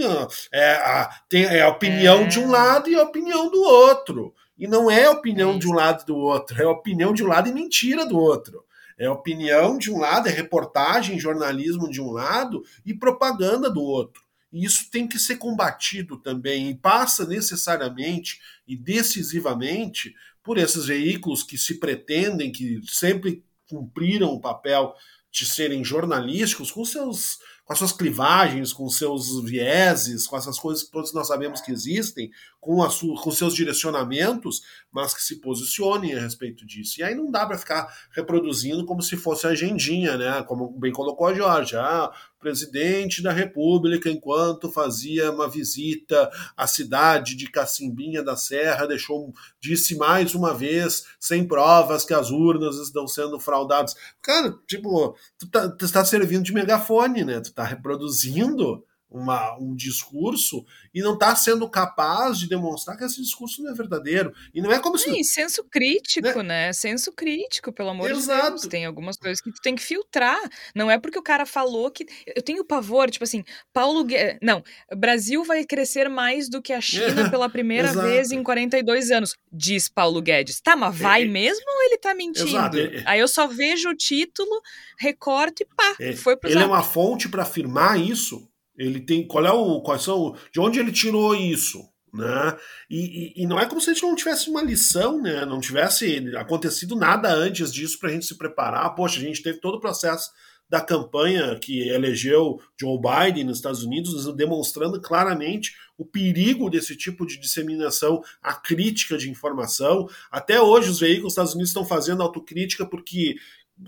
é 0.53 0.75
a, 0.75 1.09
tem, 1.27 1.43
é 1.43 1.61
a 1.61 1.69
opinião 1.69 2.21
é... 2.21 2.27
de 2.27 2.39
um 2.39 2.49
lado 2.49 2.89
e 2.89 2.95
a 2.95 3.03
opinião 3.03 3.51
do 3.51 3.61
outro. 3.61 4.33
E 4.57 4.67
não 4.67 4.89
é 4.89 5.09
opinião 5.09 5.55
é 5.55 5.57
de 5.57 5.67
um 5.67 5.73
lado 5.73 6.03
e 6.03 6.05
do 6.05 6.15
outro, 6.15 6.61
é 6.61 6.67
opinião 6.67 7.13
de 7.13 7.23
um 7.23 7.27
lado 7.27 7.49
e 7.49 7.53
mentira 7.53 8.05
do 8.05 8.17
outro. 8.17 8.63
É 8.97 9.09
opinião 9.09 9.77
de 9.77 9.91
um 9.91 9.99
lado, 9.99 10.29
é 10.29 10.31
reportagem, 10.31 11.19
jornalismo 11.19 11.89
de 11.89 11.99
um 11.99 12.11
lado 12.11 12.63
e 12.85 12.93
propaganda 12.93 13.69
do 13.69 13.81
outro. 13.81 14.23
E 14.51 14.63
isso 14.63 14.89
tem 14.91 15.07
que 15.07 15.17
ser 15.17 15.37
combatido 15.37 16.17
também 16.17 16.69
e 16.69 16.75
passa 16.75 17.25
necessariamente 17.25 18.39
e 18.67 18.77
decisivamente 18.77 20.13
por 20.43 20.59
esses 20.59 20.85
veículos 20.85 21.41
que 21.41 21.57
se 21.57 21.79
pretendem, 21.79 22.51
que 22.51 22.79
sempre 22.87 23.43
cumpriram 23.67 24.29
o 24.29 24.39
papel 24.39 24.93
de 25.31 25.47
serem 25.47 25.83
jornalísticos 25.83 26.69
com 26.69 26.85
seus 26.85 27.39
com 27.73 27.73
as 27.73 27.79
suas 27.79 27.91
clivagens, 27.91 28.71
com 28.71 28.87
seus 28.87 29.43
vieses, 29.43 30.27
com 30.27 30.37
essas 30.37 30.59
coisas 30.59 30.83
que 30.83 30.91
todos 30.91 31.11
nós 31.11 31.27
sabemos 31.27 31.59
que 31.59 31.71
existem, 31.71 32.29
com, 32.61 32.83
a 32.83 32.89
sua, 32.89 33.19
com 33.19 33.31
seus 33.31 33.55
direcionamentos, 33.55 34.61
mas 34.91 35.13
que 35.13 35.21
se 35.21 35.37
posicionem 35.41 36.13
a 36.13 36.19
respeito 36.19 36.67
disso. 36.67 36.99
E 36.99 37.03
aí 37.03 37.15
não 37.15 37.31
dá 37.31 37.45
para 37.47 37.57
ficar 37.57 37.91
reproduzindo 38.11 38.85
como 38.85 39.01
se 39.01 39.17
fosse 39.17 39.47
agendinha, 39.47 40.15
né? 40.17 40.43
Como 40.43 40.69
bem 40.77 40.91
colocou 40.91 41.25
a 41.25 41.33
Jorge. 41.33 41.75
Ah, 41.75 42.11
presidente 42.43 43.23
da 43.23 43.31
República, 43.31 44.09
enquanto 44.09 44.71
fazia 44.71 45.31
uma 45.31 45.49
visita 45.49 46.29
à 46.55 46.67
cidade 46.67 47.35
de 47.35 47.49
Cacimbinha 47.49 48.21
da 48.21 48.35
Serra, 48.35 48.85
deixou 48.85 49.33
disse 49.59 49.95
mais 49.95 50.35
uma 50.35 50.53
vez, 50.53 51.05
sem 51.19 51.47
provas, 51.47 52.05
que 52.05 52.13
as 52.13 52.29
urnas 52.29 52.75
estão 52.75 53.07
sendo 53.07 53.39
fraudadas. 53.39 53.95
Cara, 54.21 54.53
tipo, 54.67 55.15
tu 55.39 55.49
tá, 55.49 55.69
tu 55.69 55.91
tá 55.91 56.03
servindo 56.03 56.43
de 56.43 56.53
megafone, 56.53 57.23
né? 57.23 57.39
Tu 57.39 57.53
tá 57.53 57.63
reproduzindo 57.63 58.83
uma, 59.13 59.55
um 59.59 59.75
discurso 59.75 60.65
e 60.93 61.01
não 61.01 61.13
está 61.13 61.35
sendo 61.35 61.69
capaz 61.69 62.39
de 62.39 62.49
demonstrar 62.49 62.97
que 62.97 63.03
esse 63.03 63.21
discurso 63.21 63.61
não 63.61 63.71
é 63.71 63.73
verdadeiro. 63.75 64.33
E 64.53 64.61
não 64.61 64.71
é 64.71 64.79
como 64.79 64.97
se. 64.97 65.11
Sim, 65.11 65.23
senso 65.23 65.63
crítico, 65.63 66.41
né? 66.41 66.67
né? 66.67 66.73
Senso 66.73 67.11
crítico, 67.11 67.71
pelo 67.71 67.89
amor 67.89 68.09
Exato. 68.09 68.43
de 68.43 68.49
Deus. 68.49 68.67
Tem 68.67 68.85
algumas 68.85 69.15
coisas 69.15 69.39
que 69.39 69.51
tu 69.51 69.61
tem 69.61 69.75
que 69.75 69.83
filtrar. 69.83 70.39
Não 70.75 70.89
é 70.89 70.97
porque 70.97 71.17
o 71.19 71.23
cara 71.23 71.45
falou 71.45 71.91
que. 71.91 72.05
Eu 72.35 72.41
tenho 72.41 72.65
pavor, 72.65 73.09
tipo 73.11 73.23
assim, 73.23 73.43
Paulo 73.71 74.03
Guedes. 74.03 74.39
Não, 74.41 74.63
Brasil 74.95 75.43
vai 75.43 75.63
crescer 75.63 76.09
mais 76.09 76.49
do 76.49 76.61
que 76.61 76.73
a 76.73 76.81
China 76.81 77.29
pela 77.29 77.49
primeira 77.49 77.89
Exato. 77.89 78.07
vez 78.07 78.31
em 78.31 78.41
42 78.41 79.11
anos, 79.11 79.35
diz 79.51 79.87
Paulo 79.87 80.21
Guedes. 80.21 80.59
Tá, 80.59 80.75
mas 80.75 80.97
vai 80.97 81.23
é, 81.23 81.25
mesmo 81.25 81.65
ou 81.67 81.83
ele 81.83 81.97
tá 81.97 82.15
mentindo? 82.15 82.49
Exato. 82.49 82.77
É, 82.77 83.03
Aí 83.05 83.19
eu 83.19 83.27
só 83.27 83.45
vejo 83.47 83.89
o 83.89 83.95
título, 83.95 84.61
recorto 84.97 85.61
e 85.61 85.65
pá, 85.65 85.95
é, 85.99 86.13
foi 86.13 86.35
pro 86.35 86.49
Ele 86.49 86.59
zap. 86.59 86.65
é 86.65 86.67
uma 86.67 86.83
fonte 86.83 87.29
para 87.29 87.43
afirmar 87.43 87.99
isso 87.99 88.47
ele 88.77 88.99
tem. 88.99 89.27
Qual 89.27 89.45
é 89.45 89.51
o. 89.51 89.81
Quais 89.81 90.03
são. 90.03 90.35
De 90.51 90.59
onde 90.59 90.79
ele 90.79 90.91
tirou 90.91 91.35
isso? 91.35 91.79
Né? 92.13 92.57
E, 92.89 92.99
e, 93.39 93.43
e, 93.43 93.47
não 93.47 93.59
é 93.59 93.65
como 93.65 93.81
se 93.81 93.89
a 93.89 93.93
gente 93.93 94.03
não 94.03 94.15
tivesse 94.15 94.47
uma 94.47 94.61
lição, 94.61 95.19
né? 95.19 95.45
não 95.45 95.59
tivesse 95.59 96.31
acontecido 96.37 96.95
nada 96.95 97.33
antes 97.33 97.73
disso 97.73 97.97
para 97.97 98.09
a 98.09 98.11
gente 98.11 98.27
se 98.27 98.37
preparar. 98.37 98.93
Poxa, 98.93 99.19
a 99.19 99.23
gente 99.23 99.41
teve 99.41 99.59
todo 99.59 99.77
o 99.77 99.79
processo 99.79 100.29
da 100.69 100.79
campanha 100.79 101.57
que 101.59 101.87
elegeu 101.89 102.59
Joe 102.79 102.99
Biden 102.99 103.43
nos 103.43 103.57
Estados 103.57 103.83
Unidos, 103.83 104.25
demonstrando 104.35 105.01
claramente 105.01 105.73
o 105.97 106.05
perigo 106.05 106.69
desse 106.69 106.95
tipo 106.95 107.25
de 107.25 107.39
disseminação, 107.39 108.23
a 108.41 108.53
crítica 108.53 109.17
de 109.17 109.29
informação. 109.29 110.07
Até 110.31 110.59
hoje, 110.61 110.89
os 110.89 110.99
veículos 110.99 111.25
dos 111.25 111.33
Estados 111.33 111.53
Unidos 111.53 111.69
estão 111.69 111.85
fazendo 111.85 112.23
autocrítica 112.23 112.85
porque 112.85 113.35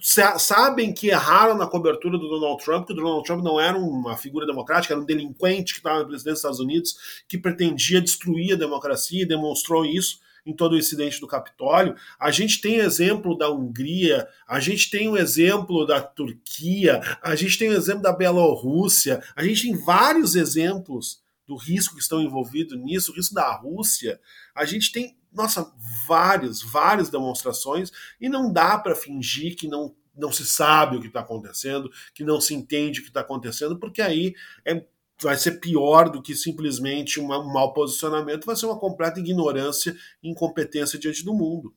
sabem 0.01 0.93
que 0.93 1.07
erraram 1.07 1.57
na 1.57 1.67
cobertura 1.67 2.17
do 2.17 2.27
Donald 2.27 2.63
Trump, 2.63 2.87
que 2.87 2.93
o 2.93 2.95
Donald 2.95 3.23
Trump 3.23 3.43
não 3.43 3.59
era 3.59 3.77
uma 3.77 4.17
figura 4.17 4.45
democrática, 4.45 4.93
era 4.93 5.01
um 5.01 5.05
delinquente 5.05 5.73
que 5.73 5.79
estava 5.79 5.99
na 5.99 6.05
presidência 6.05 6.31
dos 6.33 6.39
Estados 6.39 6.59
Unidos, 6.59 6.95
que 7.27 7.37
pretendia 7.37 8.01
destruir 8.01 8.53
a 8.53 8.57
democracia 8.57 9.21
e 9.21 9.27
demonstrou 9.27 9.85
isso 9.85 10.19
em 10.45 10.53
todo 10.53 10.73
o 10.73 10.77
incidente 10.77 11.19
do 11.19 11.27
Capitólio. 11.27 11.95
A 12.19 12.29
gente 12.29 12.61
tem 12.61 12.75
exemplo 12.75 13.37
da 13.37 13.49
Hungria, 13.49 14.27
a 14.47 14.59
gente 14.59 14.89
tem 14.91 15.09
o 15.09 15.17
exemplo 15.17 15.85
da 15.85 16.01
Turquia, 16.01 17.01
a 17.21 17.35
gente 17.35 17.57
tem 17.57 17.69
o 17.69 17.73
exemplo 17.73 18.03
da 18.03 18.13
Bielorrússia, 18.13 19.23
a 19.35 19.43
gente 19.43 19.63
tem 19.63 19.75
vários 19.75 20.35
exemplos 20.35 21.23
do 21.47 21.55
risco 21.55 21.95
que 21.95 22.01
estão 22.01 22.21
envolvidos 22.21 22.77
nisso, 22.77 23.11
o 23.11 23.15
risco 23.15 23.33
da 23.33 23.51
Rússia. 23.55 24.19
A 24.53 24.65
gente 24.65 24.91
tem, 24.91 25.15
nossa, 25.35 25.71
vários, 26.07 26.61
várias 26.61 27.09
demonstrações 27.09 27.91
e 28.19 28.29
não 28.29 28.51
dá 28.51 28.77
para 28.77 28.95
fingir 28.95 29.55
que 29.55 29.67
não 29.67 29.95
não 30.17 30.31
se 30.31 30.45
sabe 30.45 30.95
o 30.95 31.01
que 31.01 31.07
está 31.07 31.19
acontecendo, 31.19 31.91
que 32.13 32.23
não 32.23 32.39
se 32.39 32.53
entende 32.53 32.99
o 32.99 33.03
que 33.03 33.09
está 33.09 33.19
acontecendo, 33.19 33.77
porque 33.77 34.01
aí 34.01 34.33
é, 34.65 34.85
vai 35.21 35.37
ser 35.37 35.59
pior 35.59 36.09
do 36.09 36.21
que 36.21 36.35
simplesmente 36.35 37.19
uma, 37.19 37.39
um 37.39 37.51
mau 37.51 37.73
posicionamento, 37.73 38.45
vai 38.45 38.55
ser 38.55 38.65
uma 38.65 38.79
completa 38.79 39.19
ignorância 39.19 39.95
e 40.23 40.29
incompetência 40.29 40.97
diante 40.97 41.23
do 41.23 41.33
mundo. 41.33 41.75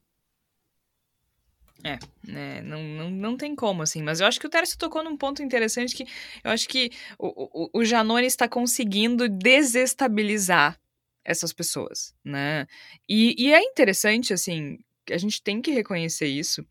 É, 1.84 1.96
né, 2.26 2.60
não, 2.62 2.82
não, 2.82 3.10
não 3.10 3.36
tem 3.36 3.54
como, 3.54 3.82
assim. 3.82 4.02
Mas 4.02 4.20
eu 4.20 4.26
acho 4.26 4.40
que 4.40 4.46
o 4.46 4.50
Tércio 4.50 4.76
tocou 4.76 5.02
num 5.04 5.16
ponto 5.16 5.42
interessante 5.42 5.94
que 5.94 6.04
eu 6.42 6.50
acho 6.50 6.68
que 6.68 6.90
o, 7.18 7.66
o, 7.66 7.80
o 7.80 7.84
Janone 7.84 8.26
está 8.26 8.48
conseguindo 8.48 9.28
desestabilizar 9.28 10.76
essas 11.24 11.52
pessoas, 11.52 12.14
né? 12.24 12.66
E, 13.08 13.34
e 13.38 13.52
é 13.52 13.62
interessante, 13.62 14.32
assim, 14.32 14.78
a 15.10 15.18
gente 15.18 15.42
tem 15.42 15.60
que 15.60 15.70
reconhecer 15.70 16.26
isso, 16.26 16.66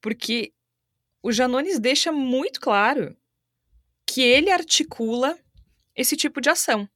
porque 0.00 0.52
o 1.22 1.32
Janones 1.32 1.78
deixa 1.78 2.10
muito 2.10 2.60
claro 2.60 3.16
que 4.06 4.20
ele 4.20 4.50
articula 4.50 5.38
esse 5.94 6.16
tipo 6.16 6.40
de 6.40 6.50
ação. 6.50 6.88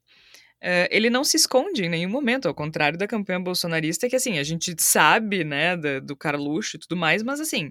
Uh, 0.62 0.88
ele 0.90 1.10
não 1.10 1.22
se 1.22 1.36
esconde 1.36 1.84
em 1.84 1.88
nenhum 1.88 2.08
momento, 2.08 2.48
ao 2.48 2.54
contrário 2.54 2.98
da 2.98 3.06
campanha 3.06 3.38
bolsonarista, 3.38 4.08
que 4.08 4.16
assim, 4.16 4.38
a 4.38 4.42
gente 4.42 4.74
sabe, 4.78 5.44
né, 5.44 5.76
do, 5.76 6.00
do 6.00 6.16
Carluxo 6.16 6.76
e 6.76 6.80
tudo 6.80 6.96
mais, 6.96 7.22
mas 7.22 7.40
assim, 7.40 7.70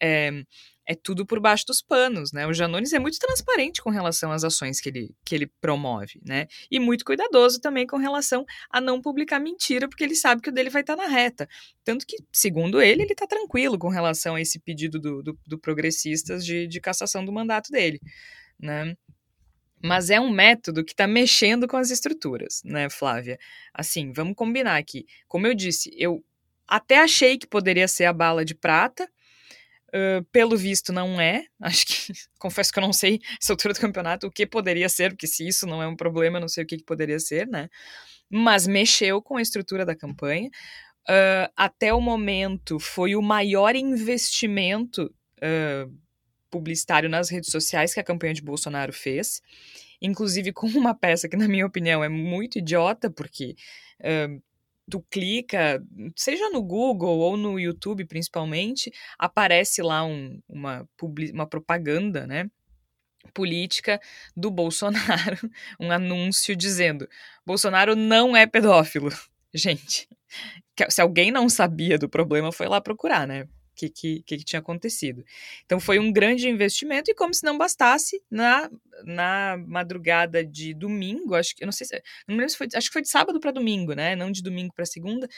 é, 0.00 0.44
é 0.86 0.94
tudo 0.94 1.26
por 1.26 1.40
baixo 1.40 1.66
dos 1.66 1.82
panos, 1.82 2.32
né? 2.32 2.46
O 2.46 2.54
Janones 2.54 2.92
é 2.92 2.98
muito 2.98 3.18
transparente 3.18 3.82
com 3.82 3.90
relação 3.90 4.30
às 4.30 4.44
ações 4.44 4.80
que 4.80 4.88
ele, 4.88 5.14
que 5.24 5.34
ele 5.34 5.46
promove, 5.60 6.20
né? 6.24 6.46
E 6.70 6.78
muito 6.78 7.04
cuidadoso 7.04 7.60
também 7.60 7.86
com 7.86 7.96
relação 7.96 8.44
a 8.70 8.80
não 8.80 9.02
publicar 9.02 9.40
mentira, 9.40 9.88
porque 9.88 10.04
ele 10.04 10.14
sabe 10.14 10.40
que 10.40 10.48
o 10.48 10.52
dele 10.52 10.70
vai 10.70 10.82
estar 10.82 10.94
na 10.94 11.08
reta. 11.08 11.48
Tanto 11.84 12.06
que, 12.06 12.16
segundo 12.32 12.80
ele, 12.80 13.02
ele 13.02 13.12
está 13.12 13.26
tranquilo 13.26 13.78
com 13.78 13.88
relação 13.88 14.36
a 14.36 14.40
esse 14.40 14.60
pedido 14.60 15.00
do, 15.00 15.22
do, 15.22 15.38
do 15.46 15.58
progressistas 15.58 16.44
de, 16.46 16.68
de 16.68 16.80
cassação 16.80 17.24
do 17.24 17.32
mandato 17.32 17.70
dele, 17.70 18.00
né? 18.58 18.94
Mas 19.82 20.08
é 20.08 20.20
um 20.20 20.30
método 20.30 20.84
que 20.84 20.92
está 20.92 21.06
mexendo 21.06 21.68
com 21.68 21.76
as 21.76 21.90
estruturas, 21.90 22.62
né, 22.64 22.88
Flávia? 22.88 23.38
Assim, 23.74 24.12
vamos 24.12 24.34
combinar 24.34 24.76
aqui. 24.76 25.04
Como 25.28 25.46
eu 25.46 25.54
disse, 25.54 25.90
eu 25.98 26.24
até 26.66 26.98
achei 26.98 27.36
que 27.38 27.46
poderia 27.46 27.86
ser 27.86 28.04
a 28.06 28.12
bala 28.12 28.44
de 28.44 28.54
prata, 28.54 29.08
Uh, 29.96 30.22
pelo 30.30 30.58
visto, 30.58 30.92
não 30.92 31.18
é. 31.18 31.46
Acho 31.60 31.86
que. 31.86 32.12
Confesso 32.38 32.70
que 32.70 32.78
eu 32.78 32.82
não 32.82 32.92
sei, 32.92 33.18
essa 33.40 33.54
altura 33.54 33.72
do 33.72 33.80
campeonato, 33.80 34.26
o 34.26 34.30
que 34.30 34.46
poderia 34.46 34.88
ser, 34.90 35.10
porque 35.10 35.26
se 35.26 35.46
isso 35.48 35.66
não 35.66 35.82
é 35.82 35.88
um 35.88 35.96
problema, 35.96 36.36
eu 36.36 36.42
não 36.42 36.48
sei 36.48 36.64
o 36.64 36.66
que, 36.66 36.76
que 36.76 36.84
poderia 36.84 37.18
ser, 37.18 37.46
né? 37.46 37.68
Mas 38.28 38.66
mexeu 38.66 39.22
com 39.22 39.36
a 39.36 39.42
estrutura 39.42 39.86
da 39.86 39.96
campanha. 39.96 40.50
Uh, 41.08 41.48
até 41.56 41.94
o 41.94 42.00
momento, 42.00 42.78
foi 42.78 43.14
o 43.16 43.22
maior 43.22 43.74
investimento 43.74 45.04
uh, 45.38 45.90
publicitário 46.50 47.08
nas 47.08 47.30
redes 47.30 47.50
sociais 47.50 47.94
que 47.94 48.00
a 48.00 48.04
campanha 48.04 48.34
de 48.34 48.42
Bolsonaro 48.42 48.92
fez. 48.92 49.40
Inclusive 50.02 50.52
com 50.52 50.66
uma 50.66 50.94
peça 50.94 51.28
que, 51.28 51.36
na 51.36 51.48
minha 51.48 51.64
opinião, 51.64 52.04
é 52.04 52.08
muito 52.08 52.58
idiota, 52.58 53.08
porque 53.08 53.54
tu 54.90 55.04
clica, 55.10 55.82
seja 56.14 56.48
no 56.50 56.62
Google 56.62 57.18
ou 57.18 57.36
no 57.36 57.58
YouTube 57.58 58.04
principalmente, 58.04 58.92
aparece 59.18 59.82
lá 59.82 60.04
um, 60.04 60.40
uma, 60.48 60.88
uma 61.32 61.46
propaganda, 61.46 62.26
né? 62.26 62.50
política 63.34 64.00
do 64.36 64.50
Bolsonaro, 64.50 65.50
um 65.78 65.90
anúncio 65.90 66.56
dizendo: 66.56 67.08
Bolsonaro 67.44 67.94
não 67.94 68.36
é 68.36 68.46
pedófilo. 68.46 69.10
Gente, 69.54 70.08
se 70.88 71.00
alguém 71.00 71.30
não 71.30 71.48
sabia 71.48 71.98
do 71.98 72.08
problema, 72.08 72.52
foi 72.52 72.68
lá 72.68 72.80
procurar, 72.80 73.26
né? 73.26 73.46
Que, 73.76 73.90
que, 73.90 74.22
que 74.22 74.38
tinha 74.38 74.60
acontecido. 74.60 75.24
Então 75.64 75.78
foi 75.78 75.98
um 75.98 76.10
grande 76.10 76.48
investimento, 76.48 77.10
e 77.10 77.14
como 77.14 77.34
se 77.34 77.44
não 77.44 77.58
bastasse, 77.58 78.22
na, 78.30 78.70
na 79.04 79.56
madrugada 79.66 80.44
de 80.44 80.74
domingo, 80.74 81.34
acho 81.34 81.54
que, 81.54 81.62
eu 81.62 81.66
não 81.66 81.72
sei 81.72 81.86
se, 81.86 82.02
não 82.26 82.36
lembro 82.36 82.50
se 82.50 82.56
foi, 82.56 82.68
acho 82.74 82.88
que 82.88 82.92
foi 82.92 83.02
de 83.02 83.10
sábado 83.10 83.38
para 83.38 83.52
domingo, 83.52 83.92
né? 83.92 84.16
Não 84.16 84.32
de 84.32 84.42
domingo 84.42 84.72
para 84.74 84.86
segunda, 84.86 85.28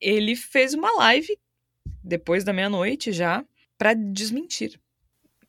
ele 0.00 0.34
fez 0.34 0.74
uma 0.74 0.90
live 0.98 1.38
depois 2.02 2.42
da 2.44 2.52
meia-noite 2.52 3.12
já 3.12 3.44
para 3.78 3.94
desmentir. 3.94 4.80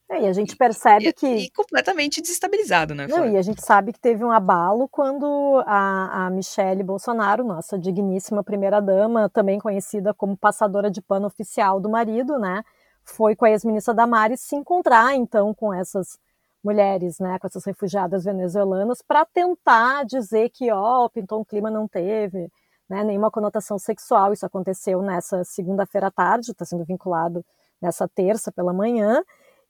É, 0.09 0.21
e 0.21 0.27
a 0.27 0.33
gente 0.33 0.55
percebe 0.55 1.07
e, 1.07 1.13
que. 1.13 1.27
E 1.27 1.49
completamente 1.51 2.21
desestabilizado, 2.21 2.93
né? 2.93 3.07
Não, 3.07 3.27
e 3.27 3.37
a 3.37 3.41
gente 3.41 3.63
sabe 3.63 3.91
que 3.91 3.99
teve 3.99 4.23
um 4.23 4.31
abalo 4.31 4.87
quando 4.87 5.63
a, 5.65 6.27
a 6.27 6.29
Michelle 6.29 6.83
Bolsonaro, 6.83 7.43
nossa 7.43 7.77
digníssima 7.77 8.43
primeira-dama, 8.43 9.29
também 9.29 9.59
conhecida 9.59 10.13
como 10.13 10.37
passadora 10.37 10.91
de 10.91 11.01
pano 11.01 11.25
oficial 11.25 11.79
do 11.79 11.89
marido, 11.89 12.37
né? 12.37 12.63
Foi 13.03 13.35
com 13.35 13.45
a 13.45 13.51
ex-ministra 13.51 13.93
Damares 13.93 14.41
se 14.41 14.55
encontrar, 14.55 15.15
então, 15.15 15.53
com 15.55 15.73
essas 15.73 16.19
mulheres, 16.63 17.17
né? 17.19 17.39
Com 17.39 17.47
essas 17.47 17.65
refugiadas 17.65 18.25
venezuelanas, 18.25 19.01
para 19.01 19.25
tentar 19.25 20.05
dizer 20.05 20.49
que, 20.51 20.71
ó, 20.71 21.09
pintou 21.09 21.41
um 21.41 21.45
clima, 21.45 21.71
não 21.71 21.87
teve. 21.87 22.51
Né, 22.87 23.03
nenhuma 23.03 23.31
conotação 23.31 23.79
sexual. 23.79 24.31
Isso 24.31 24.45
aconteceu 24.45 25.01
nessa 25.01 25.43
segunda-feira 25.43 26.05
à 26.05 26.11
tarde, 26.11 26.51
está 26.51 26.63
sendo 26.63 26.85
vinculado 26.85 27.43
nessa 27.81 28.07
terça 28.07 28.51
pela 28.51 28.71
manhã 28.71 29.23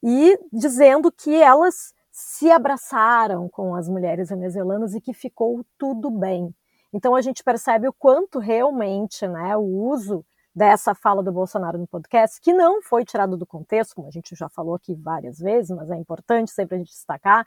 e 0.08 0.39
dizendo 0.53 1.12
que 1.12 1.34
elas 1.41 1.91
se 2.12 2.51
abraçaram 2.51 3.49
com 3.49 3.74
as 3.74 3.89
mulheres 3.89 4.30
venezuelanas 4.30 4.93
e 4.93 5.01
que 5.01 5.14
ficou 5.14 5.66
tudo 5.80 6.12
bem. 6.12 6.53
Então 6.93 7.16
a 7.16 7.22
gente 7.22 7.43
percebe 7.43 7.88
o 7.88 7.93
quanto 7.93 8.38
realmente 8.38 9.28
né, 9.28 9.58
o 9.58 9.64
uso 9.64 10.24
dessa 10.56 10.93
fala 10.93 11.24
do 11.24 11.32
Bolsonaro 11.32 11.80
no 11.80 11.88
podcast, 11.88 12.39
que 12.39 12.53
não 12.53 12.84
foi 12.84 13.03
tirado 13.03 13.36
do 13.36 13.47
contexto, 13.47 13.95
como 13.95 14.08
a 14.08 14.12
gente 14.12 14.36
já 14.36 14.47
falou 14.47 14.76
aqui 14.76 14.93
várias 14.93 15.39
vezes, 15.39 15.76
mas 15.76 15.89
é 15.89 15.95
importante 15.95 16.51
sempre 16.51 16.76
a 16.76 16.78
gente 16.78 16.91
destacar, 16.91 17.43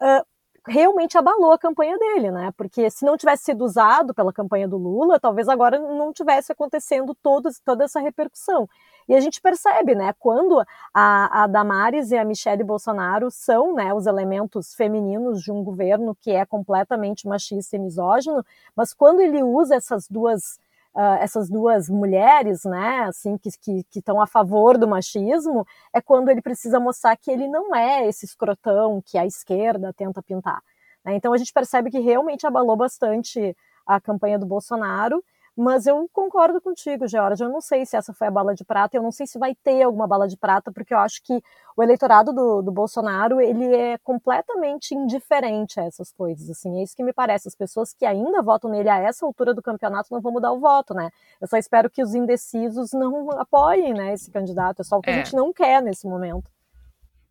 uh, 0.00 0.24
realmente 0.66 1.16
abalou 1.16 1.52
a 1.52 1.58
campanha 1.58 1.98
dele, 1.98 2.30
né? 2.30 2.52
Porque 2.56 2.90
se 2.90 3.04
não 3.04 3.16
tivesse 3.16 3.44
sido 3.44 3.64
usado 3.64 4.12
pela 4.12 4.32
campanha 4.32 4.68
do 4.68 4.76
Lula, 4.76 5.20
talvez 5.20 5.48
agora 5.48 5.78
não 5.78 6.12
tivesse 6.12 6.52
acontecendo 6.52 7.14
todo, 7.14 7.48
toda 7.64 7.84
essa 7.84 8.00
repercussão. 8.00 8.68
E 9.08 9.14
a 9.14 9.20
gente 9.20 9.40
percebe, 9.40 9.94
né, 9.94 10.12
quando 10.18 10.60
a, 10.92 11.44
a 11.44 11.46
Damares 11.46 12.10
e 12.10 12.16
a 12.16 12.24
Michelle 12.24 12.64
Bolsonaro 12.64 13.30
são, 13.30 13.72
né, 13.72 13.94
os 13.94 14.06
elementos 14.06 14.74
femininos 14.74 15.42
de 15.42 15.52
um 15.52 15.62
governo 15.62 16.16
que 16.20 16.32
é 16.32 16.44
completamente 16.44 17.28
machista 17.28 17.76
e 17.76 17.78
misógino, 17.78 18.44
mas 18.74 18.92
quando 18.92 19.20
ele 19.20 19.42
usa 19.44 19.76
essas 19.76 20.08
duas 20.08 20.58
Uh, 20.96 21.20
essas 21.20 21.50
duas 21.50 21.90
mulheres, 21.90 22.64
né, 22.64 23.02
assim, 23.02 23.36
que 23.36 23.84
estão 23.94 24.18
a 24.18 24.26
favor 24.26 24.78
do 24.78 24.88
machismo, 24.88 25.66
é 25.92 26.00
quando 26.00 26.30
ele 26.30 26.40
precisa 26.40 26.80
mostrar 26.80 27.14
que 27.18 27.30
ele 27.30 27.46
não 27.46 27.76
é 27.76 28.08
esse 28.08 28.24
escrotão 28.24 29.02
que 29.04 29.18
a 29.18 29.26
esquerda 29.26 29.92
tenta 29.92 30.22
pintar. 30.22 30.62
Né? 31.04 31.14
Então 31.14 31.34
a 31.34 31.36
gente 31.36 31.52
percebe 31.52 31.90
que 31.90 31.98
realmente 31.98 32.46
abalou 32.46 32.76
bastante 32.76 33.54
a 33.86 34.00
campanha 34.00 34.38
do 34.38 34.46
Bolsonaro 34.46 35.22
mas 35.56 35.86
eu 35.86 36.06
concordo 36.12 36.60
contigo, 36.60 37.08
George. 37.08 37.42
Eu 37.42 37.48
não 37.48 37.62
sei 37.62 37.86
se 37.86 37.96
essa 37.96 38.12
foi 38.12 38.26
a 38.26 38.30
bala 38.30 38.54
de 38.54 38.62
prata, 38.62 38.96
eu 38.96 39.02
não 39.02 39.10
sei 39.10 39.26
se 39.26 39.38
vai 39.38 39.54
ter 39.54 39.82
alguma 39.82 40.06
bala 40.06 40.28
de 40.28 40.36
prata, 40.36 40.70
porque 40.70 40.92
eu 40.92 40.98
acho 40.98 41.22
que 41.22 41.42
o 41.74 41.82
eleitorado 41.82 42.32
do, 42.32 42.60
do 42.60 42.70
Bolsonaro 42.70 43.40
ele 43.40 43.74
é 43.74 43.96
completamente 43.98 44.94
indiferente 44.94 45.80
a 45.80 45.84
essas 45.84 46.12
coisas. 46.12 46.50
Assim, 46.50 46.78
é 46.78 46.82
isso 46.82 46.94
que 46.94 47.02
me 47.02 47.12
parece. 47.12 47.48
As 47.48 47.54
pessoas 47.54 47.94
que 47.94 48.04
ainda 48.04 48.42
votam 48.42 48.70
nele 48.70 48.90
a 48.90 48.98
essa 48.98 49.24
altura 49.24 49.54
do 49.54 49.62
campeonato 49.62 50.12
não 50.12 50.20
vão 50.20 50.32
mudar 50.32 50.52
o 50.52 50.60
voto, 50.60 50.92
né? 50.92 51.10
Eu 51.40 51.48
só 51.48 51.56
espero 51.56 51.88
que 51.88 52.02
os 52.02 52.14
indecisos 52.14 52.92
não 52.92 53.30
apoiem 53.32 53.94
né, 53.94 54.12
esse 54.12 54.30
candidato. 54.30 54.80
É 54.80 54.84
só 54.84 54.98
o 54.98 55.00
que 55.00 55.10
é. 55.10 55.14
a 55.14 55.16
gente 55.16 55.34
não 55.34 55.52
quer 55.52 55.82
nesse 55.82 56.06
momento. 56.06 56.50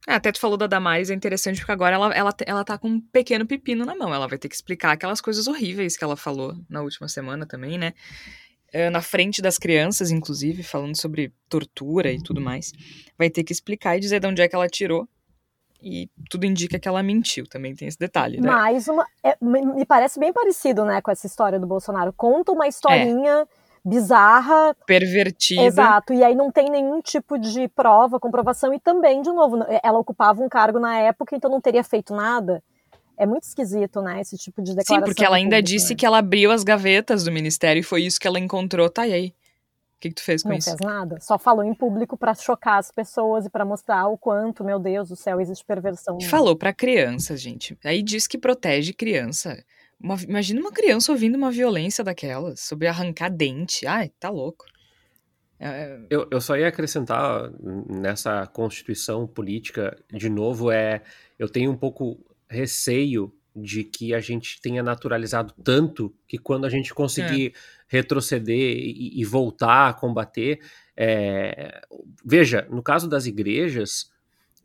É, 0.07 0.13
até 0.13 0.31
tu 0.31 0.39
falou 0.39 0.55
da 0.55 0.67
Damares, 0.67 1.09
é 1.09 1.13
interessante 1.13 1.57
porque 1.57 1.71
agora 1.71 1.95
ela, 1.95 2.13
ela, 2.13 2.33
ela 2.45 2.63
tá 2.63 2.77
com 2.77 2.87
um 2.87 3.01
pequeno 3.01 3.45
pepino 3.45 3.85
na 3.85 3.95
mão. 3.95 4.13
Ela 4.13 4.27
vai 4.27 4.37
ter 4.37 4.47
que 4.47 4.55
explicar 4.55 4.91
aquelas 4.91 5.19
coisas 5.19 5.47
horríveis 5.47 5.97
que 5.97 6.03
ela 6.03 6.15
falou 6.15 6.55
na 6.69 6.81
última 6.81 7.07
semana 7.07 7.45
também, 7.45 7.77
né? 7.77 7.93
É, 8.71 8.89
na 8.89 9.01
frente 9.01 9.41
das 9.41 9.57
crianças, 9.57 10.11
inclusive, 10.11 10.61
falando 10.61 10.99
sobre 10.99 11.33
tortura 11.49 12.11
e 12.11 12.21
tudo 12.21 12.41
mais. 12.41 12.71
Vai 13.17 13.29
ter 13.29 13.43
que 13.43 13.53
explicar 13.53 13.97
e 13.97 13.99
dizer 13.99 14.19
de 14.19 14.27
onde 14.27 14.41
é 14.41 14.47
que 14.47 14.55
ela 14.55 14.67
tirou. 14.67 15.07
E 15.81 16.09
tudo 16.29 16.45
indica 16.45 16.79
que 16.79 16.87
ela 16.87 17.03
mentiu, 17.03 17.45
também 17.47 17.75
tem 17.75 17.87
esse 17.87 17.99
detalhe, 17.99 18.39
né? 18.39 18.49
Mais 18.49 18.87
uma. 18.87 19.05
É, 19.23 19.37
me 19.41 19.85
parece 19.85 20.19
bem 20.19 20.33
parecido, 20.33 20.83
né, 20.83 21.01
com 21.01 21.11
essa 21.11 21.27
história 21.27 21.59
do 21.59 21.67
Bolsonaro. 21.67 22.11
Conta 22.13 22.51
uma 22.51 22.67
historinha. 22.67 23.41
É 23.41 23.64
bizarra. 23.85 24.75
Pervertida. 24.85 25.61
Exato. 25.61 26.13
E 26.13 26.23
aí 26.23 26.35
não 26.35 26.51
tem 26.51 26.69
nenhum 26.69 27.01
tipo 27.01 27.37
de 27.37 27.67
prova, 27.67 28.19
comprovação. 28.19 28.73
E 28.73 28.79
também, 28.79 29.21
de 29.21 29.31
novo, 29.31 29.59
ela 29.83 29.99
ocupava 29.99 30.41
um 30.43 30.49
cargo 30.49 30.79
na 30.79 30.97
época, 30.97 31.35
então 31.35 31.51
não 31.51 31.61
teria 31.61 31.83
feito 31.83 32.13
nada. 32.13 32.63
É 33.17 33.25
muito 33.25 33.43
esquisito, 33.43 34.01
né, 34.01 34.19
esse 34.19 34.37
tipo 34.37 34.61
de 34.61 34.75
declaração. 34.75 34.97
Sim, 34.97 35.05
porque 35.05 35.23
ela 35.23 35.37
ainda 35.37 35.55
pública. 35.55 35.63
disse 35.63 35.95
que 35.95 36.05
ela 36.05 36.17
abriu 36.17 36.51
as 36.51 36.63
gavetas 36.63 37.23
do 37.23 37.31
ministério 37.31 37.79
e 37.79 37.83
foi 37.83 38.03
isso 38.03 38.19
que 38.19 38.27
ela 38.27 38.39
encontrou. 38.39 38.89
Tá, 38.89 39.07
e 39.07 39.13
aí? 39.13 39.27
O 39.27 39.99
que, 40.01 40.09
que 40.09 40.15
tu 40.15 40.23
fez 40.23 40.43
com 40.43 40.49
não 40.49 40.57
isso? 40.57 40.71
Não 40.71 40.77
fez 40.77 40.89
nada. 40.89 41.17
Só 41.21 41.37
falou 41.39 41.63
em 41.63 41.73
público 41.73 42.17
para 42.17 42.33
chocar 42.33 42.77
as 42.77 42.91
pessoas 42.91 43.45
e 43.45 43.49
para 43.49 43.63
mostrar 43.63 44.07
o 44.07 44.17
quanto, 44.17 44.65
meu 44.65 44.77
Deus 44.77 45.07
do 45.07 45.15
céu, 45.15 45.39
existe 45.39 45.63
perversão. 45.63 46.19
Falou 46.29 46.57
para 46.57 46.73
criança, 46.73 47.37
gente. 47.37 47.77
Aí 47.85 48.03
diz 48.03 48.27
que 48.27 48.37
protege 48.37 48.91
criança. 48.91 49.63
Uma, 49.99 50.15
imagina 50.23 50.59
uma 50.59 50.71
criança 50.71 51.11
ouvindo 51.11 51.35
uma 51.35 51.51
violência 51.51 52.03
daquelas, 52.03 52.59
sobre 52.59 52.87
arrancar 52.87 53.29
dente. 53.29 53.87
Ai, 53.87 54.09
tá 54.19 54.29
louco. 54.29 54.65
É... 55.59 55.99
Eu, 56.09 56.27
eu 56.29 56.41
só 56.41 56.57
ia 56.57 56.67
acrescentar 56.67 57.51
nessa 57.89 58.45
constituição 58.47 59.25
política, 59.25 59.97
de 60.11 60.29
novo, 60.29 60.71
é 60.71 61.01
eu 61.39 61.49
tenho 61.49 61.71
um 61.71 61.77
pouco 61.77 62.19
receio 62.49 63.33
de 63.55 63.83
que 63.85 64.13
a 64.13 64.19
gente 64.19 64.59
tenha 64.59 64.83
naturalizado 64.83 65.53
tanto 65.63 66.13
que 66.27 66.37
quando 66.37 66.65
a 66.65 66.69
gente 66.69 66.93
conseguir 66.93 67.47
é. 67.47 67.59
retroceder 67.87 68.77
e, 68.77 69.19
e, 69.19 69.23
voltar 69.23 69.89
a 69.89 69.93
combater. 69.93 70.59
É... 70.95 71.81
Veja, 72.23 72.67
no 72.69 72.83
caso 72.83 73.07
das 73.07 73.25
igrejas, 73.25 74.11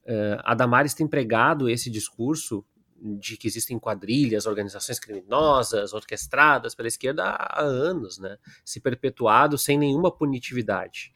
é, 0.05 0.39
a 0.43 0.55
Damares 0.55 0.95
tem 0.95 1.07
pregado 1.07 1.69
esse 1.69 1.89
discurso 1.89 2.65
de 3.01 3.37
que 3.37 3.47
existem 3.47 3.79
quadrilhas, 3.79 4.47
organizações 4.47 4.99
criminosas, 4.99 5.93
orquestradas 5.93 6.75
pela 6.75 6.89
esquerda 6.89 7.25
há 7.25 7.61
anos, 7.61 8.19
né? 8.19 8.37
Se 8.65 8.81
perpetuado 8.81 9.57
sem 9.57 9.79
nenhuma 9.79 10.11
punitividade. 10.11 11.13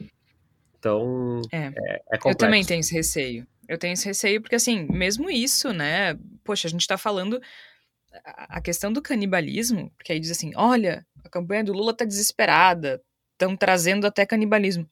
Então, 0.78 1.40
é, 1.52 1.66
é, 1.66 2.02
é 2.12 2.18
Eu 2.24 2.34
também 2.34 2.64
tenho 2.64 2.80
esse 2.80 2.94
receio. 2.94 3.46
Eu 3.68 3.78
tenho 3.78 3.94
esse 3.94 4.06
receio 4.06 4.40
porque, 4.40 4.56
assim, 4.56 4.86
mesmo 4.90 5.30
isso, 5.30 5.72
né? 5.72 6.18
Poxa, 6.42 6.68
a 6.68 6.70
gente 6.70 6.86
tá 6.86 6.98
falando 6.98 7.40
a 8.24 8.60
questão 8.60 8.92
do 8.92 9.02
canibalismo, 9.02 9.90
porque 9.96 10.12
aí 10.12 10.20
diz 10.20 10.30
assim, 10.30 10.52
olha, 10.54 11.06
a 11.24 11.28
campanha 11.28 11.64
do 11.64 11.72
Lula 11.72 11.96
tá 11.96 12.04
desesperada, 12.04 13.02
estão 13.32 13.56
trazendo 13.56 14.06
até 14.06 14.24
canibalismo. 14.24 14.88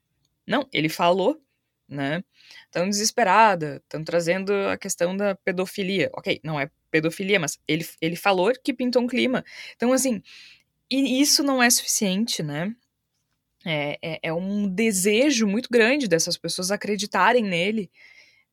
Não, 0.47 0.67
ele 0.73 0.89
falou, 0.89 1.41
né? 1.89 2.25
Estão 2.65 2.89
desesperada, 2.89 3.77
estão 3.77 4.03
trazendo 4.03 4.53
a 4.69 4.77
questão 4.77 5.17
da 5.17 5.35
pedofilia. 5.35 6.11
Ok, 6.15 6.41
não 6.43 6.59
é 6.59 6.71
pedofilia, 6.93 7.41
mas 7.41 7.59
ele, 7.67 7.85
ele 8.01 8.15
falou 8.15 8.53
que 8.63 8.73
pintou 8.73 9.03
um 9.03 9.07
clima. 9.09 9.43
Então, 9.75 9.93
assim, 9.93 10.23
e 10.91 11.21
isso 11.21 11.43
não 11.43 11.63
é 11.63 11.71
suficiente, 11.71 12.43
né? 12.43 12.73
É, 13.65 13.99
é, 14.03 14.21
é 14.25 14.33
um 14.33 14.69
desejo 14.69 15.47
muito 15.47 15.69
grande 15.71 16.07
dessas 16.07 16.37
pessoas 16.37 16.71
acreditarem 16.71 17.45
nele 17.45 17.91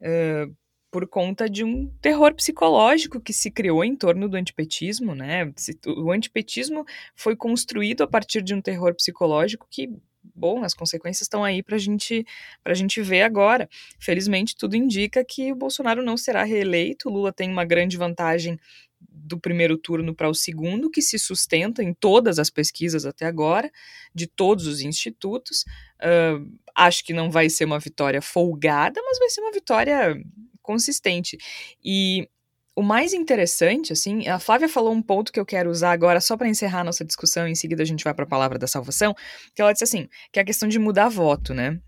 uh, 0.02 0.56
por 0.92 1.08
conta 1.08 1.50
de 1.50 1.64
um 1.64 1.88
terror 2.02 2.34
psicológico 2.34 3.20
que 3.20 3.34
se 3.34 3.52
criou 3.52 3.84
em 3.84 3.96
torno 3.96 4.30
do 4.30 4.38
antipetismo, 4.38 5.14
né? 5.14 5.52
O 5.86 6.12
antipetismo 6.12 6.86
foi 7.16 7.36
construído 7.36 8.04
a 8.04 8.08
partir 8.08 8.42
de 8.42 8.54
um 8.54 8.62
terror 8.62 8.96
psicológico 8.96 9.68
que 9.70 9.90
bom, 10.36 10.64
as 10.64 10.74
consequências 10.74 11.24
estão 11.24 11.44
aí 11.44 11.62
para 11.64 11.78
gente, 11.78 12.26
a 12.64 12.74
gente 12.74 13.02
ver 13.02 13.22
agora. 13.22 13.70
Felizmente, 14.00 14.56
tudo 14.56 14.76
indica 14.76 15.24
que 15.24 15.52
o 15.52 15.56
Bolsonaro 15.56 16.04
não 16.04 16.18
será 16.18 16.44
reeleito. 16.44 17.10
O 17.10 17.12
Lula 17.12 17.34
tem 17.34 17.50
uma 17.50 17.66
grande 17.66 17.98
vantagem 17.98 18.60
do 19.02 19.40
primeiro 19.40 19.78
turno 19.78 20.14
para 20.14 20.30
o 20.30 20.36
segundo, 20.36 20.90
que 20.90 21.02
se 21.02 21.18
sustenta 21.18 21.84
em 21.84 21.94
todas 21.94 22.40
as 22.40 22.50
pesquisas 22.50 23.06
até 23.06 23.26
agora, 23.26 23.72
de 24.14 24.28
todos 24.28 24.68
os 24.68 24.82
institutos. 24.82 25.66
Uh, 26.02 26.52
acho 26.76 27.04
que 27.04 27.14
não 27.14 27.30
vai 27.30 27.50
ser 27.50 27.66
uma 27.66 27.80
vitória 27.80 28.22
folgada, 28.22 29.02
mas 29.04 29.20
vai 29.20 29.30
ser 29.30 29.42
uma 29.42 29.52
vitória 29.52 30.22
consistente. 30.62 31.38
E 31.84 32.30
o 32.76 32.82
mais 32.82 33.14
interessante, 33.14 33.92
assim, 33.92 34.28
a 34.28 34.40
Flávia 34.40 34.70
falou 34.70 34.94
um 34.94 35.02
ponto 35.02 35.34
que 35.34 35.40
eu 35.40 35.46
quero 35.46 35.70
usar 35.70 35.92
agora 35.92 36.22
só 36.22 36.38
para 36.38 36.48
encerrar 36.48 36.84
nossa 36.84 37.04
discussão, 37.04 37.48
em 37.48 37.56
seguida 37.56 37.84
a 37.84 37.86
gente 37.86 38.04
vai 38.04 38.14
para 38.14 38.24
a 38.24 38.28
palavra 38.28 38.58
da 38.58 38.68
salvação, 38.68 39.14
que 39.54 39.62
ela 39.62 39.74
disse 39.74 39.84
assim, 39.84 40.08
que 40.32 40.40
é 40.40 40.42
a 40.42 40.46
questão 40.46 40.70
de 40.70 40.80
mudar 40.80 41.10
voto, 41.10 41.54
né? 41.54 41.80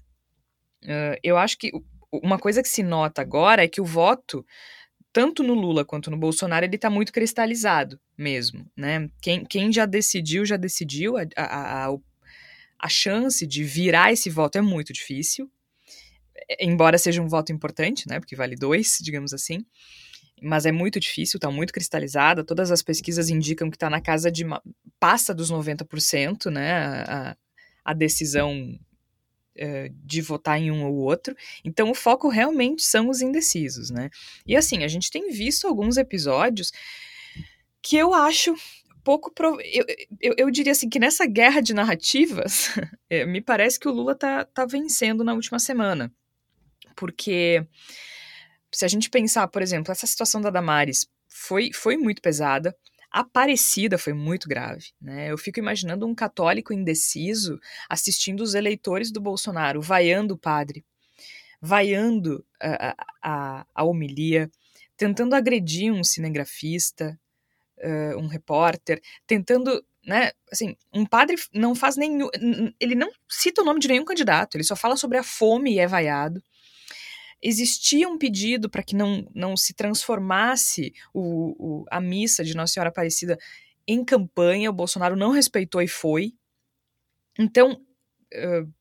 Uh, 0.84 1.16
eu 1.24 1.38
acho 1.38 1.58
que 1.58 1.72
uma 2.12 2.38
coisa 2.38 2.62
que 2.62 2.68
se 2.68 2.84
nota 2.84 3.22
agora 3.22 3.64
é 3.64 3.68
que 3.68 3.80
o 3.80 3.86
voto, 3.86 4.46
tanto 5.14 5.44
no 5.44 5.54
Lula 5.54 5.86
quanto 5.86 6.12
no 6.12 6.18
Bolsonaro, 6.18 6.66
ele 6.66 6.76
está 6.76 6.90
muito 6.90 7.14
cristalizado 7.14 8.00
mesmo, 8.18 8.66
né? 8.76 9.08
Quem, 9.22 9.46
quem 9.46 9.72
já 9.72 9.86
decidiu, 9.86 10.46
já 10.46 10.58
decidiu, 10.58 11.16
a, 11.16 11.22
a, 11.38 11.86
a, 11.88 11.98
a 12.80 12.90
chance 12.90 13.48
de 13.48 13.64
virar 13.64 14.12
esse 14.12 14.30
voto 14.30 14.58
é 14.58 14.62
muito 14.62 14.92
difícil, 14.92 15.50
embora 16.60 16.98
seja 16.98 17.22
um 17.22 17.30
voto 17.30 17.54
importante, 17.54 18.10
né? 18.10 18.20
Porque 18.20 18.36
vale 18.36 18.58
dois, 18.58 18.98
digamos 19.00 19.34
assim 19.34 19.66
mas 20.42 20.66
é 20.66 20.72
muito 20.72 21.00
difícil, 21.00 21.38
está 21.38 21.52
muito 21.52 21.72
cristalizada. 21.72 22.44
Todas 22.44 22.72
as 22.72 22.82
pesquisas 22.82 23.30
indicam 23.30 23.70
que 23.70 23.76
está 23.76 23.90
na 23.90 24.02
casa 24.02 24.32
de. 24.32 24.44
passa 25.00 25.34
dos 25.34 25.52
90%, 25.52 26.50
né? 26.50 27.04
A, 27.08 27.38
a 27.86 27.94
decisão 27.94 28.78
é, 29.56 29.92
de 29.94 30.22
votar 30.22 30.60
em 30.60 30.72
um 30.72 30.86
ou 30.86 30.96
outro. 30.96 31.36
Então, 31.64 31.92
o 31.92 31.96
foco 31.96 32.28
realmente 32.30 32.84
são 32.84 33.10
os 33.10 33.22
indecisos, 33.22 33.90
né? 33.90 34.10
E 34.46 34.56
assim, 34.56 34.84
a 34.84 34.88
gente 34.88 35.12
tem 35.12 35.30
visto 35.30 35.68
alguns 35.68 35.98
episódios 35.98 36.72
que 37.82 37.96
eu 37.98 38.14
acho 38.14 38.56
pouco. 39.04 39.32
Prov... 39.32 39.60
Eu, 39.64 39.86
eu, 40.20 40.34
eu, 40.38 40.52
diria 40.52 40.72
assim 40.72 40.90
que 40.90 41.00
nessa 41.00 41.26
guerra 41.26 41.62
de 41.62 41.74
narrativas, 41.74 42.70
é, 43.10 43.26
me 43.28 43.42
parece 43.42 43.80
que 43.80 43.88
o 43.88 43.92
Lula 43.92 44.16
tá, 44.16 44.46
tá 44.46 44.66
vencendo 44.66 45.24
na 45.24 45.34
última 45.34 45.60
semana. 45.60 46.12
Porque 46.96 47.66
se 48.72 48.86
a 48.86 48.88
gente 48.88 49.10
pensar, 49.10 49.48
por 49.48 49.62
exemplo, 49.62 49.92
essa 49.92 50.08
situação 50.08 50.42
da 50.42 50.50
Damares 50.50 51.08
foi, 51.28 51.72
foi 51.74 51.98
muito 51.98 52.22
pesada. 52.22 52.76
Aparecida 53.12 53.98
foi 53.98 54.14
muito 54.14 54.48
grave, 54.48 54.92
né? 55.02 55.30
Eu 55.30 55.38
fico 55.38 55.60
imaginando 55.60 56.08
um 56.08 56.16
católico 56.16 56.72
indeciso 56.74 57.60
assistindo 57.90 58.42
os 58.42 58.54
eleitores 58.54 59.12
do 59.12 59.20
Bolsonaro, 59.20 59.82
vaiando 59.82 60.36
o 60.36 60.38
padre, 60.38 60.86
vaiando 61.62 62.46
a, 62.62 62.96
a, 63.22 63.66
a 63.76 63.84
homilia, 63.84 64.50
tentando 64.96 65.36
agredir 65.36 65.92
um 65.92 66.06
cinegrafista, 66.06 67.20
uh, 67.80 68.18
um 68.18 68.28
repórter, 68.28 69.02
tentando 69.28 69.84
né, 70.06 70.32
assim, 70.50 70.78
um 70.94 71.06
padre 71.06 71.36
não 71.54 71.76
faz 71.76 71.98
nenhum, 71.98 72.30
ele 72.80 72.96
não 72.96 73.12
cita 73.30 73.62
o 73.62 73.66
nome 73.66 73.80
de 73.82 73.90
nenhum 73.90 74.06
candidato, 74.06 74.56
ele 74.56 74.64
só 74.64 74.76
fala 74.76 74.96
sobre 74.96 75.18
a 75.18 75.24
fome 75.24 75.74
e 75.74 75.80
é 75.80 75.86
vaiado 75.86 76.42
existia 77.42 78.08
um 78.08 78.18
pedido 78.18 78.70
para 78.70 78.84
que 78.84 78.96
não, 78.96 79.28
não 79.34 79.58
se 79.58 79.74
transformasse 79.74 80.94
o, 81.14 81.82
o, 81.82 81.86
a 81.90 82.00
missa 82.00 82.44
de 82.44 82.56
Nossa 82.56 82.74
Senhora 82.74 82.90
Aparecida 82.90 83.38
em 83.88 84.06
campanha, 84.06 84.70
o 84.70 84.74
Bolsonaro 84.74 85.16
não 85.16 85.32
respeitou 85.32 85.82
e 85.82 85.88
foi. 85.88 86.34
Então, 87.38 87.82
uh, 88.34 88.74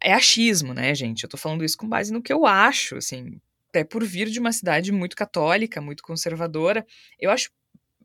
é 0.00 0.12
achismo, 0.12 0.72
né, 0.72 0.94
gente? 0.94 1.24
Eu 1.24 1.28
tô 1.28 1.36
falando 1.36 1.64
isso 1.64 1.76
com 1.76 1.88
base 1.88 2.12
no 2.12 2.22
que 2.22 2.32
eu 2.32 2.46
acho, 2.46 2.96
assim, 2.96 3.40
até 3.68 3.84
por 3.84 4.04
vir 4.04 4.28
de 4.28 4.38
uma 4.38 4.52
cidade 4.52 4.92
muito 4.92 5.16
católica, 5.16 5.80
muito 5.80 6.02
conservadora. 6.02 6.86
Eu 7.18 7.30
acho 7.30 7.50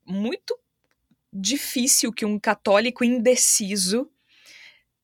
muito 0.05 0.57
difícil 1.31 2.11
que 2.11 2.25
um 2.25 2.39
católico 2.39 3.03
indeciso 3.03 4.09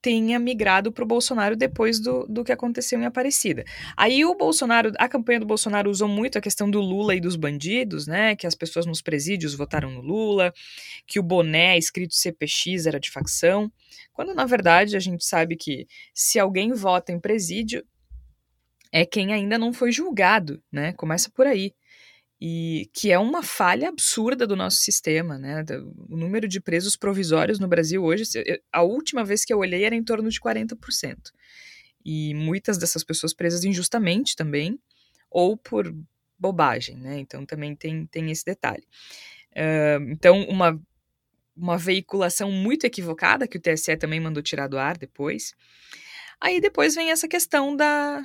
tenha 0.02 0.40
migrado 0.40 0.92
para 0.92 1.04
o 1.04 1.08
Bolsonaro 1.08 1.56
depois 1.56 2.00
do, 2.00 2.26
do 2.28 2.44
que 2.44 2.52
aconteceu 2.52 3.00
em 3.00 3.06
Aparecida. 3.06 3.64
Aí 3.96 4.26
o 4.26 4.36
Bolsonaro, 4.36 4.92
a 4.98 5.08
campanha 5.08 5.40
do 5.40 5.46
Bolsonaro 5.46 5.90
usou 5.90 6.08
muito 6.08 6.38
a 6.38 6.42
questão 6.42 6.70
do 6.70 6.82
Lula 6.82 7.16
e 7.16 7.22
dos 7.22 7.36
bandidos, 7.36 8.08
né? 8.08 8.36
Que 8.36 8.48
as 8.48 8.56
pessoas 8.56 8.86
nos 8.86 9.02
presídios 9.02 9.54
votaram 9.54 9.92
no 9.92 10.02
Lula, 10.02 10.54
que 11.06 11.20
o 11.20 11.24
boné 11.24 11.78
escrito 11.78 12.16
CPX 12.16 12.88
era 12.88 13.00
de 13.00 13.12
facção, 13.12 13.72
quando 14.12 14.34
na 14.34 14.46
verdade 14.46 14.96
a 14.96 15.00
gente 15.00 15.24
sabe 15.24 15.56
que 15.56 15.88
se 16.14 16.40
alguém 16.40 16.74
vota 16.74 17.12
em 17.12 17.20
presídio 17.20 17.86
é 18.92 19.06
quem 19.06 19.34
ainda 19.34 19.58
não 19.58 19.72
foi 19.72 19.92
julgado, 19.92 20.62
né? 20.72 20.94
Começa 20.94 21.30
por 21.30 21.46
aí 21.46 21.74
e 22.42 22.90
que 22.92 23.12
é 23.12 23.20
uma 23.20 23.44
falha 23.44 23.90
absurda 23.90 24.48
do 24.48 24.56
nosso 24.56 24.78
sistema, 24.78 25.38
né? 25.38 25.64
O 26.10 26.18
número 26.18 26.48
de 26.48 26.60
presos 26.60 26.96
provisórios 26.96 27.60
no 27.60 27.68
Brasil 27.68 28.04
hoje, 28.04 28.24
a 28.74 28.82
última 28.82 29.24
vez 29.24 29.46
que 29.46 29.54
eu 29.54 29.60
olhei 29.60 29.84
era 29.84 29.94
em 29.94 30.04
torno 30.04 30.28
de 30.28 30.40
40%. 30.42 30.76
E 32.04 32.34
muitas 32.34 32.80
dessas 32.80 33.04
pessoas 33.04 33.32
presas 33.32 33.64
injustamente 33.64 34.36
também, 34.36 34.80
ou 35.30 35.56
por 35.56 35.96
bobagem, 36.40 36.98
né? 36.98 37.20
Então 37.20 37.46
também 37.46 37.76
tem, 37.76 38.08
tem 38.08 38.32
esse 38.32 38.44
detalhe. 38.44 38.88
Uh, 39.52 40.10
então, 40.10 40.42
uma, 40.46 40.82
uma 41.56 41.78
veiculação 41.78 42.52
muito 42.52 42.86
equivocada, 42.86 43.48
que 43.48 43.58
o 43.58 43.62
TSE 43.62 43.96
também 43.98 44.20
mandou 44.20 44.42
tirar 44.42 44.66
do 44.68 44.80
ar 44.80 44.98
depois. 44.98 45.54
Aí 46.40 46.60
depois 46.60 46.96
vem 46.96 47.12
essa 47.12 47.28
questão 47.28 47.76
da, 47.76 48.24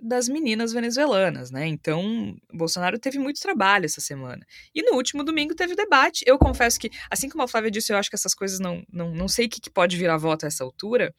das 0.00 0.28
meninas 0.28 0.72
venezuelanas, 0.72 1.50
né? 1.50 1.66
Então, 1.66 2.36
Bolsonaro 2.52 2.98
teve 2.98 3.18
muito 3.18 3.40
trabalho 3.40 3.86
essa 3.86 4.00
semana. 4.00 4.46
E 4.74 4.82
no 4.82 4.96
último 4.96 5.24
domingo 5.24 5.54
teve 5.54 5.74
debate. 5.74 6.22
Eu 6.26 6.38
confesso 6.38 6.78
que, 6.78 6.90
assim 7.10 7.28
como 7.28 7.42
a 7.42 7.48
Flávia 7.48 7.70
disse, 7.70 7.92
eu 7.92 7.96
acho 7.96 8.10
que 8.10 8.16
essas 8.16 8.34
coisas 8.34 8.60
não, 8.60 8.84
não, 8.92 9.10
não 9.14 9.28
sei 9.28 9.46
o 9.46 9.48
que, 9.48 9.60
que 9.60 9.70
pode 9.70 9.96
virar 9.96 10.16
voto 10.18 10.44
a 10.44 10.48
essa 10.48 10.62
altura. 10.62 11.14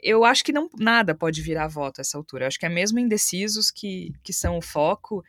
Eu 0.00 0.24
acho 0.24 0.44
que 0.44 0.52
não 0.52 0.68
nada 0.78 1.14
pode 1.14 1.40
virar 1.40 1.68
voto 1.68 2.00
a 2.00 2.02
essa 2.02 2.18
altura. 2.18 2.44
Eu 2.44 2.48
acho 2.48 2.58
que 2.58 2.66
é 2.66 2.68
mesmo 2.68 2.98
indecisos 2.98 3.70
que, 3.70 4.12
que 4.22 4.32
são 4.32 4.58
o 4.58 4.62
foco. 4.62 5.22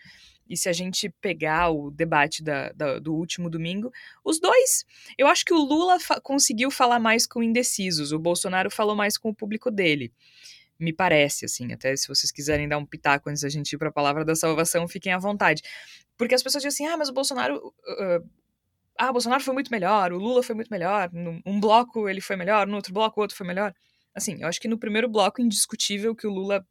E 0.49 0.57
se 0.57 0.67
a 0.67 0.73
gente 0.73 1.09
pegar 1.21 1.69
o 1.69 1.91
debate 1.91 2.43
da, 2.43 2.71
da, 2.73 2.99
do 2.99 3.13
último 3.13 3.49
domingo, 3.49 3.91
os 4.25 4.39
dois, 4.39 4.83
eu 5.17 5.27
acho 5.27 5.45
que 5.45 5.53
o 5.53 5.57
Lula 5.57 5.99
fa 5.99 6.19
conseguiu 6.19 6.69
falar 6.69 6.99
mais 6.99 7.25
com 7.25 7.41
indecisos, 7.41 8.11
o 8.11 8.19
Bolsonaro 8.19 8.69
falou 8.69 8.95
mais 8.95 9.17
com 9.17 9.29
o 9.29 9.35
público 9.35 9.71
dele. 9.71 10.11
Me 10.79 10.91
parece, 10.91 11.45
assim, 11.45 11.71
até 11.71 11.95
se 11.95 12.07
vocês 12.07 12.31
quiserem 12.31 12.67
dar 12.67 12.77
um 12.77 12.85
pitaco 12.85 13.29
antes 13.29 13.43
da 13.43 13.49
gente 13.49 13.73
ir 13.73 13.77
para 13.77 13.89
a 13.89 13.91
palavra 13.91 14.25
da 14.25 14.35
salvação, 14.35 14.87
fiquem 14.87 15.13
à 15.13 15.17
vontade. 15.17 15.61
Porque 16.17 16.35
as 16.35 16.43
pessoas 16.43 16.63
dizem 16.63 16.85
assim: 16.85 16.93
ah, 16.93 16.97
mas 16.97 17.09
o 17.09 17.13
Bolsonaro. 17.13 17.57
Uh, 17.57 18.29
ah, 18.97 19.09
o 19.09 19.13
Bolsonaro 19.13 19.43
foi 19.43 19.53
muito 19.53 19.71
melhor, 19.71 20.11
o 20.13 20.17
Lula 20.17 20.43
foi 20.43 20.55
muito 20.55 20.69
melhor, 20.69 21.09
num 21.11 21.59
bloco 21.59 22.07
ele 22.07 22.21
foi 22.21 22.35
melhor, 22.35 22.67
no 22.67 22.75
outro 22.75 22.93
bloco 22.93 23.19
o 23.19 23.23
outro 23.23 23.35
foi 23.35 23.47
melhor. 23.47 23.73
Assim, 24.13 24.37
eu 24.39 24.47
acho 24.47 24.61
que 24.61 24.67
no 24.67 24.77
primeiro 24.77 25.09
bloco, 25.09 25.41
indiscutível 25.41 26.15
que 26.15 26.27
o 26.27 26.31
Lula 26.31 26.65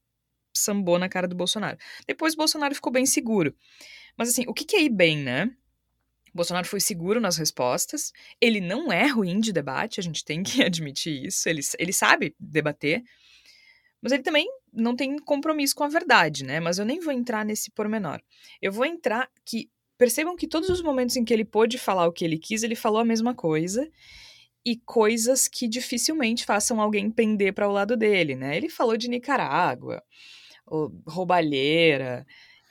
sambou 0.56 0.98
na 0.98 1.08
cara 1.08 1.26
do 1.26 1.34
Bolsonaro. 1.34 1.76
Depois 2.06 2.34
o 2.34 2.36
Bolsonaro 2.36 2.74
ficou 2.74 2.92
bem 2.92 3.06
seguro. 3.06 3.54
Mas 4.16 4.28
assim, 4.28 4.44
o 4.46 4.54
que, 4.54 4.64
que 4.64 4.76
é 4.76 4.82
ir 4.82 4.90
bem, 4.90 5.18
né? 5.18 5.46
O 6.32 6.36
Bolsonaro 6.36 6.66
foi 6.66 6.80
seguro 6.80 7.20
nas 7.20 7.36
respostas. 7.36 8.12
Ele 8.40 8.60
não 8.60 8.92
é 8.92 9.06
ruim 9.06 9.40
de 9.40 9.52
debate, 9.52 9.98
a 9.98 10.02
gente 10.02 10.24
tem 10.24 10.42
que 10.42 10.62
admitir 10.64 11.26
isso. 11.26 11.48
Ele, 11.48 11.60
ele 11.78 11.92
sabe 11.92 12.34
debater. 12.38 13.02
Mas 14.02 14.12
ele 14.12 14.22
também 14.22 14.48
não 14.72 14.96
tem 14.96 15.16
compromisso 15.18 15.74
com 15.76 15.84
a 15.84 15.88
verdade, 15.88 16.44
né? 16.44 16.58
Mas 16.58 16.78
eu 16.78 16.84
nem 16.84 16.98
vou 16.98 17.12
entrar 17.12 17.44
nesse 17.44 17.70
pormenor. 17.70 18.20
Eu 18.60 18.72
vou 18.72 18.84
entrar 18.84 19.30
que. 19.44 19.70
Percebam 19.98 20.34
que 20.34 20.48
todos 20.48 20.68
os 20.68 20.82
momentos 20.82 21.16
em 21.16 21.24
que 21.24 21.32
ele 21.32 21.44
pôde 21.44 21.78
falar 21.78 22.08
o 22.08 22.12
que 22.12 22.24
ele 22.24 22.36
quis, 22.36 22.64
ele 22.64 22.74
falou 22.74 22.98
a 22.98 23.04
mesma 23.04 23.34
coisa 23.34 23.88
e 24.64 24.76
coisas 24.76 25.46
que 25.46 25.68
dificilmente 25.68 26.44
façam 26.44 26.80
alguém 26.80 27.10
pender 27.10 27.52
para 27.52 27.68
o 27.68 27.72
lado 27.72 27.96
dele, 27.96 28.34
né? 28.34 28.56
Ele 28.56 28.68
falou 28.68 28.96
de 28.96 29.08
Nicarágua, 29.08 30.02
roubalheira. 31.06 32.26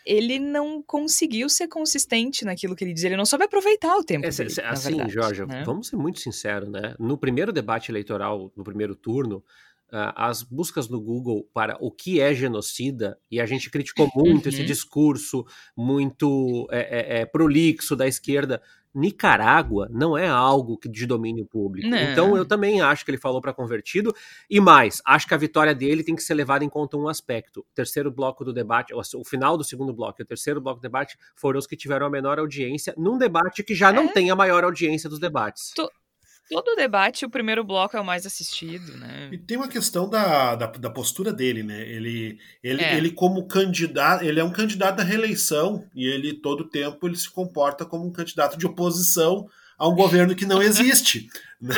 Ele 0.06 0.40
não 0.40 0.82
conseguiu 0.82 1.48
ser 1.48 1.68
consistente 1.68 2.44
naquilo 2.44 2.76
que 2.76 2.84
ele 2.84 2.94
diz. 2.94 3.04
Ele 3.04 3.16
não 3.16 3.26
soube 3.26 3.46
aproveitar 3.46 3.96
o 3.96 4.04
tempo. 4.04 4.26
É, 4.26 4.30
dele, 4.30 4.54
assim, 4.66 4.90
verdade, 4.90 5.14
Jorge, 5.14 5.46
né? 5.46 5.64
vamos 5.64 5.88
ser 5.88 5.96
muito 5.96 6.20
sinceros, 6.20 6.70
né? 6.70 6.96
No 7.00 7.18
primeiro 7.18 7.54
debate 7.54 7.92
eleitoral, 7.92 8.52
no 8.56 8.64
primeiro 8.64 8.96
turno, 8.96 9.44
as 9.92 10.42
buscas 10.42 10.88
no 10.88 11.02
Google 11.02 11.48
para 11.54 11.78
o 11.80 11.92
que 11.92 12.22
é 12.22 12.34
genocida, 12.34 13.18
e 13.30 13.42
a 13.42 13.46
gente 13.46 13.70
criticou 13.70 14.10
muito 14.16 14.46
uhum. 14.46 14.52
esse 14.52 14.64
discurso 14.64 15.46
muito 15.76 16.68
é, 16.72 16.80
é, 16.80 17.22
é, 17.22 17.26
prolixo 17.26 17.96
da 17.96 18.08
esquerda. 18.08 18.62
Nicarágua 18.94 19.88
não 19.90 20.18
é 20.18 20.28
algo 20.28 20.78
de 20.86 21.06
domínio 21.06 21.46
público. 21.46 21.88
Não. 21.88 21.98
Então 21.98 22.36
eu 22.36 22.46
também 22.46 22.82
acho 22.82 23.06
que 23.06 23.12
ele 23.12 23.18
falou 23.18 23.40
para 23.40 23.54
convertido. 23.54 24.14
E 24.50 24.60
mais, 24.60 25.02
acho 25.06 25.26
que 25.26 25.34
a 25.34 25.38
vitória 25.38 25.74
dele 25.74 26.04
tem 26.04 26.14
que 26.14 26.22
ser 26.22 26.34
levada 26.34 26.66
em 26.66 26.70
conta 26.70 26.98
um 26.98 27.08
aspecto. 27.08 27.62
O 27.62 27.66
terceiro 27.74 28.12
bloco 28.12 28.44
do 28.44 28.52
debate, 28.52 28.94
o 28.94 29.24
final 29.24 29.58
do 29.58 29.64
segundo 29.64 29.94
bloco 29.94 30.22
e 30.22 30.24
o 30.24 30.28
terceiro 30.28 30.60
bloco 30.60 30.80
do 30.80 30.84
debate 30.84 31.18
foram 31.36 31.58
os 31.58 31.66
que 31.66 31.78
tiveram 31.78 32.06
a 32.06 32.10
menor 32.10 32.38
audiência 32.38 32.94
num 32.98 33.18
debate 33.18 33.64
que 33.64 33.74
já 33.74 33.94
não 33.94 34.04
é? 34.04 34.12
tem 34.12 34.30
a 34.30 34.36
maior 34.36 34.66
audiência 34.66 35.10
dos 35.10 35.20
debates. 35.20 35.72
Tô 35.74 35.90
todo 36.52 36.76
debate, 36.76 37.26
o 37.26 37.30
primeiro 37.30 37.64
bloco 37.64 37.96
é 37.96 38.02
o 38.02 38.06
mais 38.06 38.26
assistido, 38.26 38.98
né? 38.98 39.30
E 39.32 39.38
tem 39.38 39.58
uma 39.58 39.68
questão 39.68 40.10
da, 40.10 40.56
da, 40.56 40.68
da 40.68 40.90
postura 40.90 41.32
dele, 41.32 41.64
né? 41.64 41.82
Ele, 41.82 42.38
ele, 42.62 42.84
é. 42.84 42.98
ele 42.98 43.12
como 43.12 43.48
candidato, 43.48 44.24
ele 44.24 44.40
é 44.40 44.44
um 44.44 44.52
candidato 44.52 45.00
à 45.00 45.04
reeleição 45.04 45.86
e 45.96 46.06
ele 46.06 46.34
todo 46.34 46.70
tempo 46.70 47.08
ele 47.08 47.16
se 47.16 47.30
comporta 47.30 47.86
como 47.86 48.06
um 48.06 48.12
candidato 48.12 48.58
de 48.58 48.66
oposição 48.66 49.48
a 49.82 49.90
um 49.90 49.96
governo 49.96 50.36
que 50.36 50.46
não 50.46 50.62
existe. 50.62 51.28
Né? 51.62 51.78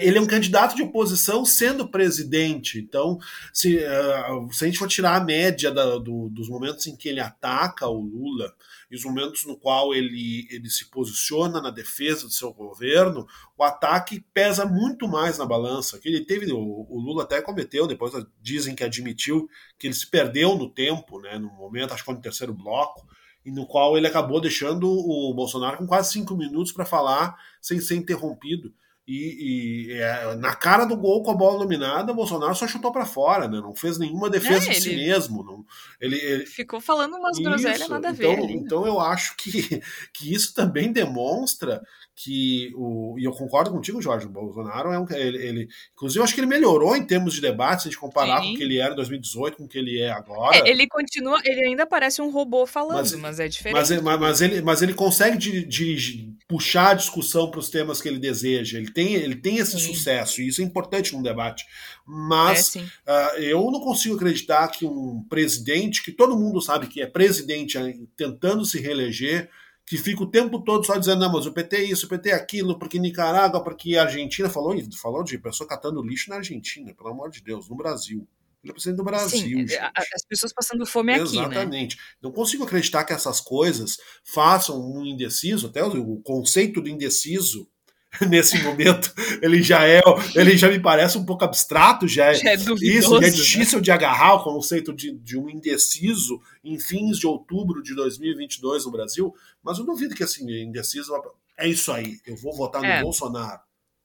ele 0.00 0.18
é 0.18 0.20
um 0.20 0.26
candidato 0.26 0.76
de 0.76 0.84
oposição 0.84 1.44
sendo 1.44 1.88
presidente. 1.88 2.78
Então, 2.78 3.18
se, 3.52 3.78
uh, 3.78 4.52
se 4.52 4.62
a 4.62 4.68
gente 4.68 4.78
for 4.78 4.86
tirar 4.86 5.16
a 5.16 5.24
média 5.24 5.72
da, 5.72 5.98
do, 5.98 6.28
dos 6.28 6.48
momentos 6.48 6.86
em 6.86 6.94
que 6.94 7.08
ele 7.08 7.18
ataca 7.18 7.88
o 7.88 8.00
Lula 8.00 8.54
e 8.88 8.94
os 8.94 9.04
momentos 9.04 9.44
no 9.46 9.56
qual 9.56 9.92
ele, 9.92 10.46
ele 10.48 10.70
se 10.70 10.88
posiciona 10.90 11.60
na 11.60 11.70
defesa 11.70 12.22
do 12.24 12.32
seu 12.32 12.52
governo, 12.52 13.26
o 13.58 13.64
ataque 13.64 14.24
pesa 14.32 14.64
muito 14.64 15.08
mais 15.08 15.38
na 15.38 15.44
balança. 15.44 15.98
Que 15.98 16.08
ele 16.08 16.24
teve, 16.24 16.52
o, 16.52 16.86
o 16.88 17.00
Lula 17.00 17.24
até 17.24 17.42
cometeu, 17.42 17.88
depois 17.88 18.12
dizem 18.40 18.76
que 18.76 18.84
admitiu 18.84 19.48
que 19.76 19.88
ele 19.88 19.94
se 19.94 20.08
perdeu 20.08 20.56
no 20.56 20.70
tempo, 20.70 21.20
né, 21.20 21.36
no 21.36 21.50
momento, 21.50 21.94
acho 21.94 22.04
que 22.04 22.06
foi 22.06 22.14
no 22.14 22.22
terceiro 22.22 22.54
bloco, 22.54 23.08
e 23.44 23.50
no 23.50 23.66
qual 23.66 23.96
ele 23.96 24.06
acabou 24.06 24.40
deixando 24.40 24.88
o 24.88 25.32
Bolsonaro 25.34 25.78
com 25.78 25.86
quase 25.86 26.12
cinco 26.12 26.36
minutos 26.36 26.72
para 26.72 26.84
falar 26.84 27.36
sem 27.60 27.80
ser 27.80 27.96
interrompido. 27.96 28.72
E, 29.06 29.88
e 29.88 29.92
é, 29.94 30.36
na 30.36 30.54
cara 30.54 30.84
do 30.84 30.96
gol 30.96 31.24
com 31.24 31.32
a 31.32 31.36
bola 31.36 31.58
dominada, 31.58 32.12
o 32.12 32.14
Bolsonaro 32.14 32.54
só 32.54 32.68
chutou 32.68 32.92
para 32.92 33.04
fora, 33.04 33.48
né? 33.48 33.58
Não 33.58 33.74
fez 33.74 33.98
nenhuma 33.98 34.30
defesa 34.30 34.70
é, 34.70 34.74
de 34.74 34.80
si 34.80 34.94
mesmo. 34.94 35.42
Não, 35.42 35.64
ele, 36.00 36.16
ele, 36.16 36.46
ficou 36.46 36.80
falando 36.80 37.16
umas 37.16 37.36
groselhas 37.36 37.88
nada 37.88 38.10
a 38.10 38.12
ver. 38.12 38.30
Então, 38.30 38.44
ali, 38.44 38.54
né? 38.54 38.62
então 38.64 38.86
eu 38.86 39.00
acho 39.00 39.36
que, 39.36 39.82
que 40.14 40.32
isso 40.32 40.54
também 40.54 40.92
demonstra 40.92 41.82
que 42.14 42.70
o 42.76 43.16
e 43.18 43.24
eu 43.24 43.32
concordo 43.32 43.70
contigo, 43.70 44.00
Jorge, 44.00 44.26
o 44.26 44.30
Bolsonaro 44.30 44.92
é 44.92 44.98
um 44.98 45.06
ele, 45.10 45.38
ele 45.38 45.68
inclusive 45.94 46.20
eu 46.20 46.24
acho 46.24 46.34
que 46.34 46.40
ele 46.40 46.46
melhorou 46.46 46.94
em 46.94 47.04
termos 47.04 47.34
de 47.34 47.40
debate 47.40 47.82
se 47.82 47.88
a 47.88 47.90
gente 47.90 48.00
comparar 48.00 48.40
Sim. 48.40 48.48
com 48.48 48.54
o 48.54 48.56
que 48.56 48.62
ele 48.62 48.78
era 48.78 48.92
em 48.92 48.96
2018 48.96 49.56
com 49.56 49.64
o 49.64 49.68
que 49.68 49.78
ele 49.78 49.98
é 49.98 50.10
agora. 50.10 50.56
É, 50.56 50.68
ele 50.68 50.86
continua, 50.86 51.40
ele 51.44 51.64
ainda 51.64 51.86
parece 51.86 52.20
um 52.22 52.30
robô 52.30 52.66
falando, 52.66 52.98
mas, 52.98 53.14
mas 53.14 53.40
é 53.40 53.48
diferente. 53.48 53.74
Mas, 53.74 54.02
mas, 54.02 54.20
mas, 54.20 54.40
ele, 54.40 54.62
mas 54.62 54.82
ele 54.82 54.94
consegue 54.94 55.36
dirigir, 55.36 56.31
puxar 56.52 56.90
a 56.90 56.94
discussão 56.94 57.50
para 57.50 57.60
os 57.60 57.70
temas 57.70 57.98
que 57.98 58.06
ele 58.06 58.18
deseja. 58.18 58.76
Ele 58.76 58.92
tem, 58.92 59.14
ele 59.14 59.36
tem 59.36 59.56
esse 59.56 59.80
Sim. 59.80 59.94
sucesso 59.94 60.42
e 60.42 60.48
isso 60.48 60.60
é 60.60 60.64
importante 60.64 61.16
no 61.16 61.22
debate. 61.22 61.64
Mas 62.06 62.76
é, 62.76 62.80
uh, 62.80 63.38
eu 63.38 63.70
não 63.70 63.80
consigo 63.80 64.16
acreditar 64.16 64.68
que 64.68 64.84
um 64.84 65.24
presidente 65.30 66.02
que 66.02 66.12
todo 66.12 66.38
mundo 66.38 66.60
sabe 66.60 66.88
que 66.88 67.00
é 67.00 67.06
presidente 67.06 67.78
tentando 68.14 68.66
se 68.66 68.78
reeleger 68.78 69.48
que 69.86 69.96
fica 69.96 70.22
o 70.22 70.30
tempo 70.30 70.60
todo 70.60 70.84
só 70.84 70.98
dizendo, 70.98 71.20
não, 71.20 71.32
mas 71.32 71.46
o 71.46 71.52
PT 71.52 71.76
é 71.76 71.84
isso, 71.84 72.04
o 72.04 72.08
PT 72.10 72.28
é 72.28 72.34
aquilo, 72.34 72.78
porque 72.78 72.98
Nicarágua, 72.98 73.64
porque 73.64 73.96
a 73.96 74.02
Argentina 74.02 74.50
falou, 74.50 74.76
falou 74.92 75.24
de 75.24 75.38
pessoa 75.38 75.66
catando 75.66 76.02
lixo 76.02 76.28
na 76.28 76.36
Argentina, 76.36 76.94
pelo 76.94 77.08
amor 77.08 77.30
de 77.30 77.42
Deus, 77.42 77.66
no 77.68 77.76
Brasil. 77.76 78.28
Ele 78.62 78.74
é 78.86 78.92
do 78.92 79.02
Brasil. 79.02 79.40
Sim, 79.40 79.66
gente. 79.66 79.76
as 79.76 80.24
pessoas 80.28 80.52
passando 80.52 80.86
fome 80.86 81.12
Exatamente. 81.12 81.38
aqui, 81.38 81.48
né? 81.48 81.56
Exatamente. 81.56 81.98
Não 82.22 82.30
consigo 82.30 82.64
acreditar 82.64 83.04
que 83.04 83.12
essas 83.12 83.40
coisas 83.40 83.98
façam 84.24 84.80
um 84.80 85.04
indeciso, 85.04 85.66
até 85.66 85.82
o 85.84 86.16
conceito 86.22 86.80
do 86.80 86.88
indeciso 86.88 87.68
nesse 88.28 88.62
momento 88.62 89.12
ele 89.40 89.62
já 89.62 89.88
é 89.88 90.02
ele 90.34 90.56
já 90.56 90.68
me 90.68 90.78
parece 90.78 91.16
um 91.16 91.24
pouco 91.24 91.44
abstrato 91.44 92.06
já, 92.06 92.26
é, 92.26 92.34
já 92.34 92.50
é 92.50 92.54
isso 92.54 93.16
é 93.16 93.20
né? 93.20 93.30
difícil 93.30 93.78
né? 93.78 93.84
de 93.84 93.90
agarrar 93.90 94.34
o 94.34 94.44
conceito 94.44 94.92
de, 94.92 95.12
de 95.12 95.38
um 95.38 95.48
indeciso 95.48 96.38
em 96.62 96.78
fins 96.78 97.18
de 97.18 97.26
outubro 97.26 97.82
de 97.82 97.94
2022 97.94 98.84
no 98.84 98.92
Brasil 98.92 99.34
mas 99.62 99.78
eu 99.78 99.86
duvido 99.86 100.14
que 100.14 100.22
assim 100.22 100.46
indeciso 100.62 101.10
é 101.56 101.66
isso 101.66 101.90
aí 101.90 102.18
eu 102.26 102.36
vou 102.36 102.54
votar 102.54 102.84
é. 102.84 102.98
no 102.98 103.04
Bolsonaro 103.04 103.60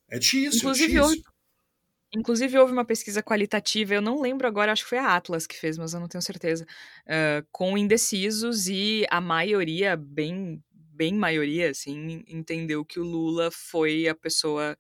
é 0.10 0.18
difícil 0.18 0.60
inclusive 0.60 0.98
é 0.98 1.02
difícil. 1.02 1.24
Inclusive 2.16 2.58
houve 2.58 2.72
uma 2.72 2.86
pesquisa 2.86 3.22
qualitativa 3.22 3.94
eu 3.94 4.02
não 4.02 4.22
lembro 4.22 4.48
agora 4.48 4.72
acho 4.72 4.84
que 4.84 4.90
foi 4.90 4.98
a 4.98 5.16
Atlas 5.16 5.46
que 5.46 5.58
fez 5.58 5.78
mas 5.78 5.94
eu 5.94 6.00
não 6.00 6.08
tenho 6.08 6.22
certeza 6.22 6.66
uh, 7.06 7.46
com 7.52 7.78
indecisos 7.78 8.68
e 8.68 9.06
a 9.10 9.20
maioria 9.20 9.98
bem 9.98 10.64
bem 10.98 11.14
maioria, 11.14 11.70
assim, 11.70 12.24
entendeu 12.28 12.84
que 12.84 13.00
o 13.00 13.04
Lula 13.04 13.52
foi 13.52 14.08
a 14.08 14.16
pessoa 14.16 14.76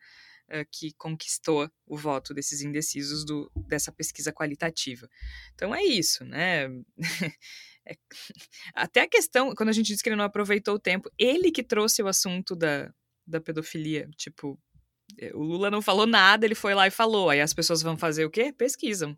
uh, 0.49 0.65
que 0.71 0.91
conquistou 0.97 1.69
o 1.85 1.95
voto 1.95 2.33
desses 2.33 2.61
indecisos 2.61 3.23
do, 3.23 3.51
dessa 3.67 3.91
pesquisa 3.91 4.33
qualitativa. 4.33 5.07
Então 5.53 5.73
é 5.75 5.83
isso, 5.83 6.25
né? 6.25 6.65
é, 7.87 7.95
até 8.73 9.01
a 9.01 9.07
questão, 9.07 9.53
quando 9.53 9.69
a 9.69 9.73
gente 9.73 9.87
diz 9.87 10.01
que 10.01 10.09
ele 10.09 10.15
não 10.15 10.25
aproveitou 10.25 10.75
o 10.75 10.79
tempo, 10.79 11.09
ele 11.19 11.51
que 11.51 11.63
trouxe 11.63 12.01
o 12.01 12.07
assunto 12.07 12.55
da, 12.55 12.91
da 13.25 13.39
pedofilia, 13.39 14.09
tipo, 14.17 14.59
o 15.33 15.41
Lula 15.41 15.71
não 15.71 15.81
falou 15.81 16.05
nada, 16.05 16.45
ele 16.45 16.55
foi 16.55 16.73
lá 16.73 16.87
e 16.87 16.91
falou. 16.91 17.29
Aí 17.29 17.41
as 17.41 17.53
pessoas 17.53 17.81
vão 17.81 17.97
fazer 17.97 18.25
o 18.25 18.29
quê? 18.29 18.53
Pesquisam. 18.55 19.15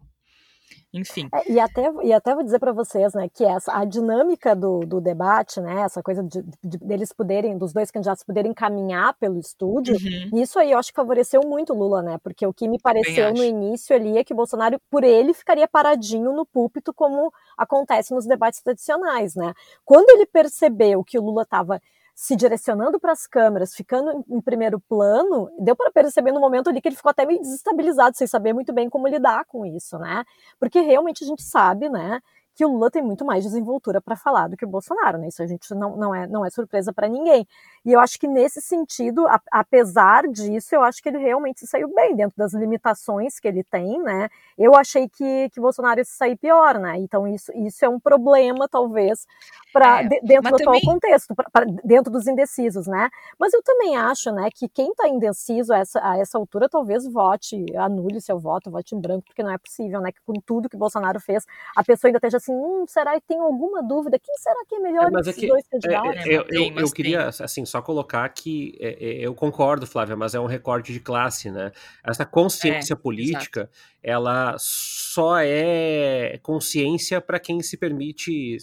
Enfim. 0.92 1.30
É, 1.34 1.52
e, 1.52 1.60
até, 1.60 1.92
e 2.04 2.12
até 2.12 2.34
vou 2.34 2.44
dizer 2.44 2.58
para 2.58 2.72
vocês, 2.72 3.14
né, 3.14 3.30
que 3.32 3.44
essa, 3.44 3.72
a 3.78 3.86
dinâmica 3.86 4.56
do, 4.56 4.80
do 4.80 5.00
debate, 5.00 5.62
né, 5.62 5.82
essa 5.82 6.02
coisa 6.02 6.24
de, 6.24 6.42
de, 6.64 6.78
deles 6.80 7.14
poderem, 7.14 7.58
dos 7.58 7.72
dois 7.72 7.92
candidatos 7.92 8.24
poderem 8.24 8.54
caminhar 8.54 9.14
pelo 9.20 9.40
estúdio, 9.40 9.96
uhum. 9.96 10.42
isso 10.42 10.58
aí 10.58 10.72
eu 10.72 10.80
acho 10.80 10.90
que 10.90 10.96
favoreceu 10.96 11.42
muito 11.46 11.74
o 11.74 11.78
Lula, 11.78 12.02
né, 12.02 12.18
porque 12.24 12.46
o 12.46 12.54
que 12.54 12.68
me 12.68 12.80
pareceu 12.80 13.32
no 13.34 13.44
início 13.44 13.96
ali 13.96 14.18
é 14.18 14.24
que 14.24 14.34
o 14.34 14.36
Bolsonaro, 14.36 14.80
por 14.90 15.04
ele, 15.04 15.34
ficaria 15.34 15.68
paradinho 15.68 16.34
no 16.34 16.46
púlpito, 16.46 16.92
como 16.92 17.32
acontece 17.56 18.14
nos 18.14 18.26
debates 18.26 18.62
tradicionais, 18.62 19.36
né. 19.36 19.54
Quando 19.86 20.10
ele 20.10 20.26
percebeu 20.26 21.04
que 21.04 21.20
o 21.20 21.24
Lula 21.24 21.44
estava 21.44 21.80
se 22.22 22.36
direcionando 22.36 23.00
para 23.00 23.14
as 23.14 23.26
câmeras, 23.26 23.74
ficando 23.74 24.26
em 24.30 24.42
primeiro 24.42 24.78
plano, 24.78 25.50
deu 25.58 25.74
para 25.74 25.90
perceber 25.90 26.34
no 26.34 26.42
momento 26.42 26.70
ali 26.70 26.82
que 26.82 26.90
ele 26.90 26.96
ficou 26.98 27.10
até 27.10 27.26
meio 27.26 27.40
desestabilizado, 27.40 28.18
sem 28.18 28.28
saber 28.28 28.52
muito 28.52 28.74
bem 28.74 28.90
como 28.90 29.08
lidar 29.08 29.46
com 29.46 29.66
isso, 29.66 29.98
né? 29.98 30.26
Porque 30.60 30.82
realmente 30.82 31.24
a 31.24 31.28
gente 31.28 31.42
sabe, 31.42 31.88
né, 31.88 32.20
que 32.60 32.66
o 32.66 32.74
Lula 32.74 32.92
tem 32.92 33.02
muito 33.02 33.24
mais 33.24 33.46
desenvoltura 33.46 34.02
para 34.02 34.18
falar 34.18 34.50
do 34.50 34.58
que 34.58 34.66
o 34.66 34.68
Bolsonaro, 34.68 35.18
né? 35.18 35.30
Isso 35.30 35.42
a 35.42 35.48
gente 35.48 35.74
não, 35.74 35.96
não, 35.96 36.14
é, 36.14 36.28
não 36.28 36.46
é 36.46 36.50
surpresa 36.50 36.92
para 36.92 37.08
ninguém. 37.08 37.48
E 37.86 37.94
eu 37.94 38.02
acho 38.02 38.20
que 38.20 38.28
nesse 38.28 38.60
sentido, 38.62 39.26
a, 39.28 39.40
apesar 39.50 40.28
disso, 40.28 40.76
eu 40.76 40.84
acho 40.84 41.02
que 41.02 41.08
ele 41.08 41.20
realmente 41.20 41.66
saiu 41.66 41.88
bem 41.96 42.14
dentro 42.18 42.38
das 42.38 42.54
limitações 42.54 43.40
que 43.40 43.48
ele 43.48 43.64
tem, 43.64 43.98
né? 44.04 44.28
Eu 44.58 44.76
achei 44.76 45.08
que, 45.08 45.50
que 45.52 45.60
o 45.62 45.64
Bolsonaro 45.64 46.02
ia 46.02 46.04
sair 46.04 46.36
pior, 46.36 46.78
né? 46.78 46.98
Então 46.98 47.26
isso, 47.26 47.50
isso 47.56 47.86
é 47.86 47.88
um 47.88 47.98
problema, 47.98 48.68
talvez, 48.68 49.26
para 49.72 50.02
é, 50.02 50.08
dentro 50.22 50.52
do 50.52 50.58
também... 50.58 50.80
atual 50.80 50.82
contexto, 50.82 51.34
pra, 51.34 51.50
pra, 51.50 51.66
dentro 51.84 52.12
dos 52.12 52.28
indecisos, 52.28 52.88
né? 52.88 53.10
Mas 53.40 53.54
eu 53.54 53.64
também 53.64 53.96
acho, 53.96 54.34
né, 54.34 54.50
que 54.54 54.68
quem 54.68 54.90
está 54.90 55.08
indeciso 55.08 55.74
a 55.74 55.78
essa, 55.78 56.02
a 56.04 56.18
essa 56.18 56.38
altura 56.38 56.68
talvez 56.68 57.08
vote, 57.08 57.66
anule 57.78 58.20
seu 58.20 58.38
voto, 58.38 58.70
vote 58.70 58.96
em 58.96 59.00
branco, 59.00 59.24
porque 59.28 59.44
não 59.44 59.52
é 59.52 59.58
possível, 59.58 60.02
né, 60.02 60.12
que 60.12 60.20
com 60.26 60.34
tudo 60.46 60.68
que 60.68 60.76
Bolsonaro 60.76 61.22
fez, 61.22 61.46
a 61.76 61.84
pessoa 61.84 62.10
ainda 62.10 62.18
esteja 62.18 62.40
assim, 62.50 62.82
hum, 62.82 62.86
será 62.88 63.20
que 63.20 63.28
tem 63.28 63.40
alguma 63.40 63.82
dúvida? 63.84 64.18
Quem 64.20 64.36
será 64.38 64.66
que 64.68 64.76
é 64.76 64.80
melhor 64.80 65.08
é, 65.08 65.12
desses 65.12 65.38
é 65.38 65.40
que, 65.40 65.48
dois 65.48 65.68
candidatos? 65.68 66.26
É, 66.26 66.30
é, 66.30 66.38
eu, 66.38 66.46
eu, 66.50 66.76
eu 66.76 66.92
queria, 66.92 67.28
assim, 67.28 67.66
só 67.66 67.82
colocar 67.82 68.28
que 68.30 68.78
é, 68.80 68.88
é, 68.90 69.20
eu 69.20 69.34
concordo, 69.34 69.86
Flávia, 69.86 70.16
mas 70.16 70.34
é 70.34 70.40
um 70.40 70.46
recorte 70.46 70.92
de 70.92 71.00
classe, 71.00 71.52
né? 71.52 71.72
Essa 72.04 72.26
consciência 72.26 72.96
política, 72.96 73.62
exato. 73.62 73.72
ela 74.02 74.56
só 74.58 75.38
é 75.40 76.40
consciência 76.42 77.22
para 77.22 77.40
quem 77.40 77.62
se 77.62 77.78
permite 77.78 78.58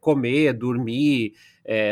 comer, 0.00 0.52
dormir, 0.52 1.34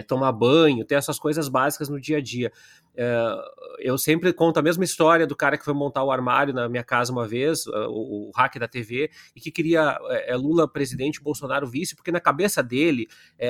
tomar 0.07 0.32
banho, 0.32 0.84
ter 0.84 0.95
essas 0.95 1.18
coisas 1.18 1.49
básicas 1.49 1.88
no 1.88 2.01
dia 2.01 2.18
a 2.18 2.20
dia. 2.20 2.53
Uh, 2.95 3.74
eu 3.80 3.99
sempre 3.99 4.32
conto 4.32 4.59
a 4.59 4.62
mesma 4.62 4.84
história 4.84 5.26
do 5.26 5.34
cara 5.34 5.59
que 5.59 5.64
foi 5.64 5.74
montar 5.74 6.05
o 6.05 6.12
armário 6.12 6.55
na 6.55 6.68
minha 6.68 6.84
casa 6.84 7.11
uma 7.11 7.26
vez, 7.26 7.66
uh, 7.66 7.88
o, 7.88 8.28
o 8.28 8.32
hack 8.36 8.57
da 8.57 8.68
TV, 8.68 9.11
e 9.34 9.40
que 9.40 9.51
queria 9.51 9.99
uh, 9.99 10.38
Lula 10.38 10.68
presidente, 10.68 11.20
Bolsonaro 11.20 11.66
vice, 11.66 11.97
porque 11.97 12.12
na 12.12 12.20
cabeça 12.20 12.62
dele 12.62 13.09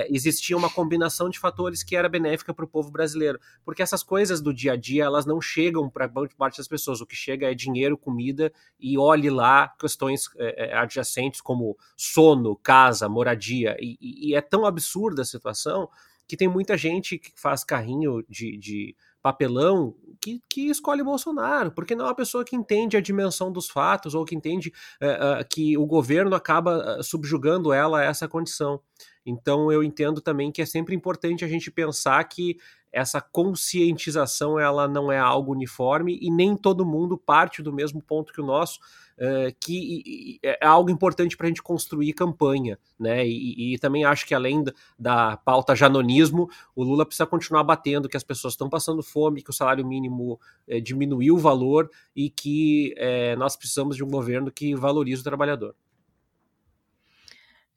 existia 0.09 0.57
uma 0.57 0.71
combinação 0.71 1.29
de 1.29 1.39
fatores 1.39 1.83
que 1.83 1.95
era 1.95 2.09
benéfica 2.09 2.55
para 2.55 2.65
o 2.65 2.69
povo 2.69 2.91
brasileiro. 2.91 3.39
Porque 3.65 3.83
essas 3.83 4.03
coisas 4.03 4.41
do 4.41 4.53
dia 4.53 4.73
a 4.73 4.77
dia, 4.77 5.05
elas 5.05 5.27
não 5.27 5.41
chegam 5.41 5.91
para 5.91 6.09
parte 6.37 6.59
das 6.59 6.69
pessoas. 6.69 7.01
O 7.01 7.07
que 7.07 7.17
chega 7.17 7.51
é 7.51 7.55
dinheiro, 7.55 7.99
comida 7.99 8.53
e 8.79 8.97
olhe 8.97 9.31
lá 9.31 9.69
questões 9.79 10.29
adjacentes 10.73 11.41
como 11.41 11.77
sono, 11.97 12.57
casa, 12.57 13.09
moradia. 13.09 13.77
E, 13.81 13.99
e 14.01 14.35
é 14.35 14.41
tão 14.41 14.65
absurda 14.65 15.23
a 15.23 15.25
situação 15.25 15.89
que 16.27 16.37
tem 16.37 16.49
muita 16.49 16.77
gente 16.77 17.19
que 17.19 17.33
faz 17.37 17.65
carrinho 17.65 18.25
de, 18.29 18.57
de 18.57 18.97
papelão 19.25 19.95
que, 20.21 20.43
que 20.51 20.69
escolhe 20.69 21.03
Bolsonaro, 21.03 21.73
porque 21.73 21.97
não 21.97 22.05
é 22.05 22.09
uma 22.09 22.15
pessoa 22.15 22.45
que 22.45 22.55
entende 22.55 22.95
a 22.95 23.01
dimensão 23.01 23.51
dos 23.51 23.71
fatos 23.71 24.15
ou 24.15 24.23
que 24.23 24.35
entende 24.35 24.71
uh, 25.01 25.41
uh, 25.41 25.49
que 25.51 25.79
o 25.79 25.87
governo 25.87 26.37
acaba 26.37 26.99
uh, 26.99 27.03
subjugando 27.03 27.73
ela 27.73 28.01
a 28.01 28.05
essa 28.05 28.29
condição. 28.29 28.79
Então 29.25 29.73
eu 29.73 29.83
entendo 29.83 30.21
também 30.21 30.53
que 30.53 30.61
é 30.61 30.67
sempre 30.67 30.95
importante 30.95 31.43
a 31.43 31.49
gente 31.49 31.71
pensar 31.71 32.23
que 32.25 32.59
essa 32.93 33.19
conscientização 33.19 34.61
ela 34.61 34.87
não 34.87 35.11
é 35.11 35.19
algo 35.19 35.53
uniforme 35.53 36.19
e 36.21 36.31
nem 36.31 36.55
todo 36.55 36.85
mundo 36.85 37.17
parte 37.17 37.63
do 37.63 37.73
mesmo 37.73 38.03
ponto 38.03 38.33
que 38.33 38.43
o 38.43 38.47
nosso, 38.47 38.79
uh, 39.19 39.55
que 39.61 40.39
é 40.43 40.67
algo 40.67 40.91
importante 40.91 41.37
para 41.37 41.47
a 41.47 41.49
gente 41.49 41.63
construir 41.63 42.13
campanha, 42.13 42.79
né? 42.99 43.27
E, 43.27 43.75
e, 43.75 43.79
também 43.79 44.05
acho 44.05 44.27
que 44.27 44.35
além 44.35 44.65
da 44.99 45.37
pauta 45.37 45.75
janonismo, 45.75 46.49
o 46.75 46.83
Lula 46.83 47.05
precisa 47.05 47.27
continuar 47.27 47.65
batendo 47.65 48.09
que 48.09 48.17
as 48.17 48.25
pessoas 48.25 48.55
estão 48.55 48.69
passando 48.69 49.03
fome, 49.03 49.43
que 49.43 49.51
o 49.51 49.55
salário 49.55 49.87
mínimo 49.87 50.41
uh, 50.69 50.81
diminuiu 50.81 51.35
o 51.37 51.39
valor 51.39 51.91
e 52.15 52.31
que 52.31 52.95
uh, 52.99 53.39
nós 53.39 53.57
precisamos 53.57 53.97
de 53.97 54.05
um 54.05 54.09
governo 54.09 54.51
que 54.51 54.75
valorize 54.75 55.21
o 55.21 55.25
trabalhador. 55.25 55.75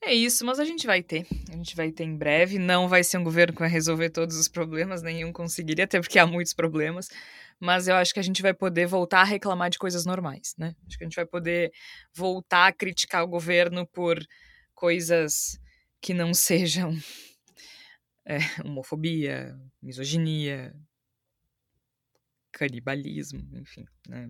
É 0.01 0.13
isso, 0.13 0.45
mas 0.45 0.59
a 0.59 0.65
gente 0.65 0.85
vai 0.85 1.01
ter. 1.01 1.25
A 1.51 1.55
gente 1.55 1.75
vai 1.75 1.91
ter 1.91 2.03
em 2.03 2.15
breve. 2.15 2.59
Não 2.59 2.87
vai 2.87 3.03
ser 3.03 3.17
um 3.17 3.23
governo 3.23 3.53
que 3.53 3.59
vai 3.59 3.69
resolver 3.69 4.09
todos 4.09 4.37
os 4.37 4.47
problemas, 4.47 5.01
nenhum 5.01 5.33
conseguiria, 5.33 5.85
até 5.85 5.99
porque 5.99 6.19
há 6.19 6.25
muitos 6.25 6.53
problemas. 6.53 7.09
Mas 7.59 7.87
eu 7.87 7.95
acho 7.95 8.13
que 8.13 8.19
a 8.19 8.23
gente 8.23 8.41
vai 8.41 8.53
poder 8.53 8.85
voltar 8.85 9.21
a 9.21 9.25
reclamar 9.25 9.69
de 9.69 9.79
coisas 9.79 10.05
normais, 10.05 10.53
né? 10.57 10.75
Acho 10.87 10.97
que 10.97 11.03
a 11.03 11.07
gente 11.07 11.15
vai 11.15 11.25
poder 11.25 11.71
voltar 12.13 12.67
a 12.67 12.73
criticar 12.73 13.23
o 13.23 13.27
governo 13.27 13.87
por 13.87 14.19
coisas 14.75 15.59
que 15.99 16.13
não 16.13 16.33
sejam 16.33 16.95
é, 18.25 18.37
homofobia, 18.63 19.57
misoginia, 19.81 20.75
canibalismo, 22.51 23.39
enfim. 23.53 23.85
Né? 24.07 24.29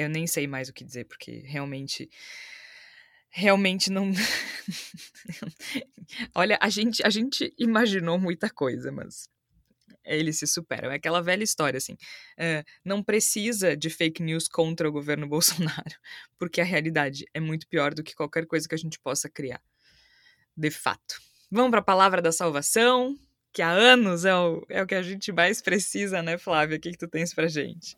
Eu 0.00 0.08
nem 0.08 0.26
sei 0.26 0.46
mais 0.46 0.68
o 0.68 0.72
que 0.72 0.84
dizer, 0.84 1.04
porque 1.04 1.42
realmente 1.46 2.10
realmente 3.36 3.90
não. 3.90 4.10
Olha, 6.34 6.58
a 6.60 6.70
gente, 6.70 7.04
a 7.04 7.10
gente 7.10 7.52
imaginou 7.58 8.18
muita 8.18 8.48
coisa, 8.48 8.90
mas 8.90 9.28
eles 10.06 10.38
se 10.38 10.46
superam. 10.46 10.90
É 10.90 10.96
aquela 10.96 11.20
velha 11.20 11.42
história, 11.42 11.78
assim. 11.78 11.94
Uh, 11.94 12.64
não 12.84 13.02
precisa 13.02 13.76
de 13.76 13.90
fake 13.90 14.22
news 14.22 14.48
contra 14.48 14.88
o 14.88 14.92
governo 14.92 15.26
Bolsonaro, 15.28 15.96
porque 16.38 16.60
a 16.60 16.64
realidade 16.64 17.26
é 17.34 17.40
muito 17.40 17.66
pior 17.68 17.94
do 17.94 18.02
que 18.02 18.14
qualquer 18.14 18.46
coisa 18.46 18.68
que 18.68 18.74
a 18.74 18.78
gente 18.78 18.98
possa 18.98 19.28
criar. 19.28 19.60
De 20.56 20.70
fato. 20.70 21.20
Vamos 21.50 21.70
para 21.70 21.80
a 21.80 21.84
palavra 21.84 22.22
da 22.22 22.32
salvação, 22.32 23.16
que 23.52 23.62
há 23.62 23.70
anos 23.70 24.24
é 24.24 24.34
o, 24.34 24.64
é 24.68 24.82
o 24.82 24.86
que 24.86 24.94
a 24.94 25.02
gente 25.02 25.32
mais 25.32 25.62
precisa, 25.62 26.22
né, 26.22 26.36
Flávia? 26.36 26.76
O 26.76 26.80
que, 26.80 26.90
que 26.90 26.98
tu 26.98 27.08
tens 27.08 27.32
pra 27.32 27.46
gente? 27.46 27.96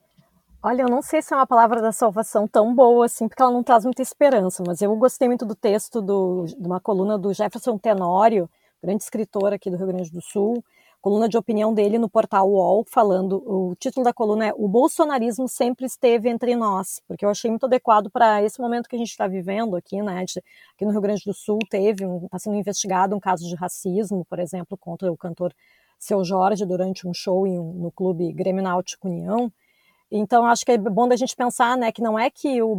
Olha, 0.63 0.83
eu 0.83 0.89
não 0.89 1.01
sei 1.01 1.23
se 1.23 1.33
é 1.33 1.37
uma 1.37 1.47
palavra 1.47 1.81
da 1.81 1.93
salvação 1.93 2.49
tão 2.49 2.75
boa 2.75 3.07
assim, 3.07 3.29
porque 3.29 3.41
ela 3.41 3.53
não 3.53 3.63
traz 3.63 3.85
muita 3.85 4.03
esperança, 4.03 4.63
mas 4.67 4.83
eu 4.83 4.95
gostei 4.97 5.29
muito 5.29 5.47
do 5.47 5.55
texto 5.55 6.03
do, 6.03 6.47
de 6.47 6.67
uma 6.67 6.81
coluna 6.81 7.17
do 7.17 7.33
Jefferson 7.33 7.79
Tenório, 7.79 8.51
grande 8.83 9.05
escritor 9.05 9.53
aqui 9.53 9.71
do 9.71 9.77
Rio 9.77 9.87
Grande 9.87 10.11
do 10.11 10.21
Sul, 10.21 10.63
coluna 11.09 11.27
de 11.27 11.39
opinião 11.39 11.73
dele 11.73 11.99
no 11.99 12.07
portal 12.07 12.51
UOL, 12.51 12.85
falando, 12.87 13.43
o 13.47 13.75
título 13.77 14.05
da 14.05 14.13
coluna 14.13 14.49
é 14.49 14.53
O 14.55 14.69
Bolsonarismo 14.69 15.49
sempre 15.49 15.87
esteve 15.87 16.29
entre 16.29 16.55
nós, 16.55 17.01
porque 17.09 17.25
eu 17.25 17.31
achei 17.31 17.51
muito 17.51 17.65
adequado 17.65 18.11
para 18.11 18.43
esse 18.43 18.61
momento 18.61 18.87
que 18.87 18.95
a 18.95 18.99
gente 18.99 19.09
está 19.09 19.27
vivendo 19.27 19.75
aqui, 19.75 20.03
né, 20.03 20.23
de, 20.27 20.39
aqui 20.75 20.85
no 20.85 20.91
Rio 20.91 21.01
Grande 21.01 21.23
do 21.25 21.33
Sul 21.33 21.61
teve, 21.71 22.05
está 22.05 22.39
sendo 22.39 22.57
investigado 22.57 23.17
um 23.17 23.21
caso 23.21 23.49
de 23.49 23.55
racismo, 23.55 24.23
por 24.27 24.39
exemplo, 24.39 24.77
contra 24.77 25.11
o 25.11 25.17
cantor 25.17 25.55
Seu 25.99 26.23
Jorge 26.23 26.67
durante 26.67 27.09
um 27.09 27.15
show 27.15 27.47
um, 27.47 27.73
no 27.73 27.91
clube 27.91 28.31
Grêmio 28.31 28.63
Náutico 28.63 29.09
União, 29.09 29.51
então, 30.11 30.47
acho 30.47 30.65
que 30.65 30.73
é 30.73 30.79
bom 30.79 31.07
da 31.07 31.17
gente 31.17 31.37
pensar, 31.37 31.77
né, 31.77 31.93
que 31.93 32.01
não 32.01 32.19
é 32.19 32.31
que 32.31 32.63
o, 32.63 32.75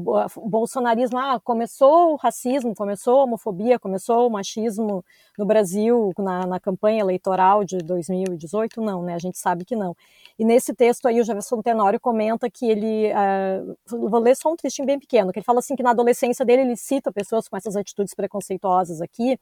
bolsonarismo, 0.46 1.18
ah, 1.20 1.40
começou 1.40 2.14
o 2.14 2.16
racismo, 2.16 2.74
começou 2.74 3.20
a 3.20 3.24
homofobia, 3.26 3.78
começou 3.78 4.28
o 4.28 4.32
machismo 4.32 5.06
no 5.38 5.46
Brasil 5.46 6.12
na, 6.18 6.48
na 6.48 6.60
campanha 6.60 7.02
eleitoral 7.02 7.64
de 7.64 7.78
2018, 7.78 8.82
não, 8.82 9.04
né, 9.04 9.14
a 9.14 9.20
gente 9.20 9.38
sabe 9.38 9.64
que 9.64 9.76
não. 9.76 9.96
E 10.40 10.44
nesse 10.44 10.74
texto 10.74 11.08
aí, 11.08 11.22
o 11.22 11.24
Jefferson 11.24 11.62
Tenório 11.62 12.00
comenta 12.00 12.50
que 12.50 12.66
ele, 12.66 13.12
uh, 13.14 13.78
vou 14.10 14.20
ler 14.20 14.36
só 14.36 14.52
um 14.52 14.56
trechinho 14.56 14.88
bem 14.88 15.00
pequeno, 15.00 15.32
que 15.32 15.38
ele 15.38 15.46
fala 15.46 15.60
assim 15.60 15.76
que 15.76 15.84
na 15.84 15.92
adolescência 15.92 16.44
dele 16.44 16.64
ele 16.64 16.76
cita 16.76 17.12
pessoas 17.12 17.48
com 17.48 17.56
essas 17.56 17.76
atitudes 17.76 18.16
preconceituosas 18.16 19.02
aqui, 19.02 19.40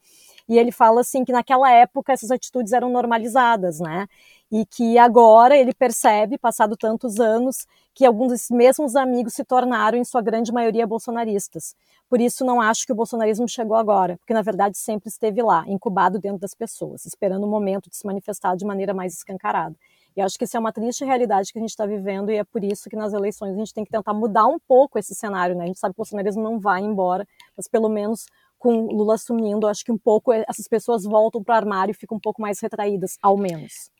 e 0.50 0.58
ele 0.60 0.74
fala 0.74 1.00
assim 1.00 1.24
que 1.24 1.32
naquela 1.32 1.72
época 1.72 2.12
essas 2.12 2.32
atitudes 2.32 2.74
eram 2.74 2.90
normalizadas, 2.90 3.80
né, 3.80 4.08
e 4.52 4.66
que 4.66 4.98
agora 4.98 5.58
ele 5.58 5.74
percebe, 5.74 6.38
passado 6.38 6.78
tantos 6.78 7.20
anos, 7.20 7.68
que 7.94 8.06
alguns 8.06 8.32
desses 8.32 8.50
mesmos 8.50 8.96
amigos 8.96 9.34
se 9.34 9.44
tornaram, 9.44 9.98
em 9.98 10.04
sua 10.04 10.22
grande 10.22 10.52
maioria, 10.52 10.88
bolsonaristas. 10.88 11.76
Por 12.10 12.22
isso, 12.22 12.46
não 12.46 12.62
acho 12.62 12.86
que 12.86 12.92
o 12.94 12.96
bolsonarismo 12.96 13.48
chegou 13.50 13.76
agora, 13.76 14.18
porque 14.18 14.34
na 14.34 14.42
verdade 14.42 14.78
sempre 14.78 15.10
esteve 15.10 15.42
lá, 15.42 15.66
incubado 15.68 16.20
dentro 16.20 16.40
das 16.40 16.54
pessoas, 16.54 17.06
esperando 17.06 17.44
o 17.44 17.48
momento 17.48 17.90
de 17.90 17.98
se 17.98 18.06
manifestar 18.06 18.56
de 18.56 18.66
maneira 18.66 18.94
mais 18.94 19.14
escancarada. 19.14 19.76
E 20.16 20.22
acho 20.22 20.38
que 20.38 20.46
isso 20.46 20.56
é 20.56 20.60
uma 20.60 20.72
triste 20.72 21.04
realidade 21.04 21.52
que 21.52 21.60
a 21.60 21.62
gente 21.62 21.72
está 21.72 21.86
vivendo, 21.86 22.32
e 22.32 22.38
é 22.38 22.44
por 22.44 22.64
isso 22.64 22.90
que 22.90 22.96
nas 22.96 23.14
eleições 23.14 23.54
a 23.54 23.58
gente 23.58 23.74
tem 23.74 23.84
que 23.84 23.92
tentar 23.92 24.14
mudar 24.14 24.48
um 24.48 24.58
pouco 24.58 24.98
esse 24.98 25.14
cenário. 25.14 25.56
Né? 25.56 25.66
A 25.66 25.68
gente 25.68 25.80
sabe 25.80 25.94
que 25.94 26.00
o 26.00 26.04
bolsonarismo 26.04 26.42
não 26.42 26.60
vai 26.60 26.82
embora, 26.82 27.28
mas 27.56 27.68
pelo 27.68 27.90
menos 27.90 28.26
com 28.58 28.88
Lula 28.88 29.16
assumindo, 29.16 29.68
acho 29.68 29.84
que 29.84 29.92
um 29.92 29.98
pouco 29.98 30.32
essas 30.34 30.68
pessoas 30.68 31.04
voltam 31.04 31.44
para 31.44 31.54
o 31.54 31.58
armário 31.58 31.92
e 31.92 31.96
ficam 31.96 32.18
um 32.18 32.22
pouco 32.22 32.42
mais 32.42 32.60
retraídas, 32.60 33.18
ao 33.22 33.38
menos. 33.38 33.92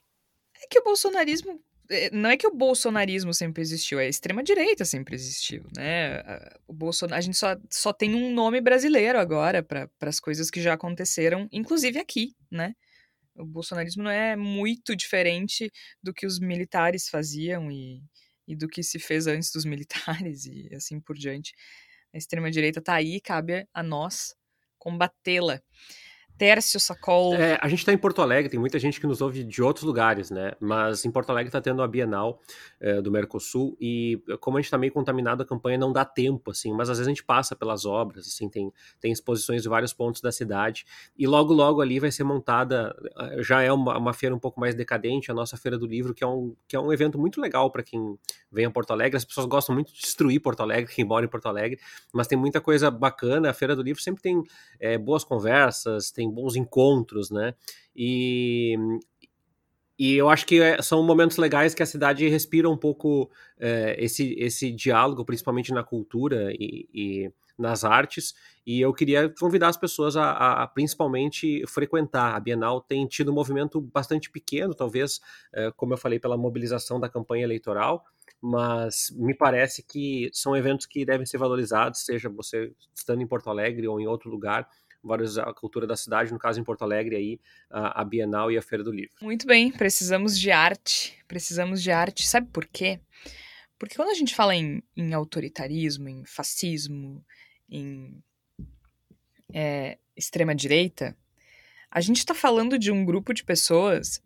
É 0.62 0.66
que 0.68 0.78
o 0.78 0.84
bolsonarismo. 0.84 1.62
Eh, 1.90 2.10
não 2.12 2.30
é 2.30 2.36
que 2.36 2.46
o 2.46 2.54
bolsonarismo 2.54 3.32
sempre 3.32 3.62
existiu, 3.62 3.98
é 3.98 4.04
a 4.04 4.08
extrema-direita 4.08 4.84
sempre 4.84 5.14
existiu, 5.14 5.64
né? 5.76 6.22
O 6.66 6.74
a 7.12 7.20
gente 7.20 7.36
só, 7.36 7.56
só 7.70 7.92
tem 7.92 8.14
um 8.14 8.32
nome 8.32 8.60
brasileiro 8.60 9.18
agora 9.18 9.62
para 9.62 9.88
as 10.02 10.20
coisas 10.20 10.50
que 10.50 10.60
já 10.60 10.74
aconteceram, 10.74 11.48
inclusive 11.50 11.98
aqui, 11.98 12.34
né? 12.50 12.74
O 13.34 13.44
bolsonarismo 13.46 14.02
não 14.02 14.10
é 14.10 14.36
muito 14.36 14.96
diferente 14.96 15.70
do 16.02 16.12
que 16.12 16.26
os 16.26 16.40
militares 16.40 17.08
faziam 17.08 17.70
e, 17.70 18.02
e 18.46 18.56
do 18.56 18.68
que 18.68 18.82
se 18.82 18.98
fez 18.98 19.26
antes 19.26 19.52
dos 19.52 19.64
militares 19.66 20.44
e 20.46 20.68
assim 20.74 21.00
por 21.00 21.16
diante. 21.16 21.54
A 22.12 22.18
extrema-direita 22.18 22.80
está 22.80 22.94
aí, 22.94 23.20
cabe 23.20 23.66
a 23.72 23.82
nós 23.82 24.34
combatê-la. 24.78 25.60
Tércio 26.38 26.78
Sacol. 26.78 27.34
É, 27.34 27.58
a 27.60 27.68
gente 27.68 27.80
está 27.80 27.92
em 27.92 27.98
Porto 27.98 28.22
Alegre, 28.22 28.48
tem 28.48 28.60
muita 28.60 28.78
gente 28.78 29.00
que 29.00 29.06
nos 29.06 29.20
ouve 29.20 29.42
de 29.42 29.60
outros 29.60 29.84
lugares, 29.84 30.30
né? 30.30 30.52
Mas 30.60 31.04
em 31.04 31.10
Porto 31.10 31.30
Alegre 31.30 31.48
está 31.48 31.60
tendo 31.60 31.82
a 31.82 31.88
Bienal 31.88 32.40
é, 32.80 33.02
do 33.02 33.10
Mercosul 33.10 33.76
e 33.80 34.22
como 34.40 34.56
a 34.56 34.60
gente 34.60 34.66
está 34.66 34.78
meio 34.78 34.92
contaminado, 34.92 35.42
a 35.42 35.46
campanha 35.46 35.76
não 35.76 35.92
dá 35.92 36.04
tempo, 36.04 36.52
assim, 36.52 36.72
mas 36.72 36.88
às 36.88 36.98
vezes 36.98 37.08
a 37.08 37.10
gente 37.10 37.24
passa 37.24 37.56
pelas 37.56 37.84
obras, 37.84 38.26
assim, 38.26 38.48
tem, 38.48 38.72
tem 39.00 39.10
exposições 39.10 39.62
de 39.62 39.68
vários 39.68 39.92
pontos 39.92 40.20
da 40.20 40.30
cidade 40.30 40.86
e 41.18 41.26
logo, 41.26 41.52
logo 41.52 41.80
ali 41.80 41.98
vai 41.98 42.12
ser 42.12 42.22
montada, 42.22 42.94
eh, 43.18 43.42
já 43.42 43.60
é 43.62 43.72
uma, 43.72 43.98
uma 43.98 44.12
feira 44.12 44.34
um 44.34 44.38
pouco 44.38 44.60
mais 44.60 44.74
decadente, 44.74 45.30
a 45.30 45.34
nossa 45.34 45.56
Feira 45.56 45.76
do 45.76 45.86
Livro, 45.86 46.14
que 46.14 46.22
é 46.22 46.26
um, 46.26 46.54
que 46.68 46.76
é 46.76 46.80
um 46.80 46.92
evento 46.92 47.18
muito 47.18 47.40
legal 47.40 47.70
para 47.70 47.82
quem 47.82 48.16
vem 48.50 48.64
a 48.64 48.70
Porto 48.70 48.92
Alegre. 48.92 49.16
As 49.16 49.24
pessoas 49.24 49.46
gostam 49.46 49.74
muito 49.74 49.92
de 49.92 50.00
destruir 50.00 50.40
Porto 50.40 50.60
Alegre, 50.60 50.94
quem 50.94 51.04
mora 51.04 51.24
em 51.24 51.28
Porto 51.28 51.46
Alegre, 51.46 51.80
mas 52.12 52.26
tem 52.26 52.38
muita 52.38 52.60
coisa 52.60 52.90
bacana. 52.90 53.50
A 53.50 53.52
Feira 53.52 53.74
do 53.74 53.82
Livro 53.82 54.00
sempre 54.00 54.22
tem 54.22 54.42
é, 54.78 54.96
boas 54.96 55.24
conversas, 55.24 56.10
tem 56.10 56.27
bons 56.30 56.56
encontros, 56.56 57.30
né? 57.30 57.54
E, 57.94 58.76
e 59.98 60.14
eu 60.14 60.28
acho 60.28 60.46
que 60.46 60.60
é, 60.60 60.80
são 60.80 61.02
momentos 61.02 61.36
legais 61.36 61.74
que 61.74 61.82
a 61.82 61.86
cidade 61.86 62.28
respira 62.28 62.70
um 62.70 62.76
pouco 62.76 63.30
é, 63.58 63.96
esse, 63.98 64.34
esse 64.38 64.70
diálogo, 64.70 65.24
principalmente 65.24 65.72
na 65.72 65.82
cultura 65.82 66.52
e, 66.52 66.88
e, 66.94 67.32
nas 67.58 67.82
artes. 67.82 68.34
E 68.64 68.80
eu 68.80 68.94
queria 68.94 69.28
convidar 69.28 69.68
as 69.68 69.76
pessoas 69.76 70.16
a, 70.16 70.30
a, 70.30 70.62
a, 70.62 70.66
principalmente 70.68 71.64
frequentar. 71.66 72.36
A 72.36 72.40
Bienal 72.40 72.80
tem 72.80 73.04
tido 73.08 73.32
um 73.32 73.34
movimento 73.34 73.80
bastante 73.80 74.30
pequeno, 74.30 74.72
talvez, 74.72 75.20
é, 75.52 75.72
como 75.72 75.94
eu 75.94 75.98
falei, 75.98 76.20
pela 76.20 76.36
mobilização 76.36 77.00
da 77.00 77.08
campanha 77.08 77.42
eleitoral, 77.42 78.04
mas 78.40 79.12
me 79.16 79.34
parece 79.34 79.82
que 79.82 80.30
são 80.32 80.56
eventos 80.56 80.86
que 80.86 81.04
devem 81.04 81.26
ser 81.26 81.38
valorizados, 81.38 82.04
seja 82.04 82.28
você 82.28 82.72
estando 82.94 83.20
em 83.20 83.26
Porto 83.26 83.50
Alegre 83.50 83.88
ou 83.88 84.00
em 84.00 84.06
outro 84.06 84.30
lugar 84.30 84.68
vários 85.02 85.38
a 85.38 85.52
cultura 85.52 85.86
da 85.86 85.96
cidade, 85.96 86.32
no 86.32 86.38
caso 86.38 86.60
em 86.60 86.64
Porto 86.64 86.82
Alegre 86.82 87.16
aí 87.16 87.40
a, 87.70 88.02
a 88.02 88.04
Bienal 88.04 88.50
e 88.50 88.58
a 88.58 88.62
Feira 88.62 88.84
do 88.84 88.92
Livro. 88.92 89.14
Muito 89.20 89.46
bem, 89.46 89.70
precisamos 89.70 90.38
de 90.38 90.50
arte, 90.50 91.16
precisamos 91.26 91.82
de 91.82 91.90
arte. 91.90 92.26
Sabe 92.26 92.48
por 92.52 92.66
quê? 92.66 93.00
Porque 93.78 93.94
quando 93.94 94.10
a 94.10 94.14
gente 94.14 94.34
fala 94.34 94.54
em, 94.54 94.82
em 94.96 95.14
autoritarismo, 95.14 96.08
em 96.08 96.24
fascismo, 96.24 97.24
em 97.70 98.22
é, 99.54 99.98
extrema 100.16 100.54
direita, 100.54 101.16
a 101.90 102.00
gente 102.00 102.18
está 102.18 102.34
falando 102.34 102.78
de 102.78 102.90
um 102.90 103.04
grupo 103.04 103.32
de 103.32 103.44
pessoas 103.44 104.22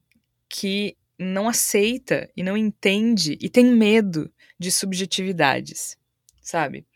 que 0.48 0.96
não 1.18 1.48
aceita 1.48 2.30
e 2.36 2.42
não 2.42 2.56
entende 2.56 3.38
e 3.40 3.48
tem 3.48 3.64
medo 3.64 4.32
de 4.58 4.70
subjetividades, 4.72 5.96
sabe? 6.40 6.86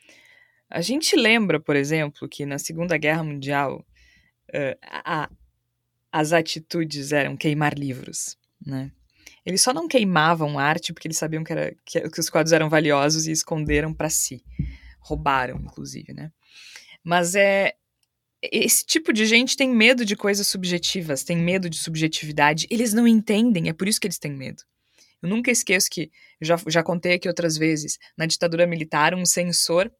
A 0.71 0.81
gente 0.81 1.17
lembra, 1.17 1.61
por 1.61 1.77
exemplo, 1.77 2.29
que 2.29 2.45
na 2.45 2.59
Segunda 2.59 2.97
Guerra 2.97 3.23
Mundial 3.23 3.87
uh, 4.51 4.79
a, 4.83 5.31
as 6.11 6.33
atitudes 6.33 7.13
eram 7.13 7.37
queimar 7.37 7.75
livros, 7.75 8.37
né? 8.65 8.91
Eles 9.45 9.63
só 9.63 9.73
não 9.73 9.87
queimavam 9.87 10.59
arte 10.59 10.93
porque 10.93 11.07
eles 11.07 11.19
sabiam 11.19 11.45
que, 11.45 11.53
era, 11.53 11.77
que, 11.85 12.01
que 12.09 12.21
os 12.21 12.29
quadros 12.29 12.53
eram 12.53 12.69
valiosos 12.69 13.29
e 13.29 13.31
esconderam 13.31 13.95
para 13.95 14.11
si. 14.11 14.43
Roubaram, 14.99 15.57
inclusive, 15.59 16.13
né? 16.13 16.33
Mas 17.05 17.37
é 17.37 17.75
esse 18.43 18.85
tipo 18.85 19.13
de 19.13 19.25
gente 19.25 19.57
tem 19.57 19.71
medo 19.71 20.05
de 20.05 20.17
coisas 20.17 20.47
subjetivas, 20.47 21.23
tem 21.23 21.37
medo 21.37 21.71
de 21.71 21.79
subjetividade. 21.79 22.67
Eles 22.71 22.93
não 22.93 23.07
entendem, 23.07 23.69
é 23.69 23.73
por 23.73 23.89
isso 23.89 24.01
que 24.01 24.07
eles 24.07 24.19
têm 24.19 24.33
medo. 24.33 24.63
Eu 25.23 25.29
nunca 25.29 25.51
esqueço 25.51 25.89
que, 25.91 26.11
já, 26.41 26.57
já 26.69 26.83
contei 26.83 27.15
aqui 27.15 27.29
outras 27.29 27.57
vezes, 27.57 27.99
na 28.17 28.27
ditadura 28.27 28.67
militar, 28.67 29.15
um 29.15 29.25
censor 29.25 29.91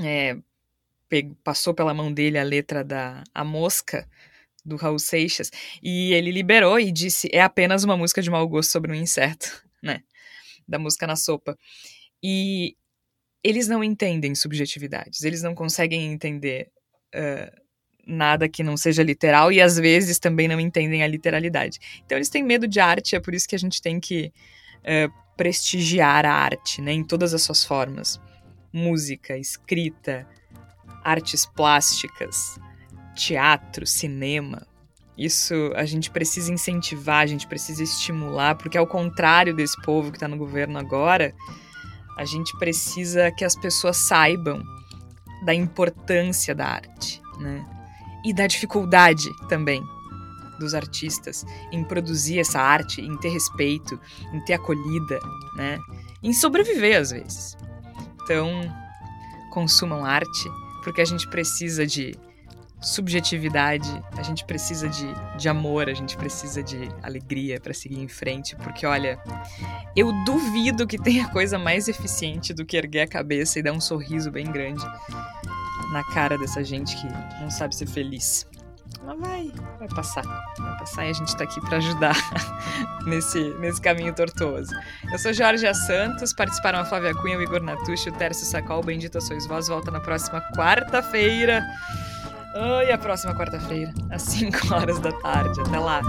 é, 0.00 0.36
passou 1.42 1.74
pela 1.74 1.94
mão 1.94 2.12
dele 2.12 2.38
a 2.38 2.42
letra 2.42 2.82
da 2.84 3.22
A 3.34 3.44
Mosca, 3.44 4.08
do 4.64 4.76
Raul 4.76 4.98
Seixas, 4.98 5.50
e 5.82 6.12
ele 6.12 6.30
liberou 6.30 6.78
e 6.78 6.90
disse: 6.90 7.28
é 7.32 7.40
apenas 7.40 7.84
uma 7.84 7.96
música 7.96 8.20
de 8.20 8.30
mau 8.30 8.46
gosto 8.48 8.70
sobre 8.70 8.90
um 8.90 8.94
inseto, 8.94 9.64
né? 9.82 10.02
Da 10.66 10.78
música 10.78 11.06
na 11.06 11.16
sopa. 11.16 11.56
E 12.22 12.76
eles 13.42 13.68
não 13.68 13.84
entendem 13.84 14.34
subjetividades, 14.34 15.22
eles 15.22 15.42
não 15.42 15.54
conseguem 15.54 16.12
entender 16.12 16.68
uh, 17.14 17.62
nada 18.04 18.48
que 18.48 18.64
não 18.64 18.76
seja 18.76 19.02
literal 19.04 19.52
e 19.52 19.60
às 19.60 19.76
vezes 19.76 20.18
também 20.18 20.48
não 20.48 20.58
entendem 20.58 21.04
a 21.04 21.06
literalidade. 21.06 21.78
Então 22.04 22.18
eles 22.18 22.28
têm 22.28 22.42
medo 22.42 22.66
de 22.66 22.80
arte, 22.80 23.14
é 23.14 23.20
por 23.20 23.34
isso 23.34 23.48
que 23.48 23.54
a 23.54 23.58
gente 23.58 23.80
tem 23.80 24.00
que 24.00 24.32
prestigiar 25.36 26.24
a 26.24 26.32
arte, 26.32 26.80
né, 26.80 26.92
em 26.92 27.02
todas 27.02 27.34
as 27.34 27.42
suas 27.42 27.64
formas 27.64 28.20
música, 28.76 29.36
escrita, 29.38 30.26
artes 31.02 31.46
plásticas, 31.46 32.58
teatro, 33.14 33.86
cinema. 33.86 34.66
Isso 35.16 35.72
a 35.74 35.84
gente 35.86 36.10
precisa 36.10 36.52
incentivar, 36.52 37.22
a 37.22 37.26
gente 37.26 37.46
precisa 37.46 37.82
estimular, 37.82 38.54
porque 38.56 38.76
ao 38.76 38.86
contrário 38.86 39.54
desse 39.54 39.80
povo 39.82 40.10
que 40.10 40.18
está 40.18 40.28
no 40.28 40.36
governo 40.36 40.78
agora, 40.78 41.34
a 42.18 42.24
gente 42.24 42.56
precisa 42.58 43.30
que 43.30 43.44
as 43.44 43.56
pessoas 43.56 43.96
saibam 43.96 44.62
da 45.44 45.54
importância 45.54 46.54
da 46.54 46.66
arte, 46.66 47.22
né? 47.38 47.64
E 48.24 48.34
da 48.34 48.46
dificuldade 48.46 49.24
também 49.48 49.82
dos 50.58 50.74
artistas 50.74 51.44
em 51.70 51.84
produzir 51.84 52.40
essa 52.40 52.60
arte, 52.60 53.00
em 53.00 53.16
ter 53.18 53.28
respeito, 53.28 53.98
em 54.32 54.40
ter 54.40 54.54
acolhida, 54.54 55.18
né? 55.56 55.78
Em 56.22 56.32
sobreviver 56.32 57.00
às 57.00 57.10
vezes. 57.10 57.56
Então, 58.26 58.50
consumam 59.50 60.04
arte, 60.04 60.50
porque 60.82 61.00
a 61.00 61.04
gente 61.04 61.28
precisa 61.28 61.86
de 61.86 62.18
subjetividade, 62.82 63.88
a 64.18 64.22
gente 64.24 64.44
precisa 64.44 64.88
de, 64.88 65.06
de 65.38 65.48
amor, 65.48 65.88
a 65.88 65.94
gente 65.94 66.16
precisa 66.16 66.60
de 66.60 66.88
alegria 67.04 67.60
para 67.60 67.72
seguir 67.72 68.00
em 68.00 68.08
frente, 68.08 68.56
porque 68.56 68.84
olha, 68.84 69.16
eu 69.94 70.12
duvido 70.24 70.88
que 70.88 70.98
tenha 70.98 71.28
coisa 71.30 71.56
mais 71.56 71.86
eficiente 71.86 72.52
do 72.52 72.66
que 72.66 72.76
erguer 72.76 73.02
a 73.02 73.06
cabeça 73.08 73.60
e 73.60 73.62
dar 73.62 73.72
um 73.72 73.80
sorriso 73.80 74.28
bem 74.28 74.50
grande 74.50 74.84
na 75.92 76.02
cara 76.12 76.36
dessa 76.36 76.64
gente 76.64 76.96
que 76.96 77.06
não 77.40 77.48
sabe 77.48 77.76
ser 77.76 77.86
feliz. 77.86 78.44
Vai, 79.14 79.52
vai 79.78 79.88
passar. 79.88 80.22
Vai 80.58 80.78
passar 80.78 81.06
e 81.06 81.10
a 81.10 81.12
gente 81.12 81.36
tá 81.36 81.44
aqui 81.44 81.60
para 81.60 81.78
ajudar 81.78 82.16
nesse, 83.06 83.50
nesse 83.60 83.80
caminho 83.80 84.12
tortuoso. 84.12 84.74
Eu 85.12 85.18
sou 85.18 85.32
Jorge 85.32 85.72
Santos, 85.74 86.32
participaram 86.32 86.80
a 86.80 86.84
Flávia 86.84 87.14
Cunha, 87.14 87.38
o 87.38 87.42
Igor 87.42 87.62
Natucci, 87.62 88.08
o 88.08 88.12
Tércio 88.12 88.44
Sacol, 88.44 88.82
Bendita 88.82 89.20
Sois 89.20 89.46
Vós, 89.46 89.68
volta 89.68 89.90
na 89.90 90.00
próxima 90.00 90.40
quarta-feira. 90.56 91.64
Ai, 92.54 92.90
a 92.90 92.98
próxima 92.98 93.34
quarta-feira, 93.34 93.92
às 94.10 94.22
5 94.32 94.74
horas 94.74 94.98
da 94.98 95.12
tarde. 95.12 95.60
Até 95.60 95.78
lá. 95.78 96.00